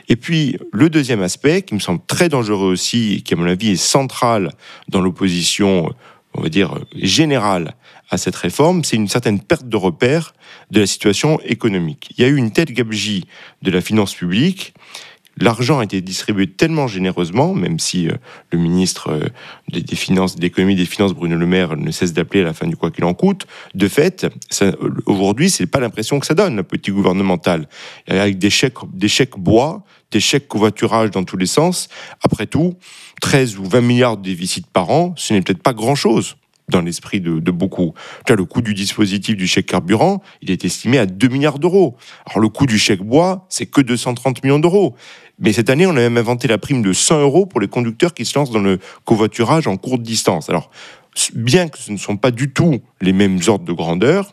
Et 0.08 0.16
puis, 0.16 0.58
le 0.72 0.90
deuxième 0.90 1.22
aspect, 1.22 1.62
qui 1.62 1.74
me 1.74 1.80
semble 1.80 2.00
très 2.06 2.28
dangereux 2.28 2.72
aussi, 2.72 3.14
et 3.14 3.20
qui, 3.20 3.34
à 3.34 3.36
mon 3.36 3.46
avis, 3.46 3.70
est 3.70 3.76
central 3.76 4.50
dans 4.88 5.00
l'opposition, 5.00 5.92
on 6.34 6.42
va 6.42 6.48
dire, 6.48 6.74
générale 6.96 7.74
à 8.10 8.18
cette 8.18 8.36
réforme, 8.36 8.84
c'est 8.84 8.96
une 8.96 9.08
certaine 9.08 9.40
perte 9.40 9.68
de 9.68 9.76
repère 9.76 10.34
de 10.70 10.80
la 10.80 10.86
situation 10.86 11.40
économique. 11.44 12.10
Il 12.16 12.22
y 12.22 12.24
a 12.24 12.28
eu 12.28 12.36
une 12.36 12.50
telle 12.50 12.72
gabegie 12.72 13.24
de 13.62 13.70
la 13.70 13.80
finance 13.80 14.14
publique 14.14 14.74
L'argent 15.38 15.80
a 15.80 15.84
été 15.84 16.00
distribué 16.00 16.46
tellement 16.46 16.86
généreusement, 16.86 17.54
même 17.54 17.78
si 17.78 18.08
euh, 18.08 18.12
le 18.50 18.58
ministre 18.58 19.10
euh, 19.10 19.28
des, 19.68 19.96
Finances, 19.96 20.36
de 20.36 20.42
l'économie 20.42 20.76
des 20.76 20.86
Finances, 20.86 21.12
Bruno 21.12 21.36
Le 21.36 21.46
Maire, 21.46 21.76
ne 21.76 21.90
cesse 21.90 22.12
d'appeler 22.12 22.42
à 22.42 22.44
la 22.44 22.54
fin 22.54 22.66
du 22.66 22.76
quoi 22.76 22.90
qu'il 22.90 23.04
en 23.04 23.14
coûte. 23.14 23.46
De 23.74 23.88
fait, 23.88 24.26
aujourd'hui, 25.06 25.50
c'est 25.50 25.66
pas 25.66 25.80
l'impression 25.80 26.20
que 26.20 26.26
ça 26.26 26.34
donne, 26.34 26.56
la 26.56 26.62
politique 26.62 26.94
gouvernementale. 26.94 27.68
Avec 28.06 28.38
des 28.38 28.50
chèques, 28.50 28.78
des 28.92 29.08
chèques 29.08 29.38
bois, 29.38 29.84
des 30.10 30.20
chèques 30.20 30.48
covoiturage 30.48 31.10
dans 31.10 31.24
tous 31.24 31.36
les 31.36 31.46
sens. 31.46 31.88
Après 32.22 32.46
tout, 32.46 32.74
13 33.20 33.58
ou 33.58 33.64
20 33.64 33.80
milliards 33.80 34.16
de 34.16 34.22
déficit 34.22 34.66
par 34.66 34.90
an, 34.90 35.14
ce 35.16 35.32
n'est 35.32 35.42
peut-être 35.42 35.62
pas 35.62 35.74
grand-chose 35.74 36.36
dans 36.68 36.80
l'esprit 36.80 37.20
de, 37.20 37.50
beaucoup. 37.50 37.94
le 38.28 38.44
coût 38.44 38.62
du 38.62 38.74
dispositif 38.74 39.36
du 39.36 39.46
chèque 39.46 39.66
carburant, 39.66 40.22
il 40.40 40.50
est 40.50 40.64
estimé 40.64 40.98
à 40.98 41.06
2 41.06 41.28
milliards 41.28 41.58
d'euros. 41.58 41.96
Alors 42.26 42.40
le 42.40 42.48
coût 42.48 42.66
du 42.66 42.78
chèque 42.78 43.02
bois, 43.02 43.46
c'est 43.48 43.66
que 43.66 43.80
230 43.80 44.42
millions 44.42 44.58
d'euros. 44.58 44.94
Mais 45.38 45.52
cette 45.52 45.68
année, 45.68 45.86
on 45.86 45.90
a 45.90 45.94
même 45.94 46.16
inventé 46.16 46.48
la 46.48 46.58
prime 46.58 46.82
de 46.82 46.92
100 46.92 47.20
euros 47.20 47.46
pour 47.46 47.60
les 47.60 47.68
conducteurs 47.68 48.14
qui 48.14 48.24
se 48.24 48.38
lancent 48.38 48.50
dans 48.50 48.60
le 48.60 48.78
covoiturage 49.04 49.66
en 49.66 49.76
courte 49.76 50.02
distance. 50.02 50.48
Alors, 50.48 50.70
bien 51.34 51.68
que 51.68 51.78
ce 51.78 51.92
ne 51.92 51.96
sont 51.96 52.16
pas 52.16 52.30
du 52.30 52.52
tout 52.52 52.80
les 53.00 53.12
mêmes 53.12 53.40
ordres 53.46 53.64
de 53.64 53.72
grandeur, 53.72 54.32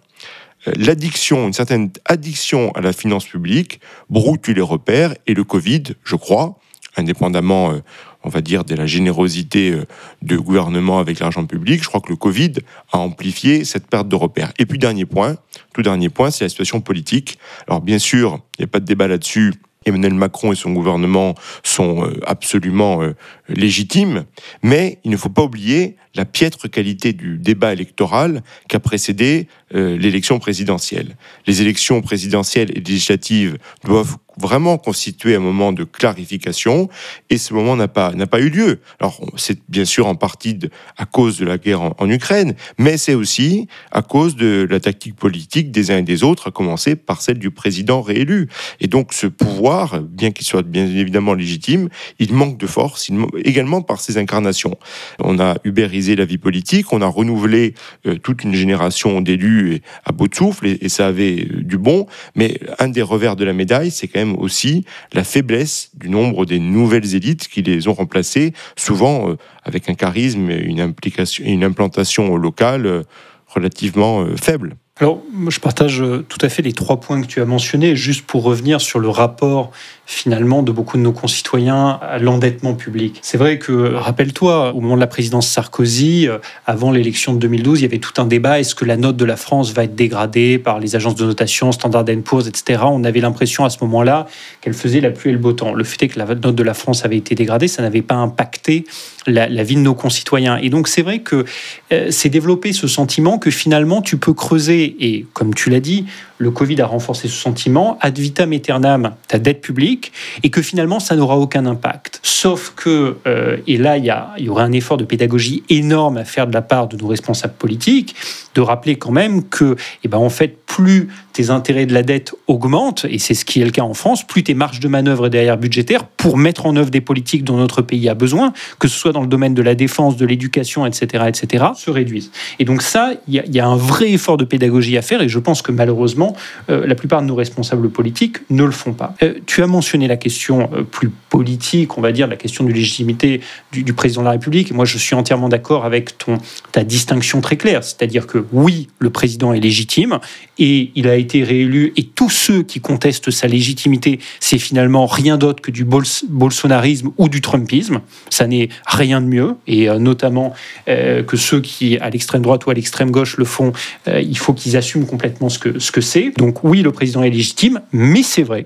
euh, 0.68 0.74
l'addiction, 0.78 1.48
une 1.48 1.54
certaine 1.54 1.92
addiction 2.06 2.72
à 2.74 2.82
la 2.82 2.94
finance 2.94 3.26
publique 3.26 3.80
brouille 4.10 4.40
les 4.48 4.62
repères 4.62 5.14
et 5.28 5.34
le 5.34 5.44
Covid, 5.44 5.84
je 6.04 6.16
crois, 6.16 6.60
indépendamment, 6.98 7.72
euh, 7.72 7.82
on 8.24 8.30
va 8.30 8.42
dire, 8.42 8.64
de 8.64 8.76
la 8.76 8.86
générosité 8.86 9.72
euh, 9.72 9.86
du 10.22 10.38
gouvernement 10.38 11.00
avec 11.00 11.20
l'argent 11.20 11.46
public, 11.46 11.84
je 11.84 11.88
crois 11.88 12.02
que 12.02 12.10
le 12.10 12.16
Covid 12.16 12.54
a 12.92 13.00
amplifié 13.00 13.66
cette 13.66 13.88
perte 13.88 14.08
de 14.08 14.16
repères. 14.16 14.52
Et 14.60 14.66
puis, 14.66 14.78
dernier 14.78 15.06
point, 15.06 15.38
tout 15.74 15.82
dernier 15.82 16.10
point, 16.10 16.32
c'est 16.32 16.46
la 16.46 16.50
situation 16.50 16.82
politique. 16.82 17.38
Alors, 17.68 17.82
bien 17.82 18.00
sûr, 18.00 18.40
il 18.58 18.62
n'y 18.62 18.66
a 18.66 18.68
pas 18.68 18.80
de 18.80 18.86
débat 18.86 19.08
là-dessus. 19.08 19.54
Emmanuel 19.86 20.14
Macron 20.14 20.52
et 20.52 20.56
son 20.56 20.74
gouvernement 20.74 21.34
sont 21.64 22.08
absolument 22.28 23.02
légitimes, 23.50 24.26
mais 24.62 25.00
il 25.04 25.10
ne 25.10 25.18
faut 25.18 25.30
pas 25.30 25.42
oublier 25.42 25.96
la 26.14 26.24
piètre 26.24 26.70
qualité 26.70 27.14
du 27.14 27.40
débat 27.40 27.74
électoral 27.74 28.44
qui 28.70 28.76
a 28.76 28.80
précédé 28.80 29.48
l'élection 29.72 30.38
présidentielle. 30.38 31.18
Les 31.48 31.64
élections 31.64 32.00
présidentielles 32.02 32.70
et 32.78 32.80
législatives 32.80 33.58
doivent 33.84 34.18
vraiment 34.42 34.78
constituer 34.78 35.36
un 35.36 35.40
moment 35.40 35.72
de 35.72 35.84
clarification 35.84 36.90
et 37.30 37.38
ce 37.38 37.54
moment 37.54 37.76
n'a 37.76 37.88
pas 37.88 38.12
n'a 38.14 38.28
pas 38.28 38.40
eu 38.40 38.50
lieu. 38.50 38.80
Alors 39.00 39.22
c'est 39.38 39.60
bien 39.70 39.86
sûr 39.86 40.08
en 40.08 40.16
partie 40.16 40.58
à 40.98 41.06
cause 41.06 41.38
de 41.38 41.46
la 41.46 41.58
guerre 41.58 41.82
en, 41.82 42.10
Ukraine, 42.10 42.56
mais 42.78 42.98
c'est 42.98 43.14
aussi 43.14 43.68
à 43.92 44.02
cause 44.02 44.36
de 44.36 44.68
la 44.70 44.80
tactique 44.80 45.16
politique 45.16 45.72
des 45.72 45.92
uns 45.92 46.00
et 46.00 46.02
des 46.02 46.24
autres, 46.24 46.48
à 46.48 46.52
commencer 46.52 46.96
par 46.96 47.22
celle 47.22 47.40
du 47.40 47.52
président 47.52 48.02
réélu. 48.02 48.50
Et 48.82 48.88
donc 48.88 49.14
ce 49.14 49.28
pouvoir, 49.28 50.02
bien 50.02 50.32
qu'il 50.32 50.46
soit 50.46 50.64
bien 50.64 50.86
évidemment 50.86 51.34
légitime, 51.34 51.88
il 52.20 52.34
manque 52.34 52.58
de 52.58 52.68
force, 52.68 53.10
également 53.46 53.82
par 53.82 54.02
ses 54.02 54.18
incarnations. 54.18 54.78
On 55.20 55.40
a 55.40 55.56
ubérisé 55.64 56.16
la 56.16 56.26
vie 56.26 56.38
politique, 56.38 56.92
on 56.92 57.02
a 57.02 57.08
renouvelé 57.08 57.76
euh, 58.06 58.16
toute 58.16 58.44
une 58.44 58.54
génération 58.54 59.22
d'élus 59.22 59.82
à 60.06 60.12
bout 60.12 60.28
de 60.28 60.36
souffle 60.36 60.68
et, 60.68 60.80
et 60.82 60.90
ça 60.90 61.08
avait 61.08 61.48
euh, 61.52 61.64
du 61.64 61.78
bon, 61.78 62.08
mais 62.36 62.60
un 62.80 62.90
des 62.90 63.02
revers 63.02 63.36
de 63.36 63.46
la 63.46 63.54
médaille, 63.54 63.92
c'est 63.92 64.08
quand 64.08 64.20
même 64.20 64.31
aussi 64.38 64.86
la 65.14 65.24
faiblesse 65.24 65.92
du 65.94 66.10
nombre 66.10 66.46
des 66.46 66.60
nouvelles 66.60 67.16
élites 67.16 67.48
qui 67.48 67.62
les 67.62 67.88
ont 67.88 67.94
remplacées, 67.94 68.54
souvent 68.76 69.30
euh, 69.30 69.38
avec 69.64 69.90
un 69.90 69.94
charisme 69.94 70.50
et 70.50 70.60
une, 70.60 70.82
implication, 70.82 71.44
une 71.46 71.64
implantation 71.64 72.36
locale 72.36 72.86
euh, 72.86 73.04
relativement 73.48 74.22
euh, 74.22 74.36
faible. 74.36 74.76
Alors, 75.02 75.20
je 75.48 75.60
partage 75.60 76.04
tout 76.30 76.38
à 76.42 76.48
fait 76.48 76.62
les 76.62 76.74
trois 76.74 77.00
points 77.00 77.20
que 77.24 77.26
tu 77.26 77.42
as 77.42 77.46
mentionnés, 77.46 77.96
juste 77.96 78.22
pour 78.22 78.44
revenir 78.44 78.80
sur 78.80 79.00
le 79.00 79.10
rapport 79.10 79.72
finalement 80.12 80.62
de 80.62 80.72
beaucoup 80.72 80.98
de 80.98 81.02
nos 81.02 81.14
concitoyens 81.14 81.98
à 82.02 82.20
l'endettement 82.20 82.74
public. 82.74 83.18
C'est 83.22 83.38
vrai 83.38 83.58
que, 83.58 83.94
rappelle-toi, 83.94 84.74
au 84.74 84.82
moment 84.82 84.96
de 84.96 85.00
la 85.00 85.08
présidence 85.08 85.48
Sarkozy, 85.48 86.28
euh, 86.28 86.38
avant 86.66 86.92
l'élection 86.92 87.34
de 87.34 87.40
2012, 87.40 87.80
il 87.80 87.84
y 87.84 87.86
avait 87.86 88.00
tout 88.00 88.22
un 88.22 88.26
débat, 88.26 88.60
est-ce 88.60 88.76
que 88.76 88.84
la 88.84 88.98
note 88.98 89.16
de 89.16 89.24
la 89.26 89.38
France 89.38 89.74
va 89.74 89.86
être 89.86 89.96
dégradée 89.96 90.60
par 90.60 90.80
les 90.80 90.96
agences 90.96 91.16
de 91.16 91.26
notation, 91.26 91.72
Standard 91.72 92.06
Poor's, 92.26 92.48
etc. 92.48 92.84
On 92.86 93.04
avait 93.06 93.22
l'impression 93.22 93.64
à 93.64 93.70
ce 93.70 93.78
moment-là 93.82 94.28
qu'elle 94.60 94.74
faisait 94.74 95.00
la 95.00 95.12
pluie 95.12 95.30
et 95.30 95.34
le 95.34 95.40
beau 95.40 95.54
temps. 95.54 95.74
Le 95.74 95.84
fait 95.84 96.04
est 96.04 96.08
que 96.10 96.20
la 96.20 96.26
note 96.26 96.56
de 96.56 96.64
la 96.64 96.74
France 96.74 97.06
avait 97.06 97.18
été 97.18 97.34
dégradée, 97.34 97.70
ça 97.70 97.82
n'avait 97.82 98.02
pas 98.02 98.16
impacté 98.16 98.86
la, 99.28 99.48
vie 99.64 99.76
de 99.76 99.82
nos 99.82 99.96
concitoyens. 99.96 100.58
Et 100.58 100.70
donc 100.70 100.88
c'est 100.88 101.04
vrai 101.04 101.20
que 101.20 101.46
euh, 101.94 102.08
c'est 102.10 102.30
développé 102.30 102.74
ce 102.74 102.88
sentiment 102.88 103.38
que 103.38 103.52
finalement 103.52 104.02
tu 104.02 104.18
peux 104.18 104.34
creuser, 104.34 104.91
et 105.00 105.26
comme 105.34 105.54
tu 105.54 105.70
l'as 105.70 105.80
dit, 105.80 106.06
le 106.38 106.52
Covid 106.52 106.82
a 106.82 106.88
renforcé 106.88 107.28
ce 107.28 107.36
sentiment, 107.36 107.98
ad 108.02 108.18
vitam 108.18 108.52
aeternam, 108.52 109.16
ta 109.28 109.40
dette 109.40 109.62
publique, 109.62 110.12
et 110.44 110.50
que 110.50 110.62
finalement, 110.62 111.00
ça 111.00 111.16
n'aura 111.16 111.38
aucun 111.38 111.66
impact. 111.66 112.20
Sauf 112.24 112.74
que, 112.76 113.18
euh, 113.28 113.58
et 113.68 113.78
là, 113.78 113.98
il 113.98 114.06
y, 114.06 114.14
il 114.40 114.46
y 114.46 114.50
aurait 114.50 114.64
un 114.64 114.72
effort 114.72 114.98
de 114.98 115.04
pédagogie 115.06 115.64
énorme 115.70 116.18
à 116.18 116.26
faire 116.26 116.48
de 116.48 116.54
la 116.54 116.62
part 116.62 116.88
de 116.88 116.98
nos 116.98 117.08
responsables 117.08 117.54
politiques, 117.54 118.16
de 118.56 118.62
rappeler 118.62 118.96
quand 118.96 119.12
même 119.12 119.48
que, 119.48 119.76
eh 120.04 120.08
ben, 120.08 120.18
en 120.18 120.30
fait, 120.30 120.58
plus 120.66 121.10
tes 121.34 121.50
intérêts 121.50 121.86
de 121.86 121.94
la 121.94 122.04
dette 122.04 122.34
augmentent, 122.48 123.06
et 123.10 123.20
c'est 123.20 123.34
ce 123.34 123.46
qui 123.46 123.62
est 123.62 123.66
le 123.66 123.72
cas 123.72 123.84
en 123.84 123.94
France, 123.94 124.26
plus 124.26 124.44
tes 124.44 124.54
marges 124.54 124.80
de 124.80 124.88
manœuvre 124.88 125.30
derrière 125.30 125.58
budgétaires 125.58 126.06
pour 126.06 126.38
mettre 126.38 126.66
en 126.66 126.76
œuvre 126.76 126.90
des 126.90 127.02
politiques 127.02 127.44
dont 127.44 127.58
notre 127.58 127.82
pays 127.82 128.10
a 128.10 128.14
besoin, 128.14 128.54
que 128.80 128.88
ce 128.88 128.98
soit 128.98 129.12
dans 129.12 129.22
le 129.22 129.28
domaine 129.28 129.54
de 129.54 129.62
la 129.62 129.76
défense, 129.76 130.18
de 130.18 130.26
l'éducation, 130.26 130.86
etc., 130.86 131.26
etc., 131.28 131.66
se 131.76 131.90
réduisent. 131.90 132.32
Et 132.60 132.66
donc 132.66 132.82
ça, 132.82 133.14
il 133.28 133.44
y, 133.46 133.60
a 133.60 133.68
un 133.68 133.76
vrai 133.76 134.12
effort 134.12 134.38
de 134.38 134.46
pédagogie 134.46 134.98
à 134.98 135.02
faire, 135.02 135.22
et 135.22 135.30
je 135.30 135.40
pense 135.40 135.62
que 135.62 135.72
malheureusement, 135.72 136.36
euh, 136.70 136.86
la 136.86 136.96
plupart 136.96 137.22
de 137.22 137.28
nos 137.28 137.36
responsables 137.36 137.90
politiques 137.90 138.38
ne 138.50 138.64
le 138.64 138.72
font 138.72 138.94
pas. 138.94 139.16
Euh, 139.24 139.36
tu 139.46 139.64
as 139.64 139.68
mentionné 139.68 140.08
la 140.08 140.18
question 140.18 140.70
euh, 140.74 140.84
plus 140.84 141.10
politique, 141.30 141.98
on 141.98 142.02
va 142.02 142.12
dire, 142.12 142.28
la 142.28 142.36
question 142.36 142.64
de 142.64 142.72
légitimité 142.72 143.42
du, 143.72 143.94
président 143.94 144.22
de 144.22 144.26
la 144.26 144.32
République. 144.32 144.74
moi, 144.74 144.86
je 144.86 144.98
suis 144.98 145.16
entièrement 145.16 145.50
d'accord 145.50 145.86
avec 145.86 146.18
ton, 146.18 146.38
ta 146.72 146.84
distinction 146.84 147.42
très 147.42 147.58
claire, 147.58 147.84
c'est-à-dire 147.84 148.28
que 148.28 148.46
oui, 148.52 148.90
le 149.00 149.10
président 149.10 149.54
est 149.54 149.60
légitime 149.60 150.20
et 150.60 150.92
il 150.96 151.08
a 151.08 151.16
été 151.22 151.44
réélu, 151.44 151.94
et 151.96 152.04
tous 152.04 152.30
ceux 152.30 152.64
qui 152.64 152.82
contestent 152.82 153.32
sa 153.32 153.48
légitimité, 153.48 154.20
c'est 154.40 154.60
finalement 154.60 155.06
rien 155.06 155.38
d'autre 155.38 155.62
que 155.62 155.72
du 155.72 155.86
bolsonarisme 155.86 157.12
ou 157.18 157.30
du 157.30 157.40
trumpisme. 157.40 158.02
Ça 158.30 158.48
n'est 158.48 158.68
rien 158.86 159.22
de 159.22 159.28
mieux, 159.28 159.56
et 159.68 159.88
notamment 159.98 160.54
que 160.88 161.38
ceux 161.38 161.62
qui, 161.62 161.98
à 161.98 162.10
l'extrême 162.10 162.42
droite 162.42 162.66
ou 162.66 162.70
à 162.70 162.74
l'extrême 162.74 163.12
gauche, 163.12 163.38
le 163.38 163.46
font, 163.46 163.72
il 164.08 164.38
faut 164.38 164.54
qu'ils 164.54 164.76
assument 164.76 165.06
complètement 165.06 165.50
ce 165.50 165.60
que 165.60 165.80
ce 165.80 165.92
que 165.92 166.02
c'est. 166.02 166.34
Donc 166.38 166.64
oui, 166.64 166.82
le 166.82 166.92
président 166.92 167.24
est 167.24 167.30
légitime, 167.30 167.82
mais 167.94 168.24
c'est 168.24 168.44
vrai 168.44 168.66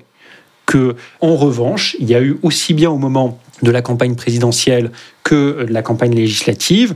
que, 0.65 0.95
en 1.21 1.35
revanche, 1.35 1.95
il 1.99 2.09
y 2.09 2.15
a 2.15 2.21
eu 2.21 2.37
aussi 2.41 2.73
bien 2.73 2.89
au 2.89 2.97
moment 2.97 3.39
de 3.61 3.71
la 3.71 3.81
campagne 3.81 4.15
présidentielle 4.15 4.91
que 5.23 5.65
de 5.67 5.73
la 5.73 5.81
campagne 5.81 6.13
législative, 6.13 6.95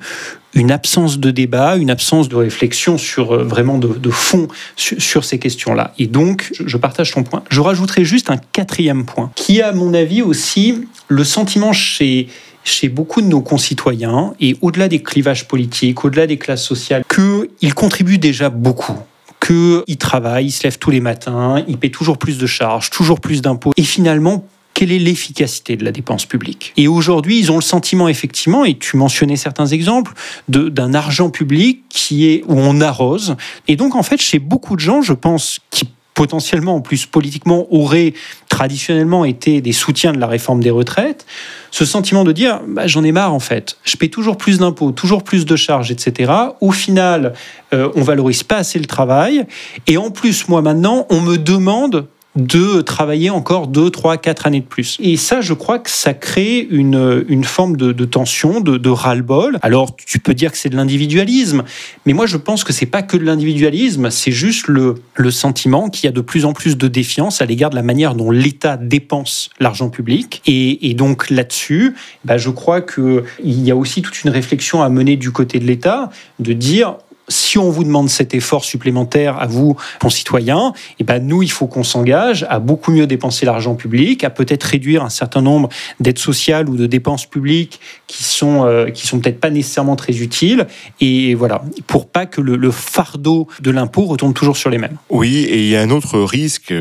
une 0.53 0.71
absence 0.71 1.19
de 1.19 1.31
débat, 1.31 1.77
une 1.77 1.89
absence 1.89 2.29
de 2.29 2.35
réflexion 2.35 2.97
sur 2.97 3.33
euh, 3.33 3.43
vraiment 3.43 3.77
de, 3.77 4.09
fond 4.09 4.47
sur, 4.75 5.23
ces 5.23 5.39
questions-là. 5.39 5.93
Et 5.97 6.07
donc, 6.07 6.51
je 6.65 6.77
partage 6.77 7.11
ton 7.11 7.23
point. 7.23 7.43
Je 7.49 7.61
rajouterai 7.61 8.03
juste 8.03 8.29
un 8.29 8.37
quatrième 8.37 9.05
point, 9.05 9.31
qui 9.35 9.61
a, 9.61 9.69
à 9.69 9.71
mon 9.71 9.93
avis, 9.93 10.21
aussi 10.21 10.75
le 11.07 11.23
sentiment 11.23 11.73
chez 11.73 12.27
chez 12.65 12.89
beaucoup 12.89 13.21
de 13.21 13.27
nos 13.27 13.41
concitoyens, 13.41 14.33
et 14.39 14.55
au-delà 14.61 14.89
des 14.89 15.01
clivages 15.01 15.47
politiques, 15.47 16.03
au-delà 16.03 16.27
des 16.27 16.37
classes 16.37 16.63
sociales, 16.63 17.03
qu'ils 17.07 17.73
contribuent 17.73 18.19
déjà 18.19 18.49
beaucoup 18.49 18.97
qu'il 19.39 19.97
travaille, 19.97 20.47
il 20.47 20.51
se 20.51 20.63
lève 20.63 20.77
tous 20.77 20.91
les 20.91 20.99
matins, 20.99 21.63
il 21.67 21.77
paie 21.77 21.89
toujours 21.89 22.17
plus 22.17 22.37
de 22.37 22.45
charges, 22.45 22.89
toujours 22.89 23.19
plus 23.19 23.41
d'impôts. 23.41 23.71
Et 23.77 23.83
finalement, 23.83 24.45
quelle 24.73 24.91
est 24.91 24.99
l'efficacité 24.99 25.75
de 25.75 25.83
la 25.83 25.91
dépense 25.91 26.25
publique? 26.25 26.73
Et 26.77 26.87
aujourd'hui, 26.87 27.39
ils 27.39 27.51
ont 27.51 27.55
le 27.55 27.61
sentiment, 27.61 28.07
effectivement, 28.07 28.65
et 28.65 28.77
tu 28.77 28.97
mentionnais 28.97 29.35
certains 29.35 29.67
exemples, 29.67 30.13
d'un 30.47 30.93
argent 30.93 31.29
public 31.29 31.83
qui 31.89 32.29
est 32.29 32.43
où 32.47 32.53
on 32.57 32.79
arrose. 32.79 33.35
Et 33.67 33.75
donc, 33.75 33.95
en 33.95 34.03
fait, 34.03 34.21
chez 34.21 34.39
beaucoup 34.39 34.75
de 34.75 34.81
gens, 34.81 35.01
je 35.01 35.13
pense, 35.13 35.59
qui 35.69 35.85
potentiellement, 36.19 36.75
en 36.75 36.81
plus 36.81 37.05
politiquement, 37.05 37.65
auraient 37.73 38.13
traditionnellement 38.49 39.23
été 39.23 39.61
des 39.61 39.71
soutiens 39.71 40.11
de 40.11 40.19
la 40.19 40.27
réforme 40.27 40.61
des 40.61 40.69
retraites, 40.69 41.25
ce 41.71 41.85
sentiment 41.85 42.25
de 42.25 42.33
dire 42.33 42.59
bah, 42.67 42.87
j'en 42.87 43.05
ai 43.05 43.13
marre 43.13 43.33
en 43.33 43.39
fait, 43.39 43.77
je 43.85 43.95
paie 43.95 44.09
toujours 44.09 44.35
plus 44.35 44.57
d'impôts, 44.57 44.91
toujours 44.91 45.23
plus 45.23 45.45
de 45.45 45.55
charges, 45.55 45.91
etc. 45.91 46.33
Au 46.59 46.71
final, 46.71 47.31
euh, 47.73 47.89
on 47.95 48.01
valorise 48.01 48.43
pas 48.43 48.57
assez 48.57 48.79
le 48.79 48.85
travail, 48.85 49.45
et 49.87 49.95
en 49.95 50.11
plus, 50.11 50.49
moi 50.49 50.61
maintenant, 50.61 51.07
on 51.09 51.21
me 51.21 51.37
demande 51.37 52.09
de 52.39 52.81
travailler 52.81 53.29
encore 53.29 53.67
2, 53.67 53.89
3, 53.89 54.17
4 54.17 54.47
années 54.47 54.61
de 54.61 54.65
plus. 54.65 54.97
Et 54.99 55.17
ça, 55.17 55.41
je 55.41 55.53
crois 55.53 55.79
que 55.79 55.89
ça 55.89 56.13
crée 56.13 56.67
une, 56.69 57.25
une 57.27 57.43
forme 57.43 57.77
de, 57.77 58.05
tension, 58.05 58.61
de, 58.61 58.77
de 58.77 58.89
ras-le-bol. 58.89 59.59
Alors, 59.61 59.95
tu 59.95 60.19
peux 60.19 60.33
dire 60.33 60.51
que 60.51 60.57
c'est 60.57 60.69
de 60.69 60.75
l'individualisme, 60.75 61.63
mais 62.05 62.13
moi, 62.13 62.25
je 62.25 62.37
pense 62.37 62.63
que 62.63 62.73
c'est 62.73 62.85
pas 62.85 63.01
que 63.01 63.17
de 63.17 63.23
l'individualisme, 63.23 64.09
c'est 64.09 64.31
juste 64.31 64.67
le, 64.67 64.95
le 65.15 65.31
sentiment 65.31 65.89
qu'il 65.89 66.05
y 66.05 66.07
a 66.07 66.11
de 66.11 66.21
plus 66.21 66.45
en 66.45 66.53
plus 66.53 66.77
de 66.77 66.87
défiance 66.87 67.41
à 67.41 67.45
l'égard 67.45 67.69
de 67.69 67.75
la 67.75 67.83
manière 67.83 68.15
dont 68.15 68.31
l'État 68.31 68.77
dépense 68.77 69.49
l'argent 69.59 69.89
public. 69.89 70.41
Et, 70.45 70.93
donc 70.93 71.29
là-dessus, 71.29 71.95
bah, 72.25 72.37
je 72.37 72.49
crois 72.49 72.81
qu'il 72.81 73.23
y 73.43 73.71
a 73.71 73.75
aussi 73.75 74.01
toute 74.01 74.23
une 74.23 74.29
réflexion 74.29 74.81
à 74.81 74.89
mener 74.89 75.15
du 75.15 75.31
côté 75.31 75.59
de 75.59 75.65
l'État, 75.65 76.09
de 76.39 76.53
dire 76.53 76.97
si 77.29 77.57
on 77.57 77.69
vous 77.69 77.83
demande 77.83 78.09
cet 78.09 78.33
effort 78.33 78.65
supplémentaire 78.65 79.39
à 79.39 79.47
vous, 79.47 79.77
concitoyens, 80.01 80.73
et 80.75 80.95
eh 80.99 81.03
ben 81.03 81.25
nous, 81.25 81.43
il 81.43 81.51
faut 81.51 81.67
qu'on 81.67 81.83
s'engage 81.83 82.45
à 82.49 82.59
beaucoup 82.59 82.91
mieux 82.91 83.07
dépenser 83.07 83.45
l'argent 83.45 83.75
public, 83.75 84.23
à 84.23 84.29
peut-être 84.29 84.63
réduire 84.63 85.03
un 85.03 85.09
certain 85.09 85.41
nombre 85.41 85.69
d'aides 85.99 86.19
sociales 86.19 86.69
ou 86.69 86.75
de 86.75 86.87
dépenses 86.87 87.25
publiques 87.25 87.79
qui 88.07 88.23
sont 88.23 88.65
euh, 88.65 88.89
qui 88.89 89.07
sont 89.07 89.19
peut-être 89.19 89.39
pas 89.39 89.49
nécessairement 89.49 89.95
très 89.95 90.17
utiles. 90.17 90.67
Et 90.99 91.35
voilà, 91.35 91.63
pour 91.87 92.07
pas 92.07 92.25
que 92.25 92.41
le, 92.41 92.71
fardeau 92.71 93.47
de 93.61 93.71
l'impôt 93.71 94.05
retombe 94.05 94.33
toujours 94.33 94.57
sur 94.57 94.69
les 94.69 94.77
mêmes. 94.77 94.97
Oui, 95.09 95.37
et 95.37 95.59
il 95.59 95.67
y 95.67 95.75
a 95.75 95.81
un 95.81 95.89
autre 95.89 96.19
risque, 96.19 96.73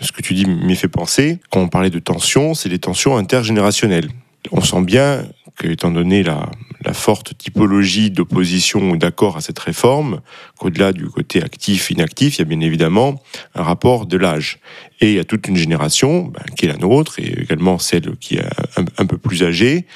ce 0.00 0.12
que 0.12 0.22
tu 0.22 0.34
dis 0.34 0.46
m'y 0.46 0.76
fait 0.76 0.88
penser, 0.88 1.38
quand 1.50 1.60
on 1.60 1.68
parlait 1.68 1.90
de 1.90 1.98
tensions, 1.98 2.54
c'est 2.54 2.68
les 2.68 2.78
tensions 2.78 3.16
intergénérationnelles. 3.16 4.10
On 4.52 4.60
sent 4.60 4.82
bien 4.82 5.24
que, 5.56 5.68
étant 5.68 5.90
donné 5.90 6.22
la, 6.22 6.50
la 6.84 6.92
forte 6.92 7.36
typologie 7.36 8.10
d'opposition 8.10 8.90
ou 8.90 8.96
d'accord 8.96 9.36
à 9.36 9.40
cette 9.40 9.58
réforme, 9.58 10.20
qu'au-delà 10.58 10.92
du 10.92 11.06
côté 11.06 11.42
actif-inactif, 11.42 12.36
il 12.36 12.38
y 12.40 12.42
a 12.42 12.44
bien 12.44 12.60
évidemment 12.60 13.22
un 13.54 13.62
rapport 13.62 14.06
de 14.06 14.16
l'âge. 14.16 14.58
Et 15.00 15.10
il 15.10 15.16
y 15.16 15.18
a 15.18 15.24
toute 15.24 15.48
une 15.48 15.56
génération, 15.56 16.24
ben, 16.24 16.44
qui 16.56 16.66
est 16.66 16.68
la 16.68 16.76
nôtre, 16.76 17.18
et 17.18 17.42
également 17.42 17.78
celle 17.78 18.16
qui 18.16 18.36
est 18.36 18.44
un, 18.98 19.06
peu 19.06 19.18
plus 19.18 19.42
âgée, 19.42 19.86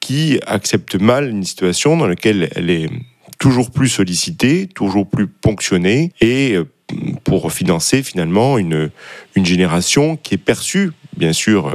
qui 0.00 0.38
accepte 0.46 0.94
mal 0.94 1.28
une 1.28 1.44
situation 1.44 1.96
dans 1.96 2.06
laquelle 2.06 2.48
elle 2.54 2.70
est 2.70 2.88
toujours 3.38 3.70
plus 3.70 3.88
sollicitée, 3.88 4.68
toujours 4.68 5.08
plus 5.08 5.26
ponctionnée, 5.26 6.12
et 6.20 6.54
euh, 6.54 6.64
pour 7.24 7.52
financer 7.52 8.02
finalement 8.02 8.58
une, 8.58 8.90
une 9.34 9.44
génération 9.46 10.16
qui 10.16 10.34
est 10.34 10.38
perçue, 10.38 10.92
bien 11.16 11.32
sûr, 11.32 11.68
euh, 11.68 11.72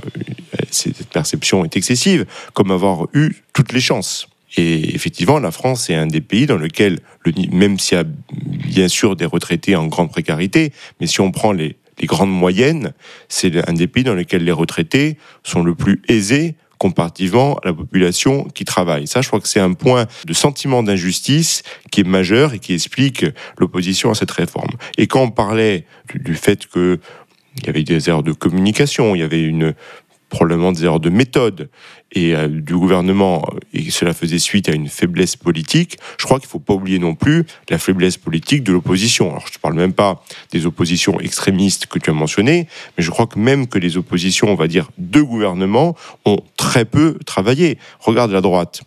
cette 0.71 1.07
perception 1.09 1.63
est 1.63 1.77
excessive, 1.77 2.25
comme 2.53 2.71
avoir 2.71 3.07
eu 3.13 3.31
toutes 3.53 3.73
les 3.73 3.81
chances. 3.81 4.27
Et 4.55 4.93
effectivement, 4.95 5.39
la 5.39 5.51
France 5.51 5.89
est 5.89 5.95
un 5.95 6.07
des 6.07 6.21
pays 6.21 6.45
dans 6.45 6.57
lequel, 6.57 6.99
même 7.51 7.79
s'il 7.79 7.97
y 7.97 8.01
a 8.01 8.05
bien 8.33 8.87
sûr 8.87 9.15
des 9.15 9.25
retraités 9.25 9.75
en 9.75 9.87
grande 9.87 10.11
précarité, 10.11 10.71
mais 10.99 11.07
si 11.07 11.21
on 11.21 11.31
prend 11.31 11.51
les, 11.51 11.77
grandes 12.03 12.31
moyennes, 12.31 12.93
c'est 13.29 13.67
un 13.67 13.73
des 13.73 13.87
pays 13.87 14.03
dans 14.03 14.13
lesquels 14.13 14.43
les 14.43 14.51
retraités 14.51 15.17
sont 15.43 15.63
le 15.63 15.73
plus 15.73 16.01
aisés 16.09 16.55
comparativement 16.77 17.55
à 17.63 17.67
la 17.67 17.73
population 17.73 18.43
qui 18.53 18.65
travaille. 18.65 19.07
Ça, 19.07 19.21
je 19.21 19.27
crois 19.27 19.39
que 19.39 19.47
c'est 19.47 19.61
un 19.61 19.71
point 19.71 20.05
de 20.25 20.33
sentiment 20.33 20.83
d'injustice 20.83 21.63
qui 21.91 22.01
est 22.01 22.07
majeur 22.07 22.53
et 22.53 22.59
qui 22.59 22.73
explique 22.73 23.25
l'opposition 23.57 24.11
à 24.11 24.15
cette 24.15 24.31
réforme. 24.31 24.71
Et 24.97 25.07
quand 25.07 25.21
on 25.21 25.31
parlait 25.31 25.85
du, 26.13 26.35
fait 26.35 26.67
que 26.67 26.99
il 27.55 27.67
y 27.67 27.69
avait 27.69 27.83
des 27.83 28.09
erreurs 28.09 28.23
de 28.23 28.33
communication, 28.33 29.15
il 29.15 29.19
y 29.19 29.23
avait 29.23 29.43
une 29.43 29.73
probablement 30.33 30.71
des 30.71 30.83
erreurs 30.83 30.99
de 30.99 31.09
méthode 31.09 31.69
et 32.13 32.35
euh, 32.35 32.47
du 32.47 32.75
gouvernement, 32.75 33.45
et 33.73 33.89
cela 33.91 34.13
faisait 34.13 34.39
suite 34.39 34.69
à 34.69 34.73
une 34.73 34.87
faiblesse 34.87 35.35
politique, 35.35 35.97
je 36.17 36.25
crois 36.25 36.39
qu'il 36.39 36.47
ne 36.47 36.51
faut 36.51 36.59
pas 36.59 36.73
oublier 36.73 36.99
non 36.99 37.15
plus 37.15 37.45
la 37.69 37.77
faiblesse 37.77 38.17
politique 38.17 38.63
de 38.63 38.71
l'opposition. 38.71 39.31
Alors 39.31 39.47
je 39.47 39.57
ne 39.57 39.59
parle 39.59 39.75
même 39.75 39.93
pas 39.93 40.23
des 40.51 40.65
oppositions 40.65 41.19
extrémistes 41.19 41.87
que 41.87 41.99
tu 41.99 42.09
as 42.09 42.13
mentionnées, 42.13 42.67
mais 42.97 43.03
je 43.03 43.11
crois 43.11 43.27
que 43.27 43.39
même 43.39 43.67
que 43.67 43.79
les 43.79 43.97
oppositions, 43.97 44.47
on 44.49 44.55
va 44.55 44.67
dire, 44.67 44.89
de 44.97 45.21
gouvernement, 45.21 45.95
ont 46.25 46.39
très 46.57 46.85
peu 46.85 47.17
travaillé. 47.25 47.77
Regarde 47.99 48.31
la 48.31 48.41
droite. 48.41 48.83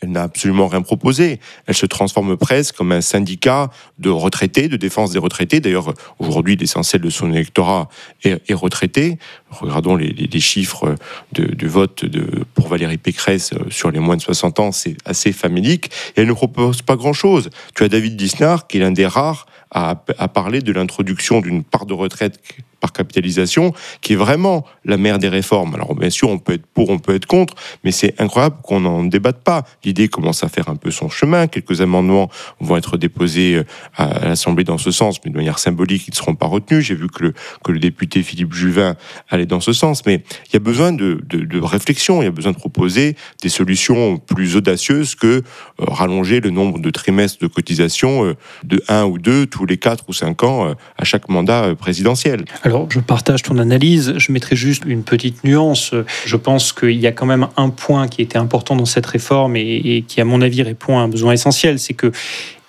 Elle 0.00 0.12
n'a 0.12 0.22
absolument 0.22 0.66
rien 0.66 0.82
proposé. 0.82 1.40
Elle 1.66 1.74
se 1.74 1.86
transforme 1.86 2.36
presque 2.36 2.76
comme 2.76 2.92
un 2.92 3.00
syndicat 3.00 3.70
de 3.98 4.08
retraités, 4.08 4.68
de 4.68 4.76
défense 4.76 5.12
des 5.12 5.18
retraités. 5.18 5.60
D'ailleurs, 5.60 5.92
aujourd'hui, 6.18 6.56
l'essentiel 6.56 7.02
de 7.02 7.10
son 7.10 7.32
électorat 7.32 7.88
est, 8.24 8.40
retraité. 8.54 9.18
Regardons 9.50 9.96
les, 9.96 10.40
chiffres 10.40 10.94
de, 11.32 11.66
vote 11.66 12.04
de, 12.04 12.44
pour 12.54 12.68
Valérie 12.68 12.98
Pécresse 12.98 13.52
sur 13.68 13.90
les 13.90 14.00
moins 14.00 14.16
de 14.16 14.22
60 14.22 14.60
ans, 14.60 14.72
c'est 14.72 14.96
assez 15.04 15.32
famélique. 15.32 15.90
Elle 16.16 16.26
ne 16.26 16.32
propose 16.32 16.82
pas 16.82 16.96
grand-chose. 16.96 17.50
Tu 17.74 17.84
as 17.84 17.88
David 17.88 18.16
Disnard, 18.16 18.66
qui 18.66 18.78
est 18.78 18.80
l'un 18.80 18.92
des 18.92 19.06
rares 19.06 19.46
à 19.72 19.94
parler 19.94 20.62
de 20.62 20.72
l'introduction 20.72 21.40
d'une 21.40 21.62
part 21.62 21.86
de 21.86 21.94
retraite 21.94 22.40
par 22.80 22.92
capitalisation, 22.92 23.72
qui 24.00 24.14
est 24.14 24.16
vraiment 24.16 24.64
la 24.84 24.96
mère 24.96 25.18
des 25.18 25.28
réformes. 25.28 25.74
Alors 25.74 25.94
bien 25.94 26.10
sûr, 26.10 26.28
on 26.28 26.38
peut 26.38 26.54
être 26.54 26.66
pour, 26.66 26.90
on 26.90 26.98
peut 26.98 27.14
être 27.14 27.26
contre, 27.26 27.54
mais 27.84 27.92
c'est 27.92 28.20
incroyable 28.20 28.56
qu'on 28.62 28.80
n'en 28.80 29.04
débatte 29.04 29.42
pas. 29.42 29.64
L'idée 29.84 30.08
commence 30.08 30.42
à 30.44 30.48
faire 30.48 30.68
un 30.68 30.76
peu 30.76 30.90
son 30.90 31.08
chemin. 31.08 31.46
Quelques 31.46 31.80
amendements 31.80 32.30
vont 32.60 32.76
être 32.76 32.96
déposés 32.96 33.56
euh, 33.56 33.64
à 33.96 34.26
l'Assemblée 34.26 34.64
dans 34.64 34.78
ce 34.78 34.90
sens, 34.90 35.20
mais 35.24 35.30
de 35.30 35.36
manière 35.36 35.58
symbolique, 35.58 36.08
ils 36.08 36.12
ne 36.12 36.16
seront 36.16 36.34
pas 36.34 36.46
retenus. 36.46 36.84
J'ai 36.86 36.94
vu 36.94 37.08
que 37.08 37.24
le, 37.24 37.34
que 37.64 37.72
le 37.72 37.78
député 37.78 38.22
Philippe 38.22 38.52
Juvin 38.52 38.96
allait 39.28 39.46
dans 39.46 39.60
ce 39.60 39.72
sens, 39.72 40.06
mais 40.06 40.22
il 40.48 40.54
y 40.54 40.56
a 40.56 40.60
besoin 40.60 40.92
de, 40.92 41.20
de, 41.24 41.60
réflexion, 41.60 42.22
il 42.22 42.24
y 42.24 42.28
a 42.28 42.32
besoin 42.32 42.52
de 42.52 42.56
proposer 42.56 43.16
des 43.42 43.48
solutions 43.48 44.18
plus 44.18 44.56
audacieuses 44.56 45.14
que 45.14 45.26
euh, 45.26 45.42
rallonger 45.78 46.40
le 46.40 46.50
nombre 46.50 46.78
de 46.78 46.90
trimestres 46.90 47.40
de 47.40 47.46
cotisation 47.46 48.24
euh, 48.24 48.36
de 48.64 48.82
un 48.88 49.04
ou 49.04 49.18
deux 49.18 49.46
tous 49.46 49.66
les 49.66 49.76
quatre 49.76 50.04
ou 50.08 50.12
cinq 50.12 50.42
ans 50.42 50.74
à 50.96 51.04
chaque 51.04 51.28
mandat 51.28 51.74
présidentiel. 51.74 52.44
Je 52.90 53.00
partage 53.00 53.42
ton 53.42 53.58
analyse. 53.58 54.14
Je 54.16 54.32
mettrai 54.32 54.56
juste 54.56 54.84
une 54.86 55.02
petite 55.02 55.44
nuance. 55.44 55.94
Je 56.24 56.36
pense 56.36 56.72
qu'il 56.72 56.98
y 56.98 57.06
a 57.06 57.12
quand 57.12 57.26
même 57.26 57.48
un 57.56 57.70
point 57.70 58.08
qui 58.08 58.22
était 58.22 58.38
important 58.38 58.76
dans 58.76 58.84
cette 58.84 59.06
réforme 59.06 59.56
et, 59.56 60.04
qui, 60.06 60.20
à 60.20 60.24
mon 60.24 60.40
avis, 60.42 60.62
répond 60.62 60.98
à 60.98 61.02
un 61.02 61.08
besoin 61.08 61.32
essentiel. 61.32 61.78
C'est 61.78 61.94
que 61.94 62.12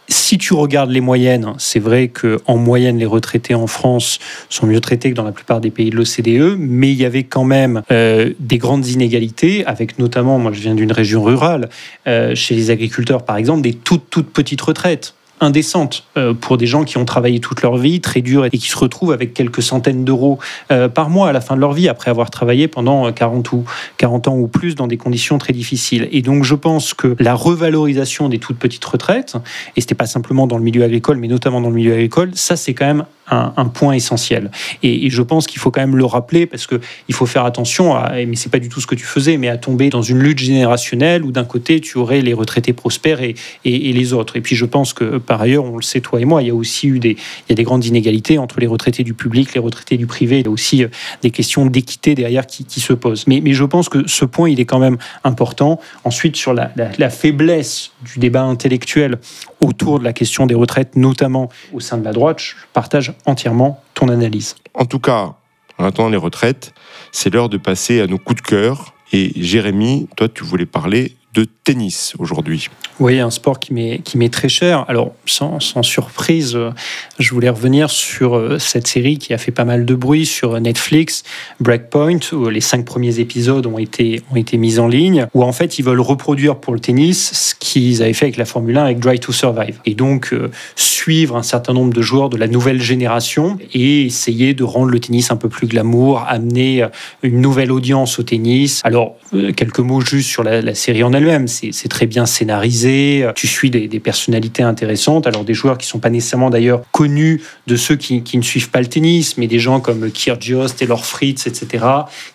si 0.08 0.38
tu 0.38 0.54
regardes 0.54 0.92
les 0.92 1.00
moyennes, 1.00 1.54
c'est 1.58 1.80
vrai 1.80 2.10
qu'en 2.10 2.58
moyenne, 2.58 2.98
les 2.98 3.06
retraités 3.06 3.56
en 3.56 3.68
France 3.68 4.20
sont 4.50 4.68
mieux 4.68 4.82
traités 4.82 5.10
que 5.10 5.16
dans 5.16 5.24
la 5.24 5.32
plupart 5.32 5.62
des 5.62 5.72
pays 5.72 5.90
de 5.90 5.96
l'OCDE, 5.96 6.58
mais 6.60 6.92
il 6.92 6.98
y 6.98 7.06
avait 7.06 7.24
quand 7.24 7.46
même 7.46 7.82
euh, 7.92 8.34
des 8.40 8.58
grandes 8.58 8.88
inégalités, 8.88 9.66
avec 9.66 10.00
notamment, 10.00 10.38
moi 10.38 10.52
je 10.54 10.60
viens 10.60 10.76
d'une 10.76 10.92
région 10.92 11.24
rurale, 11.24 11.70
euh, 12.08 12.36
chez 12.36 12.56
les 12.56 12.72
agriculteurs 12.72 13.24
par 13.24 13.38
exemple, 13.38 13.62
des 13.62 13.74
toutes, 13.74 14.10
toutes 14.10 14.32
petites 14.32 14.62
retraites 14.62 15.16
indécente 15.42 16.06
euh, 16.18 16.34
pour 16.34 16.58
des 16.58 16.68
gens 16.68 16.84
qui 16.84 16.98
ont 16.98 17.06
travaillé 17.06 17.40
toute 17.40 17.62
leur 17.62 17.78
vie, 17.78 18.00
très 18.00 18.22
dur, 18.22 18.46
et 18.46 18.50
qui 18.52 18.70
se 18.70 18.78
retrouvent 18.78 19.12
avec 19.12 19.34
quelques 19.34 19.62
centaines 19.62 20.06
d'euros 20.06 20.40
euh, 20.72 20.88
par 20.88 21.10
mois 21.10 21.30
à 21.30 21.34
la 21.34 21.42
fin 21.42 21.56
de 21.56 21.62
leur 21.62 21.74
vie, 21.74 21.90
après 21.90 22.10
avoir 22.10 22.30
travaillé 22.30 22.68
pendant 22.68 23.12
40, 23.12 23.52
ou, 23.52 23.66
40 23.98 24.28
ans 24.30 24.38
ou 24.38 24.48
plus 24.48 24.76
dans 24.76 24.88
des 24.88 24.98
conditions 24.98 25.38
très 25.38 25.54
difficiles. 25.54 26.08
Et 26.12 26.22
donc 26.22 26.44
je 26.44 26.56
pense 26.56 26.94
que 26.94 27.16
la 27.20 27.34
revalorisation 27.34 28.30
des 28.30 28.40
toutes 28.40 28.58
petites 28.58 28.86
retraites, 28.86 29.36
et 29.76 29.82
ce 29.82 29.86
n'était 29.86 29.96
pas 29.96 30.06
simplement 30.06 30.48
dans 30.48 30.58
le 30.58 30.64
milieu 30.64 30.84
agricole, 30.84 31.18
mais 31.18 31.28
notamment 31.28 31.60
dans 31.60 31.70
le 31.70 31.76
milieu 31.76 31.94
agricole, 31.94 32.32
ça 32.36 32.56
c'est 32.56 32.74
quand 32.74 32.86
même 32.86 33.06
un, 33.32 33.66
point 33.66 33.94
essentiel. 33.94 34.52
Et, 34.84 35.10
je 35.10 35.22
pense 35.22 35.48
qu'il 35.48 35.60
faut 35.60 35.72
quand 35.72 35.82
même 35.82 35.96
le 35.96 36.06
rappeler 36.06 36.46
parce 36.46 36.68
que 36.68 36.80
il 37.08 37.16
faut 37.16 37.26
faire 37.26 37.46
attention, 37.46 37.96
à, 37.96 38.12
mais 38.28 38.36
c'est 38.36 38.52
pas 38.52 38.60
du 38.60 38.70
tout 38.70 38.82
ce 38.82 38.88
que 38.88 38.96
tu 38.96 39.06
faisais, 39.06 39.38
mais 39.38 39.48
à 39.48 39.58
tomber 39.58 39.90
dans 39.90 40.02
une 40.02 40.20
lutte 40.20 40.40
générationnelle 40.40 41.24
où 41.24 41.32
d'un 41.32 41.46
côté 41.46 41.80
tu 41.80 41.98
aurais 41.98 42.22
les 42.22 42.34
retraités 42.34 42.74
prospères 42.74 43.22
et, 43.22 43.36
et, 43.64 43.94
les 43.94 44.14
autres. 44.14 44.36
Et 44.36 44.42
puis 44.42 44.56
je 44.56 44.66
pense 44.66 44.94
que 44.94 45.18
par 45.32 45.44
ailleurs, 45.44 45.64
on 45.64 45.78
le 45.78 45.82
sait 45.82 46.02
toi 46.02 46.20
et 46.20 46.26
moi, 46.26 46.42
il 46.42 46.50
y 46.50 46.52
a 46.52 46.54
aussi 46.54 46.90
eu 46.90 47.00
des, 47.00 47.12
il 47.12 47.46
y 47.48 47.52
a 47.54 47.56
des 47.56 47.64
grandes 47.64 47.86
inégalités 47.86 48.38
entre 48.38 48.60
les 48.60 48.68
retraités 48.68 49.06
du 49.06 49.14
public, 49.14 49.54
les 49.54 49.62
retraités 49.62 49.96
du 49.96 50.06
privé. 50.06 50.40
Il 50.40 50.46
y 50.46 50.50
a 50.50 50.52
aussi 50.52 50.84
euh, 50.84 50.90
des 51.22 51.32
questions 51.32 51.66
d'équité 51.66 52.16
derrière 52.16 52.46
qui, 52.46 52.66
se 52.82 52.92
posent. 52.92 53.26
Mais, 53.28 53.42
je 53.54 53.64
pense 53.64 53.88
que 53.88 54.06
ce 54.10 54.26
point, 54.26 54.50
il 54.50 54.60
est 54.60 54.66
quand 54.66 54.78
même 54.80 54.98
important. 55.24 55.80
Ensuite, 56.04 56.36
sur 56.36 56.54
la, 56.54 56.74
la 56.76 57.10
faiblesse 57.10 57.92
du 58.04 58.20
débat 58.20 58.42
intellectuel 58.42 59.20
autour 59.62 60.00
de 60.00 60.04
la 60.04 60.12
question 60.12 60.48
des 60.48 60.54
retraites, 60.54 60.98
notamment 60.98 61.48
au 61.72 61.80
sein 61.80 61.98
de 61.98 62.04
la 62.04 62.12
droite, 62.12 62.40
je 62.40 62.56
partage 62.74 63.14
entièrement 63.26 63.82
ton 63.94 64.10
analyse. 64.10 64.56
En 64.74 64.84
tout 64.84 65.00
cas, 65.00 65.36
en 65.78 65.86
attendant 65.86 66.10
les 66.10 66.18
retraites, 66.18 66.74
c'est 67.14 67.34
l'heure 67.34 67.48
de 67.48 67.56
passer 67.56 68.02
à 68.02 68.08
nos 68.08 68.18
coups 68.18 68.42
de 68.42 68.46
cœur. 68.46 68.94
Et 69.14 69.32
Jérémy, 69.42 70.10
toi, 70.18 70.28
tu 70.28 70.44
voulais 70.44 70.66
parler 70.66 71.16
de 71.34 71.46
tennis 71.64 72.14
aujourd'hui. 72.20 72.70
Oui, 73.00 73.20
un 73.20 73.30
sport 73.30 73.60
qui 73.60 73.74
m'est 73.74 74.34
très 74.34 74.50
cher. 74.50 74.86
Alors, 74.88 75.14
sans, 75.26 75.60
surprise, 75.82 76.56
euh, 76.56 76.72
je 77.20 77.34
voulais 77.34 77.50
revenir 77.50 77.90
sur 77.90 78.36
euh, 78.36 78.60
cette 78.60 78.86
série 78.86 79.18
qui 79.18 79.34
a 79.34 79.38
fait 79.38 79.52
pas 79.52 79.64
mal 79.64 79.86
de 79.86 79.96
bruit 79.96 80.26
sur 80.26 80.60
Netflix, 80.60 81.24
Breakpoint, 81.60 82.20
où 82.34 82.50
les 82.50 82.62
cinq 82.62 82.86
premiers 82.86 83.20
épisodes 83.20 83.66
ont 83.66 83.78
été, 83.78 84.22
ont 84.32 84.36
été 84.36 84.58
mis 84.58 84.78
en 84.78 84.88
ligne, 84.88 85.28
où 85.34 85.44
en 85.44 85.52
fait 85.54 85.80
ils 85.80 85.86
veulent 85.86 86.02
reproduire 86.02 86.58
pour 86.58 86.74
le 86.74 86.80
tennis 86.80 87.32
ce 87.34 87.56
qu'ils 87.56 88.04
avaient 88.04 88.14
fait 88.14 88.26
avec 88.26 88.38
la 88.38 88.46
Formule 88.46 88.78
1 88.78 88.84
avec 88.84 89.00
Drive 89.00 89.20
to 89.20 89.32
Survive. 89.32 89.80
Et 89.86 89.96
donc, 89.96 90.34
euh, 90.34 90.52
suivre 90.76 91.38
un 91.38 91.44
certain 91.44 91.74
nombre 91.74 91.94
de 91.94 92.02
joueurs 92.02 92.30
de 92.30 92.38
la 92.38 92.48
nouvelle 92.48 92.82
génération 92.82 93.58
et 93.74 94.06
essayer 94.06 94.54
de 94.54 94.64
rendre 94.64 94.92
le 94.92 95.00
tennis 95.00 95.32
un 95.32 95.38
peu 95.38 95.50
plus 95.50 95.68
glamour, 95.68 96.26
amener 96.28 96.86
une 97.24 97.42
nouvelle 97.42 97.72
audience 97.72 98.20
au 98.20 98.24
tennis. 98.24 98.82
Alors, 98.84 99.16
quelques 99.56 99.80
mots 99.80 100.02
juste 100.02 100.30
sur 100.30 100.44
la, 100.44 100.76
série 100.76 101.04
en 101.04 101.14
elle-même. 101.22 101.48
C'est 101.48 101.88
très 101.88 102.08
bien 102.08 102.26
scénarisé 102.26 103.26
tu 103.36 103.48
suis 103.48 103.70
des, 103.70 104.00
personnalités 104.00 104.64
intéressantes, 104.64 105.28
alors 105.28 105.44
des 105.44 105.54
joueurs 105.54 105.78
qui 105.78 105.88
sont 105.88 106.00
pas 106.00 106.10
nécessairement 106.10 106.50
d'ailleurs 106.50 106.82
connus 106.92 107.42
de 107.68 107.76
ceux 107.76 107.96
qui, 107.96 108.24
ne 108.34 108.42
suivent 108.42 108.70
pas 108.70 108.80
le 108.80 108.88
tennis, 108.88 109.38
mais 109.38 109.48
des 109.48 109.60
gens 109.60 109.80
comme 109.80 110.10
Kyrgios, 110.12 110.70
Taylor 110.70 111.06
Fritz, 111.06 111.48
etc., 111.48 111.86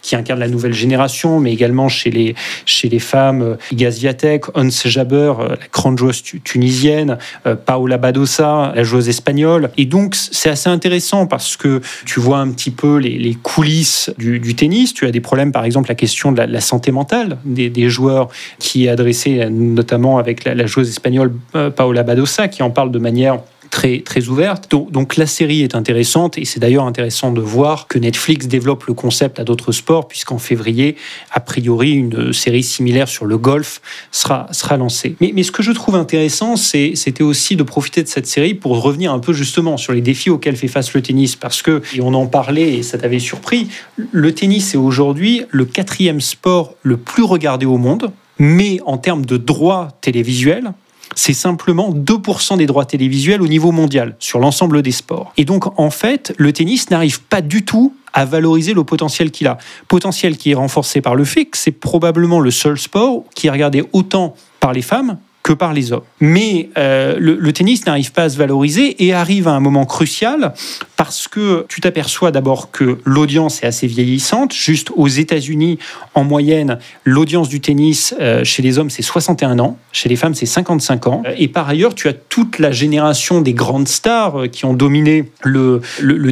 qui 0.03 0.17
incarnent 0.17 0.41
la 0.41 0.49
nouvelle 0.49 0.73
génération, 0.73 1.41
mais 1.41 1.53
également 1.53 1.89
chez 1.89 2.11
les, 2.11 2.35
chez 2.65 2.89
les 2.89 2.99
femmes, 2.99 3.57
Igaz 3.73 3.99
Viatek, 3.99 4.57
Ons 4.57 4.71
Jaber, 4.85 5.33
euh, 5.41 5.49
la 5.51 5.67
grande 5.73 5.99
joueuse 5.99 6.23
tunisienne, 6.23 7.19
euh, 7.47 7.57
Paola 7.57 7.99
Badosa, 7.99 8.73
la 8.75 8.83
joueuse 8.83 9.09
espagnole. 9.09 9.71
Et 9.77 9.87
donc, 9.87 10.15
c'est 10.15 10.51
assez 10.51 10.69
intéressant 10.69 11.27
parce 11.27 11.57
que 11.57 11.81
tu 12.05 12.21
vois 12.21 12.39
un 12.39 12.51
petit 12.51 12.71
peu 12.71 12.99
les, 12.99 13.37
coulisses 13.43 14.11
du, 14.19 14.55
tennis. 14.55 14.95
Tu 14.95 15.07
as 15.07 15.11
des 15.11 15.21
problèmes, 15.21 15.53
par 15.53 15.65
exemple, 15.65 15.89
la 15.89 15.95
question 15.95 16.33
de 16.33 16.41
la, 16.41 16.61
santé 16.61 16.91
mentale 16.91 17.39
des, 17.45 17.71
des 17.71 17.89
joueurs 17.89 18.29
qui 18.59 18.76
est 18.85 18.89
adressée 18.89 19.49
notamment 19.51 20.19
avec 20.19 20.45
la, 20.45 20.67
joueuse 20.67 20.89
espagnole 20.89 21.33
euh, 21.55 21.71
Paola 21.71 22.03
Badosa, 22.03 22.49
qui 22.49 22.63
en 22.63 22.71
parle 22.71 22.91
de 22.91 22.99
manière 22.99 23.41
très, 23.71 24.01
très 24.01 24.29
ouverte. 24.29 24.71
Donc, 24.91 25.17
la 25.17 25.27
série 25.27 25.63
est 25.63 25.75
intéressante 25.75 26.39
et 26.39 26.45
c'est 26.45 26.61
d'ailleurs 26.61 26.85
intéressant 26.85 27.33
de 27.33 27.41
voir 27.41 27.89
que 27.89 27.99
Netflix 27.99 28.47
développe 28.47 28.85
le 28.85 28.95
concept 28.95 29.39
à 29.41 29.45
d'autres 29.45 29.73
sports 29.73 30.09
puisqu'en 30.09 30.39
février, 30.39 30.97
a 31.33 31.41
priori, 31.41 31.93
une 31.93 32.33
série 32.33 32.63
similaire 32.63 33.09
sur 33.09 33.27
le 33.27 33.39
golf 33.39 33.81
sera, 34.13 34.47
sera 34.53 34.77
lancée. 34.77 35.17
Mais, 35.21 35.33
mais 35.35 35.43
ce 35.43 35.53
que 35.53 35.63
je 35.63 35.73
trouve 35.73 35.97
intéressant, 35.97 36.57
c'était 36.57 37.23
aussi 37.23 37.57
de 37.57 37.63
profiter 37.63 38.03
de 38.03 38.09
cette 38.09 38.27
série 38.27 38.55
pour 38.55 38.81
revenir 38.83 39.13
un 39.13 39.19
peu 39.19 39.33
justement 39.33 39.77
sur 39.77 39.93
les 39.93 40.01
défis 40.01 40.31
auxquels 40.31 40.57
fait 40.57 40.69
face 40.69 40.95
le 40.95 41.03
tennis 41.03 41.37
parce 41.37 41.63
que, 41.63 41.83
et 41.95 42.01
on 42.01 42.15
en 42.15 42.27
parlait 42.27 42.75
et 42.75 42.83
ça 42.83 42.99
t'avait 42.99 43.19
surpris, 43.19 43.69
le 44.11 44.33
tennis 44.33 44.75
est 44.75 44.79
aujourd'hui 44.79 45.43
le 45.51 45.65
quatrième 45.65 46.21
sport 46.21 46.75
le 46.83 46.97
plus 46.97 47.25
regardé 47.25 47.67
au 47.67 47.77
monde 47.77 48.11
Mais 48.39 48.81
en 48.85 48.99
termes 48.99 49.25
de 49.25 49.37
droits 49.37 49.89
télévisuels, 50.01 50.73
c'est 51.15 51.33
simplement 51.33 51.93
2% 51.93 52.59
des 52.59 52.67
droits 52.67 52.85
télévisuels 52.85 53.41
au 53.41 53.49
niveau 53.49 53.73
mondial 53.73 54.17
sur 54.19 54.39
l'ensemble 54.39 54.83
des 54.83 54.93
sports. 54.93 55.33
Et 55.37 55.45
donc, 55.45 55.79
en 55.79 55.91
fait, 55.91 56.35
le 56.37 56.53
tennis 56.53 56.91
n'arrive 56.91 57.23
pas 57.23 57.41
du 57.41 57.65
tout 57.65 57.95
à 58.13 58.25
valoriser 58.25 58.75
le 58.75 58.83
potentiel 58.83 59.31
qu'il 59.31 59.47
a. 59.47 59.59
Potentiel 59.89 60.37
qui 60.37 60.51
est 60.51 60.55
renforcé 60.55 61.01
par 61.01 61.15
le 61.15 61.25
fait 61.25 61.45
que 61.45 61.59
c'est 61.59 61.71
probablement 61.71 62.41
le 62.41 62.51
seul 62.51 62.79
sport 62.79 63.25
qui 63.35 63.47
est 63.47 63.51
regardé 63.51 63.85
autant 63.93 64.35
par 64.59 64.73
les 64.73 64.83
femmes 64.83 65.19
que 65.47 65.53
par 65.53 65.73
les 65.73 65.93
hommes. 65.93 66.03
Mais 66.19 66.71
euh, 66.77 67.15
le, 67.21 67.53
tennis 67.53 67.87
n'arrive 67.87 68.11
pas 68.11 68.25
à 68.25 68.29
se 68.29 68.37
valoriser 68.37 69.05
et 69.05 69.13
arrive 69.13 69.47
à 69.47 69.53
un 69.53 69.61
moment 69.61 69.87
crucial 69.87 70.53
parce 70.97 71.29
que 71.29 71.65
tu 71.69 71.81
t'aperçois 71.81 72.33
d'abord 72.33 72.73
que 72.73 72.99
l'audience 73.05 73.63
est 73.63 73.67
assez 73.67 73.87
vieillissante. 73.87 74.53
Juste 74.53 74.91
aux 74.97 75.07
États-Unis, 75.07 75.79
en 76.15 76.25
moyenne, 76.25 76.81
l'audience 77.05 77.49
du 77.49 77.61
tennis 77.61 78.13
euh, 78.21 78.43
chez 78.43 78.61
les 78.61 78.79
hommes, 78.79 78.91
c'est 78.91 79.03
61 79.03 79.61
ans, 79.61 79.79
chez 79.93 80.09
les 80.09 80.17
femmes, 80.17 80.35
c'est 80.35 80.47
55 80.47 81.07
ans. 81.07 81.23
Et 81.39 81.47
par 81.47 81.69
ailleurs, 81.69 81.95
tu 81.95 82.09
as 82.09 82.13
toute 82.13 82.59
la 82.59 82.73
génération 82.73 83.41
des 83.41 83.55
grandes 83.55 83.87
stars 83.87 84.41
euh, 84.41 84.47
qui 84.49 84.65
ont 84.65 84.75
dominé 84.75 85.31
le, 85.45 85.81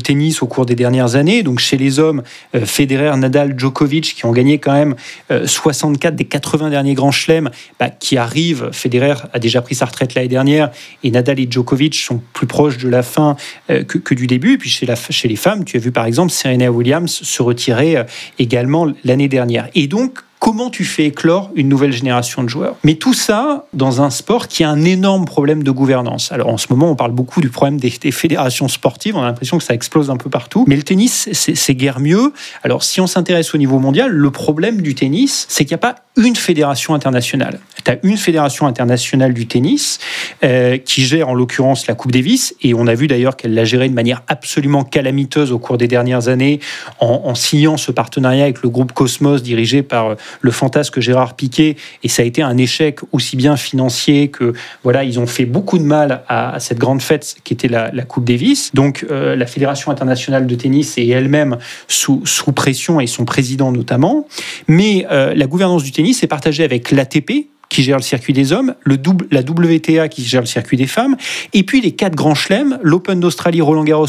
tennis 0.02 0.42
au 0.42 0.48
cours 0.48 0.66
des 0.66 0.74
dernières 0.74 1.14
années. 1.14 1.44
Donc 1.44 1.60
chez 1.60 1.76
les 1.76 2.00
hommes, 2.00 2.24
Federer, 2.52 3.16
Nadal, 3.16 3.54
Djokovic, 3.56 4.16
qui 4.16 4.26
ont 4.26 4.32
gagné 4.32 4.58
quand 4.58 4.72
même 4.72 4.96
64 5.30 6.16
des 6.16 6.24
80 6.24 6.70
derniers 6.70 6.94
grands 6.94 7.12
chelems, 7.12 7.50
bah, 7.78 7.90
qui 7.90 8.16
arrivent, 8.16 8.70
Federer 8.72 9.03
a 9.12 9.38
déjà 9.38 9.62
pris 9.62 9.74
sa 9.74 9.86
retraite 9.86 10.14
l'année 10.14 10.28
dernière 10.28 10.70
et 11.02 11.10
Nadal 11.10 11.40
et 11.40 11.46
Djokovic 11.50 11.94
sont 11.94 12.20
plus 12.32 12.46
proches 12.46 12.78
de 12.78 12.88
la 12.88 13.02
fin 13.02 13.36
euh, 13.70 13.84
que, 13.84 14.14
du 14.14 14.26
début. 14.26 14.54
Et 14.54 14.58
puis 14.58 14.70
chez, 14.70 14.86
la, 14.86 14.94
chez 14.96 15.28
les 15.28 15.36
femmes, 15.36 15.64
tu 15.64 15.76
as 15.76 15.80
vu 15.80 15.92
par 15.92 16.06
exemple 16.06 16.32
Serena 16.32 16.70
Williams 16.70 17.10
se 17.10 17.42
retirer 17.42 17.96
euh, 17.96 18.04
également 18.38 18.92
l'année 19.04 19.28
dernière. 19.28 19.68
Et 19.74 19.86
donc, 19.86 20.20
comment 20.44 20.68
tu 20.68 20.84
fais 20.84 21.06
éclore 21.06 21.50
une 21.54 21.70
nouvelle 21.70 21.92
génération 21.92 22.42
de 22.42 22.50
joueurs? 22.50 22.76
Mais 22.84 22.96
tout 22.96 23.14
ça 23.14 23.64
dans 23.72 24.02
un 24.02 24.10
sport 24.10 24.46
qui 24.46 24.62
a 24.62 24.68
un 24.68 24.84
énorme 24.84 25.24
problème 25.24 25.62
de 25.62 25.70
gouvernance. 25.70 26.32
Alors 26.32 26.48
en 26.48 26.58
ce 26.58 26.66
moment, 26.68 26.90
on 26.90 26.96
parle 26.96 27.12
beaucoup 27.12 27.40
du 27.40 27.48
problème 27.48 27.80
des, 27.80 27.88
fédérations 27.88 28.68
sportives, 28.68 29.16
on 29.16 29.22
a 29.22 29.24
l'impression 29.24 29.56
que 29.56 29.64
ça 29.64 29.72
explose 29.72 30.10
un 30.10 30.18
peu 30.18 30.28
partout. 30.28 30.66
Mais 30.68 30.76
le 30.76 30.82
tennis, 30.82 31.30
c'est 31.32 31.74
guère 31.74 31.98
mieux. 31.98 32.34
Alors 32.62 32.84
si 32.84 33.00
on 33.00 33.06
s'intéresse 33.06 33.54
au 33.54 33.58
niveau 33.58 33.78
mondial, 33.78 34.10
le 34.10 34.30
problème 34.30 34.82
du 34.82 34.94
tennis, 34.94 35.46
c'est 35.48 35.64
qu'il 35.64 35.72
n'y 35.72 35.76
a 35.76 35.78
pas 35.78 35.94
une 36.16 36.36
fédération 36.36 36.94
internationale. 36.94 37.58
Tu 37.84 37.90
as 37.90 37.98
une 38.02 38.16
fédération 38.16 38.66
internationale 38.66 39.34
du 39.34 39.46
tennis 39.46 39.98
euh, 40.44 40.78
qui 40.78 41.04
gère 41.04 41.28
en 41.28 41.34
l'occurrence 41.34 41.86
la 41.86 41.94
Coupe 41.94 42.12
Davis, 42.12 42.54
et 42.62 42.74
on 42.74 42.86
a 42.86 42.94
vu 42.94 43.06
d'ailleurs 43.06 43.36
qu'elle 43.36 43.54
l'a 43.54 43.64
gérée 43.64 43.88
de 43.88 43.94
manière 43.94 44.22
absolument 44.28 44.84
calamiteuse 44.84 45.52
au 45.52 45.58
cours 45.58 45.76
des 45.76 45.88
dernières 45.88 46.28
années 46.28 46.60
en, 47.00 47.34
signant 47.34 47.76
ce 47.76 47.90
partenariat 47.90 48.44
avec 48.44 48.62
le 48.62 48.68
groupe 48.68 48.92
Cosmos 48.92 49.42
dirigé 49.42 49.82
par 49.82 50.10
euh, 50.10 50.14
le 50.40 50.50
fantasque 50.50 51.00
Gérard 51.00 51.34
Piquet, 51.34 51.76
et 52.02 52.08
ça 52.08 52.22
a 52.22 52.24
été 52.24 52.42
un 52.42 52.56
échec 52.56 53.00
aussi 53.12 53.36
bien 53.36 53.56
financier 53.56 54.28
que 54.28 54.52
voilà, 54.82 55.04
ils 55.04 55.18
ont 55.18 55.26
fait 55.26 55.44
beaucoup 55.44 55.78
de 55.78 55.84
mal 55.84 56.22
à, 56.28 56.58
cette 56.60 56.78
grande 56.78 57.02
fête 57.02 57.36
qui 57.44 57.52
était 57.52 57.68
la, 57.68 57.90
Coupe 58.04 58.24
Davis. 58.24 58.70
Donc 58.74 59.06
euh, 59.10 59.34
la 59.34 59.46
Fédération 59.46 59.90
internationale 59.90 60.46
de 60.46 60.54
tennis 60.54 60.98
est 60.98 61.08
elle-même 61.08 61.58
sous, 61.88 62.22
sous 62.24 62.52
pression 62.52 63.00
et 63.00 63.06
son 63.06 63.24
président 63.24 63.72
notamment, 63.72 64.26
mais 64.68 65.06
euh, 65.10 65.34
la 65.34 65.46
gouvernance 65.46 65.82
du 65.82 65.92
tennis 65.92 66.22
est 66.22 66.26
partagée 66.26 66.64
avec 66.64 66.90
l'ATP, 66.90 67.48
qui 67.68 67.82
gère 67.82 67.96
le 67.96 68.02
circuit 68.02 68.32
des 68.32 68.52
hommes, 68.52 68.74
le 68.82 68.96
double, 68.96 69.26
la 69.30 69.40
WTA 69.40 70.08
qui 70.08 70.24
gère 70.24 70.40
le 70.42 70.46
circuit 70.46 70.76
des 70.76 70.86
femmes, 70.86 71.16
et 71.52 71.62
puis 71.62 71.80
les 71.80 71.92
quatre 71.92 72.14
grands 72.14 72.34
chelems, 72.34 72.78
l'Open 72.82 73.20
d'Australie, 73.20 73.60
Roland 73.60 73.84
Garros, 73.84 74.06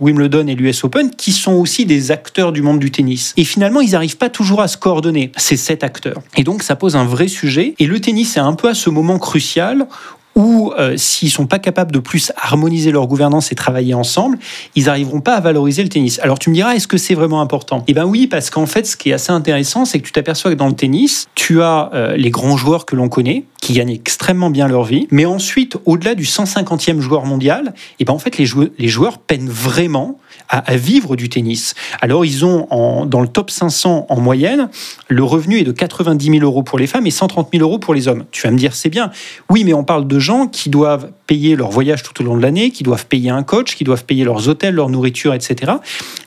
Wimbledon 0.00 0.46
et 0.46 0.54
l'US 0.54 0.84
Open, 0.84 1.10
qui 1.10 1.32
sont 1.32 1.52
aussi 1.52 1.86
des 1.86 2.10
acteurs 2.10 2.52
du 2.52 2.62
monde 2.62 2.78
du 2.78 2.90
tennis. 2.90 3.34
Et 3.36 3.44
finalement, 3.44 3.80
ils 3.80 3.92
n'arrivent 3.92 4.16
pas 4.16 4.30
toujours 4.30 4.60
à 4.60 4.68
se 4.68 4.76
coordonner, 4.76 5.32
ces 5.36 5.56
sept 5.56 5.84
acteurs. 5.84 6.22
Et 6.36 6.44
donc, 6.44 6.62
ça 6.62 6.76
pose 6.76 6.96
un 6.96 7.04
vrai 7.04 7.28
sujet. 7.28 7.74
Et 7.78 7.86
le 7.86 8.00
tennis 8.00 8.36
est 8.36 8.40
un 8.40 8.54
peu 8.54 8.68
à 8.68 8.74
ce 8.74 8.90
moment 8.90 9.18
crucial 9.18 9.86
ou 10.34 10.72
euh, 10.78 10.96
s'ils 10.96 11.30
sont 11.30 11.46
pas 11.46 11.58
capables 11.58 11.92
de 11.92 11.98
plus 11.98 12.32
harmoniser 12.36 12.90
leur 12.90 13.06
gouvernance 13.06 13.52
et 13.52 13.54
travailler 13.54 13.94
ensemble, 13.94 14.38
ils 14.74 14.84
n'arriveront 14.84 15.20
pas 15.20 15.34
à 15.34 15.40
valoriser 15.40 15.82
le 15.82 15.88
tennis. 15.88 16.18
Alors 16.20 16.38
tu 16.38 16.50
me 16.50 16.54
diras, 16.54 16.74
est-ce 16.74 16.88
que 16.88 16.98
c'est 16.98 17.14
vraiment 17.14 17.40
important? 17.40 17.84
Eh 17.86 17.94
bien 17.94 18.04
oui, 18.04 18.26
parce 18.26 18.50
qu'en 18.50 18.66
fait, 18.66 18.86
ce 18.86 18.96
qui 18.96 19.10
est 19.10 19.14
assez 19.14 19.32
intéressant, 19.32 19.84
c'est 19.84 20.00
que 20.00 20.06
tu 20.06 20.12
t'aperçois 20.12 20.50
que 20.50 20.56
dans 20.56 20.68
le 20.68 20.74
tennis, 20.74 21.28
tu 21.34 21.62
as 21.62 21.90
euh, 21.94 22.16
les 22.16 22.30
grands 22.30 22.56
joueurs 22.56 22.86
que 22.86 22.96
l'on 22.96 23.08
connaît, 23.08 23.44
qui 23.60 23.74
gagnent 23.74 23.90
extrêmement 23.90 24.50
bien 24.50 24.68
leur 24.68 24.84
vie, 24.84 25.06
mais 25.10 25.24
ensuite, 25.24 25.76
au-delà 25.86 26.14
du 26.14 26.24
150e 26.24 27.00
joueur 27.00 27.24
mondial, 27.24 27.74
eh 27.98 28.04
ben 28.04 28.12
en 28.12 28.18
fait, 28.18 28.36
les, 28.36 28.46
joueurs, 28.46 28.68
les 28.78 28.88
joueurs 28.88 29.18
peinent 29.18 29.48
vraiment 29.48 30.18
à, 30.48 30.76
vivre 30.76 31.16
du 31.16 31.28
tennis. 31.28 31.74
Alors 32.00 32.24
ils 32.24 32.44
ont 32.44 32.66
en, 32.70 33.06
dans 33.06 33.20
le 33.20 33.28
top 33.28 33.50
500 33.50 34.06
en 34.08 34.20
moyenne, 34.20 34.68
le 35.08 35.22
revenu 35.22 35.58
est 35.58 35.64
de 35.64 35.72
90 35.72 36.24
000 36.24 36.44
euros 36.44 36.62
pour 36.62 36.78
les 36.78 36.86
femmes 36.86 37.06
et 37.06 37.10
130 37.10 37.48
000 37.52 37.64
euros 37.64 37.78
pour 37.78 37.94
les 37.94 38.08
hommes. 38.08 38.24
Tu 38.30 38.42
vas 38.42 38.50
me 38.50 38.58
dire, 38.58 38.74
c'est 38.74 38.88
bien. 38.88 39.10
Oui, 39.50 39.64
mais 39.64 39.74
on 39.74 39.84
parle 39.84 40.06
de 40.06 40.18
gens 40.18 40.46
qui 40.46 40.70
doivent 40.70 41.10
payer 41.26 41.56
leur 41.56 41.70
voyage 41.70 42.02
tout 42.02 42.20
au 42.22 42.24
long 42.24 42.36
de 42.36 42.42
l'année, 42.42 42.70
qui 42.70 42.82
doivent 42.82 43.06
payer 43.06 43.30
un 43.30 43.42
coach, 43.42 43.76
qui 43.76 43.84
doivent 43.84 44.04
payer 44.04 44.24
leurs 44.24 44.48
hôtels, 44.48 44.74
leur 44.74 44.90
nourriture, 44.90 45.34
etc. 45.34 45.72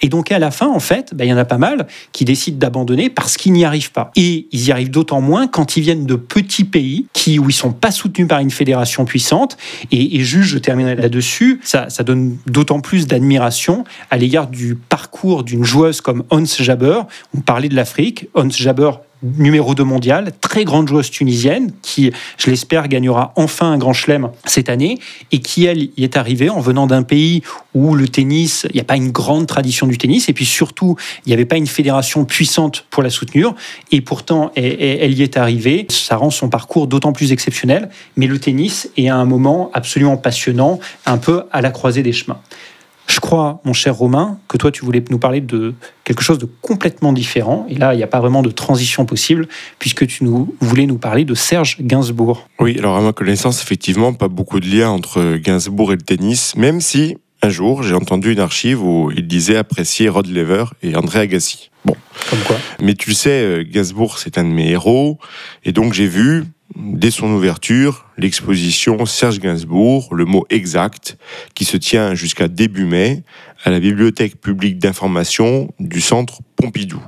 Et 0.02 0.10
donc 0.10 0.32
à 0.32 0.40
la 0.40 0.52
fin, 0.52 0.68
en 0.68 0.80
fait, 0.80 1.14
ben, 1.14 1.26
il 1.26 1.30
y 1.30 1.34
en 1.34 1.38
a 1.38 1.46
pas 1.46 1.58
mal 1.58 1.88
qui 2.12 2.26
décident 2.26 2.58
d'abandonner 2.58 3.10
parce 3.10 3.38
qu'ils 3.38 3.54
n'y 3.54 3.66
arrivent 3.66 3.92
pas. 3.92 4.12
Et 4.16 4.48
ils 4.52 4.68
y 4.68 4.72
arrivent 4.72 4.92
d'autant 4.92 5.22
moins 5.22 5.48
quand 5.48 5.78
ils 5.78 5.82
viennent 5.82 6.06
de 6.06 6.16
petits 6.16 6.64
pays 6.64 7.06
qui, 7.14 7.40
où 7.40 7.50
ils 7.50 7.54
sont 7.54 7.72
pas 7.72 7.92
soutenus 7.92 8.28
par 8.28 8.40
une 8.40 8.52
fédération 8.52 9.06
puissante. 9.06 9.58
Et, 9.92 10.18
et 10.18 10.24
juste, 10.24 10.50
je 10.50 10.58
terminerai 10.58 10.96
là-dessus, 10.96 11.60
ça 11.64 11.88
donne 12.04 12.38
d'autant 12.48 12.80
plus 12.80 13.08
d'admiration 13.08 13.84
à 14.10 14.18
l'égard 14.18 14.48
du 14.48 14.76
parcours 14.76 15.44
d'une 15.44 15.64
joueuse 15.64 16.02
comme 16.02 16.24
Hans 16.30 16.46
Jaber. 16.46 17.02
On 17.36 17.42
parlait 17.42 17.70
de 17.70 17.76
l'Afrique. 17.76 18.28
Hans 18.34 18.50
Jaber 18.50 18.92
numéro 19.24 19.74
2 19.74 19.84
mondial, 19.84 20.32
très 20.42 20.64
grande 20.64 20.88
joueuse 20.88 21.10
tunisienne 21.10 21.72
qui, 21.82 22.12
je 22.38 22.50
l'espère, 22.50 22.88
gagnera 22.88 23.34
enfin 23.36 23.72
un 23.72 23.78
grand 23.78 23.94
chelem 23.94 24.30
cette 24.46 24.70
année 24.70 25.00
et 25.32 25.40
qui, 25.40 25.66
elle, 25.66 25.90
y 25.98 26.04
est 26.04 26.18
arrivée 26.18 26.50
en 26.50 26.60
venant 26.60 26.88
d'un 26.88 27.04
pays 27.04 27.42
où 27.74 27.96
le 27.96 28.08
tennis, 28.08 28.68
il 28.70 28.76
n'y 28.76 28.82
a 28.82 28.84
pas 28.84 28.96
une 28.96 29.12
grande 29.12 29.48
tradition 29.48 29.88
du 29.88 29.98
tennis 29.98 30.30
et 30.30 30.34
puis 30.34 30.46
surtout, 30.46 30.96
il 31.26 31.30
n'y 31.30 31.34
avait 31.34 31.46
pas 31.46 31.58
une 31.58 31.68
fédération 31.68 32.26
puissante 32.26 32.86
pour 32.90 33.02
la 33.02 33.10
soutenir 33.10 33.54
et 33.92 34.02
pourtant, 34.02 34.52
elle 34.56 35.14
y 35.14 35.24
est 35.24 35.38
arrivée. 35.38 35.88
Ça 35.90 36.16
rend 36.16 36.30
son 36.30 36.50
parcours 36.50 36.88
d'autant 36.88 37.14
plus 37.14 37.32
exceptionnel, 37.32 37.90
mais 38.16 38.28
le 38.28 38.40
tennis 38.40 38.90
est 38.98 39.10
à 39.10 39.16
un 39.16 39.26
moment 39.26 39.72
absolument 39.74 40.18
passionnant, 40.18 40.80
un 41.06 41.18
peu 41.18 41.44
à 41.52 41.62
la 41.62 41.72
croisée 41.72 42.04
des 42.04 42.14
chemins. 42.14 42.40
Je 43.08 43.20
crois, 43.20 43.62
mon 43.64 43.74
cher 43.74 43.96
Romain, 43.96 44.38
que 44.48 44.58
toi, 44.58 44.72
tu 44.72 44.84
voulais 44.84 45.04
nous 45.10 45.18
parler 45.18 45.42
de 45.42 45.74
quelque 46.04 46.22
chose 46.22 46.38
de 46.38 46.48
complètement 46.62 47.14
différent. 47.14 47.66
Et 47.70 47.76
là, 47.76 47.94
il 47.94 47.98
n'y 47.98 48.04
a 48.04 48.08
pas 48.08 48.20
vraiment 48.20 48.42
de 48.42 48.52
transition 48.52 49.06
possible, 49.06 49.48
puisque 49.80 50.06
tu 50.08 50.26
nous, 50.26 50.56
voulais 50.60 50.86
nous 50.86 50.98
parler 50.98 51.24
de 51.24 51.34
Serge 51.34 51.78
Gainsbourg. 51.80 52.48
Oui, 52.60 52.78
alors 52.78 52.98
à 52.98 53.02
ma 53.02 53.14
connaissance, 53.14 53.62
effectivement, 53.62 54.14
pas 54.14 54.28
beaucoup 54.28 54.60
de 54.60 54.68
liens 54.68 54.90
entre 54.90 55.38
Gainsbourg 55.38 55.94
et 55.94 55.96
le 55.96 56.02
tennis, 56.02 56.56
même 56.58 56.82
si 56.82 57.18
un 57.42 57.50
jour, 57.50 57.84
j'ai 57.84 57.94
entendu 57.94 58.34
une 58.34 58.40
archive 58.40 58.84
où 58.84 59.12
il 59.16 59.28
disait 59.28 59.58
apprécier 59.58 60.10
Rod 60.10 60.28
Lever 60.28 60.66
et 60.82 60.96
André 60.96 61.20
Agassi. 61.20 61.70
Bon. 61.86 61.96
Comme 62.30 62.40
quoi. 62.40 62.58
Mais 62.82 62.96
tu 62.96 63.10
le 63.10 63.16
sais, 63.16 63.30
euh, 63.30 63.64
Gainsbourg, 63.64 64.18
c'est 64.18 64.38
un 64.38 64.44
de 64.44 64.50
mes 64.50 64.72
héros. 64.72 65.20
Et 65.64 65.72
donc, 65.72 65.94
j'ai 65.94 66.08
vu, 66.08 66.46
dès 66.76 67.12
son 67.12 67.30
ouverture, 67.32 68.06
l'exposition 68.18 69.06
Serge 69.06 69.40
Gainsbourg, 69.40 70.14
le 70.14 70.26
mot 70.26 70.46
exact, 70.50 71.18
qui 71.56 71.66
se 71.66 71.78
tient 71.78 72.16
jusqu'à 72.16 72.48
début 72.48 72.86
mai 72.86 73.24
à 73.64 73.70
la 73.70 73.80
Bibliothèque 73.80 74.40
publique 74.40 74.80
d'information 74.80 75.74
du 75.80 76.02
Centre 76.02 76.42
Pompidou. 76.56 77.02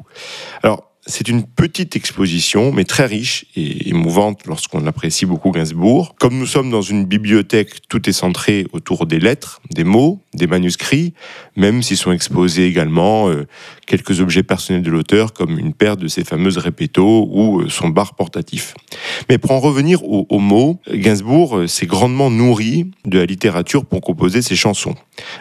Alors, 0.64 0.89
c'est 1.10 1.28
une 1.28 1.44
petite 1.44 1.96
exposition, 1.96 2.72
mais 2.72 2.84
très 2.84 3.06
riche 3.06 3.46
et 3.56 3.90
émouvante 3.90 4.46
lorsqu'on 4.46 4.86
apprécie 4.86 5.26
beaucoup 5.26 5.52
Gainsbourg. 5.52 6.16
Comme 6.20 6.38
nous 6.38 6.46
sommes 6.46 6.70
dans 6.70 6.84
une 6.84 7.06
bibliothèque, 7.06 7.88
tout 7.90 8.08
est 8.08 8.14
centré 8.14 8.68
autour 8.74 9.08
des 9.08 9.20
lettres, 9.20 9.60
des 9.72 9.84
mots, 9.84 10.22
des 10.36 10.46
manuscrits, 10.46 11.14
même 11.56 11.82
s'ils 11.82 11.98
sont 11.98 12.12
exposés 12.12 12.68
également 12.68 13.30
euh, 13.30 13.48
quelques 13.88 14.22
objets 14.22 14.44
personnels 14.44 14.84
de 14.84 14.92
l'auteur, 14.92 15.34
comme 15.34 15.58
une 15.58 15.74
paire 15.74 15.98
de 15.98 16.08
ses 16.08 16.24
fameuses 16.24 16.60
répétos 16.60 17.28
ou 17.32 17.62
euh, 17.62 17.70
son 17.70 17.90
bar 17.90 18.16
portatif. 18.16 18.76
Mais 19.30 19.40
pour 19.40 19.52
en 19.52 19.60
revenir 19.60 20.04
aux, 20.04 20.40
mots, 20.40 20.80
Gainsbourg 20.94 21.58
euh, 21.58 21.68
s'est 21.68 21.88
grandement 21.88 22.30
nourri 22.30 22.92
de 23.06 23.18
la 23.18 23.26
littérature 23.26 23.86
pour 23.86 24.02
composer 24.02 24.44
ses 24.44 24.56
chansons. 24.56 24.96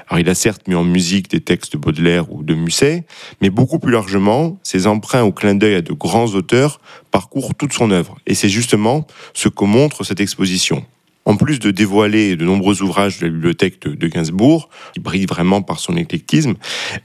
Alors 0.09 0.19
il 0.19 0.29
a 0.31 0.35
certes 0.35 0.67
mis 0.67 0.75
en 0.75 0.85
musique 0.85 1.31
des 1.31 1.41
textes 1.41 1.75
de 1.75 1.79
Baudelaire 1.79 2.33
ou 2.33 2.43
de 2.43 2.55
Musset, 2.55 3.05
mais 3.43 3.51
beaucoup 3.51 3.79
plus 3.79 3.93
largement, 3.93 4.59
ses 4.63 4.87
emprunts 4.87 5.23
au 5.23 5.33
clin 5.33 5.58
d'œil 5.59 5.75
à 5.75 5.83
de 5.83 5.93
grands 5.93 6.27
auteurs 6.27 6.81
parcourent 7.11 7.55
toute 7.55 7.73
son 7.73 7.91
œuvre. 7.91 8.17
Et 8.27 8.35
c'est 8.35 8.49
justement 8.49 9.07
ce 9.35 9.49
que 9.49 9.65
montre 9.65 10.05
cette 10.05 10.21
exposition. 10.21 10.85
En 11.25 11.37
plus 11.37 11.59
de 11.59 11.71
dévoiler 11.71 12.37
de 12.37 12.45
nombreux 12.45 12.83
ouvrages 12.83 13.19
de 13.19 13.27
la 13.27 13.33
bibliothèque 13.33 13.81
de, 13.81 14.07
Gainsbourg, 14.07 14.71
qui 14.95 15.01
brille 15.01 15.27
vraiment 15.27 15.61
par 15.61 15.79
son 15.79 15.97
éclectisme, 15.97 16.55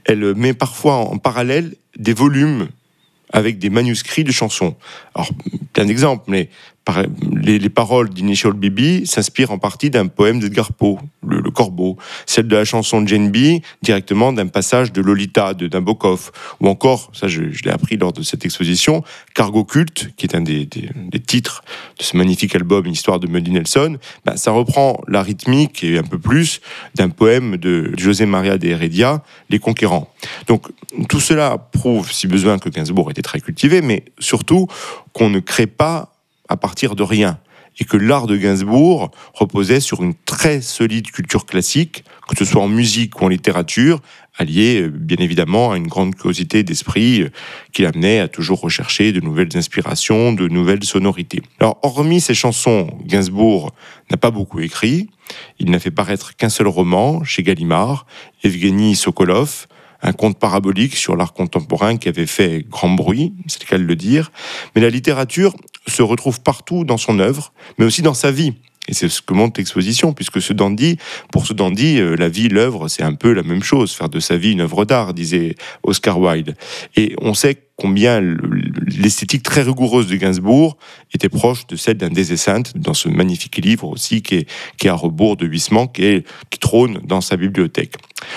elle 0.06 0.34
met 0.34 0.54
parfois 0.54 0.94
en 0.94 1.18
parallèle 1.18 1.74
des 1.98 2.14
volumes 2.14 2.68
avec 3.32 3.58
des 3.58 3.68
manuscrits 3.68 4.24
de 4.24 4.32
chansons. 4.32 4.76
Alors, 5.14 5.28
plein 5.72 5.84
d'exemples, 5.84 6.24
mais 6.28 6.48
les, 7.42 7.68
paroles 7.70 8.10
d'Initial 8.10 8.52
BB 8.52 9.06
s'inspirent 9.06 9.50
en 9.50 9.58
partie 9.58 9.90
d'un 9.90 10.06
poème 10.06 10.38
d'Edgar 10.38 10.72
Poe, 10.72 10.98
le, 11.26 11.50
Corbeau, 11.50 11.96
celle 12.26 12.46
de 12.46 12.56
la 12.56 12.64
chanson 12.64 13.00
de 13.00 13.08
Jane 13.08 13.30
B 13.30 13.60
directement 13.82 14.32
d'un 14.32 14.46
passage 14.46 14.92
de 14.92 15.00
Lolita 15.00 15.54
de 15.54 15.68
Nabokov, 15.68 16.30
ou 16.60 16.68
encore, 16.68 17.10
ça 17.12 17.28
je, 17.28 17.42
l'ai 17.42 17.70
appris 17.70 17.96
lors 17.96 18.12
de 18.12 18.22
cette 18.22 18.44
exposition, 18.44 19.02
Cargo 19.34 19.64
Culte, 19.64 20.10
qui 20.16 20.26
est 20.26 20.34
un 20.34 20.42
des, 20.42 20.68
titres 21.26 21.64
de 21.98 22.02
ce 22.02 22.16
magnifique 22.16 22.54
album, 22.54 22.84
Une 22.86 22.92
histoire 22.92 23.18
de 23.18 23.26
Muddy 23.26 23.52
Nelson, 23.52 23.98
ben, 24.24 24.36
ça 24.36 24.50
reprend 24.50 25.00
la 25.08 25.22
rythmique 25.22 25.82
et 25.84 25.98
un 25.98 26.02
peu 26.02 26.18
plus 26.18 26.60
d'un 26.94 27.08
poème 27.08 27.56
de 27.56 27.92
José 27.96 28.26
Maria 28.26 28.58
de 28.58 28.68
Heredia, 28.68 29.22
Les 29.48 29.58
Conquérants. 29.58 30.12
Donc 30.46 30.68
tout 31.08 31.20
cela 31.20 31.58
prouve, 31.72 32.12
si 32.12 32.26
besoin, 32.26 32.58
que 32.58 32.68
Gainsbourg 32.68 33.10
était 33.10 33.22
très 33.22 33.40
cultivé, 33.40 33.80
mais 33.80 34.04
surtout 34.18 34.68
qu'on 35.12 35.30
ne 35.30 35.40
crée 35.40 35.66
pas 35.66 36.13
à 36.48 36.56
partir 36.56 36.94
de 36.94 37.02
rien 37.02 37.38
et 37.80 37.84
que 37.84 37.96
l'art 37.96 38.26
de 38.26 38.36
Gainsbourg 38.36 39.10
reposait 39.32 39.80
sur 39.80 40.02
une 40.02 40.14
très 40.14 40.60
solide 40.60 41.10
culture 41.10 41.46
classique, 41.46 42.04
que 42.28 42.36
ce 42.36 42.44
soit 42.44 42.62
en 42.62 42.68
musique 42.68 43.20
ou 43.20 43.24
en 43.24 43.28
littérature, 43.28 44.00
alliée 44.36 44.82
euh, 44.82 44.88
bien 44.88 45.16
évidemment 45.18 45.72
à 45.72 45.76
une 45.76 45.86
grande 45.86 46.14
curiosité 46.14 46.62
d'esprit 46.62 47.22
euh, 47.22 47.30
qui 47.72 47.82
l'amenait 47.82 48.20
à 48.20 48.28
toujours 48.28 48.60
rechercher 48.60 49.12
de 49.12 49.20
nouvelles 49.20 49.56
inspirations, 49.56 50.32
de 50.32 50.48
nouvelles 50.48 50.84
sonorités. 50.84 51.42
Alors, 51.60 51.78
hormis 51.82 52.20
ces 52.20 52.34
chansons, 52.34 52.88
Gainsbourg 53.04 53.72
n'a 54.10 54.16
pas 54.16 54.30
beaucoup 54.30 54.60
écrit. 54.60 55.08
Il 55.58 55.70
n'a 55.70 55.78
fait 55.78 55.90
paraître 55.90 56.36
qu'un 56.36 56.48
seul 56.48 56.68
roman 56.68 57.24
chez 57.24 57.42
Gallimard, 57.42 58.06
Evgeny 58.42 58.94
Sokolov, 58.94 59.66
un 60.04 60.12
conte 60.12 60.38
parabolique 60.38 60.96
sur 60.96 61.16
l'art 61.16 61.32
contemporain 61.32 61.96
qui 61.96 62.08
avait 62.08 62.26
fait 62.26 62.64
grand 62.68 62.90
bruit, 62.90 63.32
c'est 63.46 63.62
le 63.62 63.66
cas 63.66 63.78
de 63.78 63.84
le 63.84 63.96
dire. 63.96 64.30
Mais 64.74 64.82
la 64.82 64.90
littérature 64.90 65.54
se 65.86 66.02
retrouve 66.02 66.40
partout 66.42 66.84
dans 66.84 66.98
son 66.98 67.18
œuvre, 67.18 67.52
mais 67.78 67.86
aussi 67.86 68.02
dans 68.02 68.14
sa 68.14 68.30
vie. 68.30 68.52
Et 68.86 68.92
c'est 68.92 69.08
ce 69.08 69.22
que 69.22 69.32
montre 69.32 69.58
l'exposition, 69.58 70.12
puisque 70.12 70.42
ce 70.42 70.52
dandy, 70.52 70.98
pour 71.32 71.46
ce 71.46 71.54
dandy, 71.54 71.98
euh, 71.98 72.16
la 72.16 72.28
vie, 72.28 72.50
l'œuvre, 72.50 72.88
c'est 72.88 73.02
un 73.02 73.14
peu 73.14 73.32
la 73.32 73.42
même 73.42 73.62
chose. 73.62 73.92
Faire 73.92 74.10
de 74.10 74.20
sa 74.20 74.36
vie 74.36 74.52
une 74.52 74.60
œuvre 74.60 74.84
d'art, 74.84 75.14
disait 75.14 75.54
Oscar 75.82 76.20
Wilde. 76.20 76.54
Et 76.96 77.16
on 77.22 77.32
sait 77.32 77.62
combien 77.76 78.20
l'esthétique 78.86 79.42
très 79.42 79.62
rigoureuse 79.62 80.06
de 80.06 80.16
Gainsbourg 80.16 80.76
était 81.12 81.28
proche 81.28 81.66
de 81.66 81.76
celle 81.76 81.96
d'un 81.96 82.12
Saintes 82.36 82.76
dans 82.76 82.94
ce 82.94 83.08
magnifique 83.08 83.56
livre 83.56 83.88
aussi 83.88 84.22
qui 84.22 84.36
est, 84.36 84.48
qui 84.78 84.86
est 84.86 84.90
à 84.90 84.94
rebours 84.94 85.36
de 85.36 85.46
Huysmans, 85.46 85.88
qui, 85.88 86.22
qui 86.50 86.58
trône 86.58 87.00
dans 87.04 87.20
sa 87.20 87.36
bibliothèque. 87.36 87.94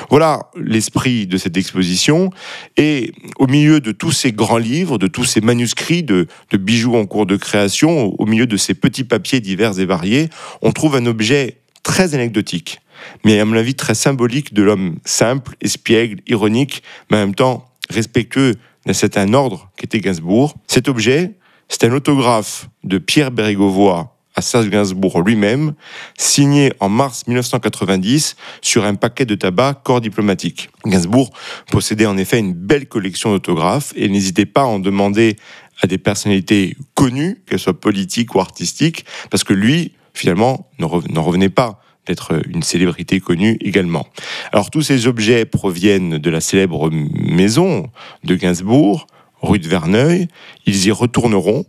Voilà 0.09 0.49
l'esprit 0.55 1.27
de 1.27 1.38
cette 1.38 1.55
exposition. 1.55 2.31
Et 2.77 3.13
au 3.38 3.47
milieu 3.47 3.79
de 3.79 3.91
tous 3.91 4.11
ces 4.11 4.31
grands 4.31 4.57
livres, 4.57 4.97
de 4.97 5.07
tous 5.07 5.25
ces 5.25 5.41
manuscrits 5.41 6.03
de, 6.03 6.27
de 6.51 6.57
bijoux 6.57 6.95
en 6.95 7.05
cours 7.05 7.25
de 7.25 7.38
création, 7.38 8.13
au 8.19 8.25
milieu 8.25 8.47
de 8.47 8.57
ces 8.57 8.73
petits 8.73 9.03
papiers 9.03 9.39
divers 9.39 9.79
et 9.79 9.85
variés, 9.85 10.29
on 10.61 10.71
trouve 10.71 10.95
un 10.95 11.05
objet 11.05 11.57
très 11.83 12.15
anecdotique, 12.15 12.79
mais 13.23 13.39
à 13.39 13.45
mon 13.45 13.55
avis 13.55 13.75
très 13.75 13.95
symbolique 13.95 14.53
de 14.53 14.63
l'homme 14.63 14.97
simple, 15.05 15.55
espiègle, 15.61 16.21
ironique, 16.27 16.83
mais 17.09 17.17
en 17.17 17.21
même 17.21 17.35
temps 17.35 17.69
respectueux 17.89 18.55
c'est 18.93 19.17
un 19.17 19.33
ordre 19.33 19.69
qui 19.77 19.85
était 19.85 19.99
Gainsbourg. 19.99 20.55
Cet 20.67 20.88
objet, 20.88 21.33
c'est 21.69 21.83
un 21.83 21.91
autographe 21.93 22.69
de 22.83 22.97
Pierre 22.97 23.31
Bérégovoy 23.31 24.09
à 24.38 24.41
Serge 24.41 24.69
Gainsbourg 24.69 25.21
lui-même, 25.23 25.73
signé 26.15 26.71
en 26.79 26.89
mars 26.89 27.25
1990 27.27 28.35
sur 28.61 28.85
un 28.85 28.93
paquet 28.93 29.25
de 29.25 29.33
tabac 29.33 29.81
corps 29.83 29.99
diplomatique. 29.99 30.69
Gainsbourg 30.85 31.31
possédait 31.71 32.05
en 32.05 32.17
effet 32.17 32.38
une 32.38 32.53
belle 32.53 32.88
collection 32.88 33.31
d'autographes 33.31 33.93
et 33.95 34.07
n'hésitait 34.07 34.45
pas 34.45 34.61
à 34.61 34.65
en 34.65 34.77
demander 34.77 35.38
à 35.81 35.88
des 35.88 35.97
personnalités 35.97 36.77
connues, 36.93 37.41
qu'elles 37.47 37.59
soient 37.59 37.79
politiques 37.79 38.35
ou 38.35 38.39
artistiques, 38.39 39.05
parce 39.31 39.43
que 39.43 39.53
lui, 39.53 39.93
finalement, 40.13 40.69
n'en 40.79 41.23
revenait 41.23 41.49
pas 41.49 41.81
d'être 42.08 42.41
une 42.47 42.64
célébrité 42.64 43.20
connue 43.20 43.58
également. 43.62 44.08
Alors 44.51 44.72
tous 44.72 44.82
ces 44.82 45.08
objets 45.08 45.45
proviennent 45.45 46.18
de 46.18 46.30
la 46.30 46.41
célèbre 46.41 46.89
maison 46.91 47.89
de 48.24 48.36
Gainsbourg, 48.36 49.08
rue 49.41 49.60
de 49.60 49.68
Verneuil. 49.68 50.28
Ils 50.66 50.88
y 50.88 50.91
retourneront 50.91 51.66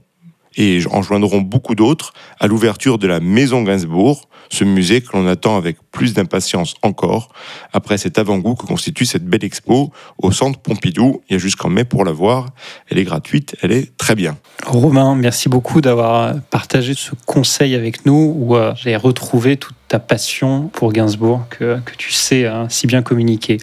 et 0.56 0.80
en 0.90 1.02
joindront 1.02 1.40
beaucoup 1.40 1.74
d'autres 1.74 2.12
à 2.40 2.46
l'ouverture 2.46 2.98
de 2.98 3.06
la 3.06 3.20
Maison 3.20 3.62
Gainsbourg, 3.62 4.28
ce 4.50 4.64
musée 4.64 5.00
que 5.00 5.16
l'on 5.16 5.26
attend 5.26 5.56
avec 5.56 5.76
plus 5.90 6.14
d'impatience 6.14 6.74
encore 6.82 7.28
après 7.72 7.98
cet 7.98 8.18
avant-goût 8.18 8.54
que 8.54 8.66
constitue 8.66 9.04
cette 9.04 9.24
belle 9.24 9.44
expo 9.44 9.92
au 10.18 10.32
centre 10.32 10.58
Pompidou. 10.58 11.22
Il 11.28 11.34
y 11.34 11.36
a 11.36 11.38
jusqu'en 11.38 11.68
mai 11.68 11.84
pour 11.84 12.04
la 12.04 12.12
voir. 12.12 12.46
Elle 12.90 12.98
est 12.98 13.04
gratuite, 13.04 13.56
elle 13.62 13.72
est 13.72 13.96
très 13.96 14.14
bien. 14.14 14.36
Romain, 14.66 15.14
merci 15.14 15.48
beaucoup 15.48 15.80
d'avoir 15.80 16.34
partagé 16.50 16.94
ce 16.94 17.12
conseil 17.26 17.74
avec 17.74 18.06
nous 18.06 18.34
où 18.36 18.56
euh, 18.56 18.72
j'ai 18.76 18.96
retrouvé 18.96 19.56
toute 19.56 19.76
ta 19.88 19.98
passion 19.98 20.68
pour 20.72 20.92
Gainsbourg 20.92 21.46
que, 21.50 21.78
que 21.84 21.94
tu 21.96 22.12
sais 22.12 22.46
hein, 22.46 22.66
si 22.68 22.86
bien 22.86 23.02
communiquer. 23.02 23.58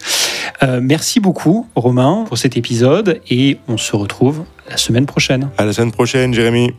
Euh, 0.62 0.80
merci 0.82 1.20
beaucoup 1.20 1.66
Romain 1.74 2.24
pour 2.28 2.38
cet 2.38 2.56
épisode 2.56 3.20
et 3.30 3.58
on 3.68 3.76
se 3.76 3.94
retrouve 3.96 4.44
la 4.68 4.76
semaine 4.76 5.06
prochaine. 5.06 5.50
À 5.58 5.64
la 5.64 5.72
semaine 5.72 5.92
prochaine 5.92 6.34
Jérémy. 6.34 6.72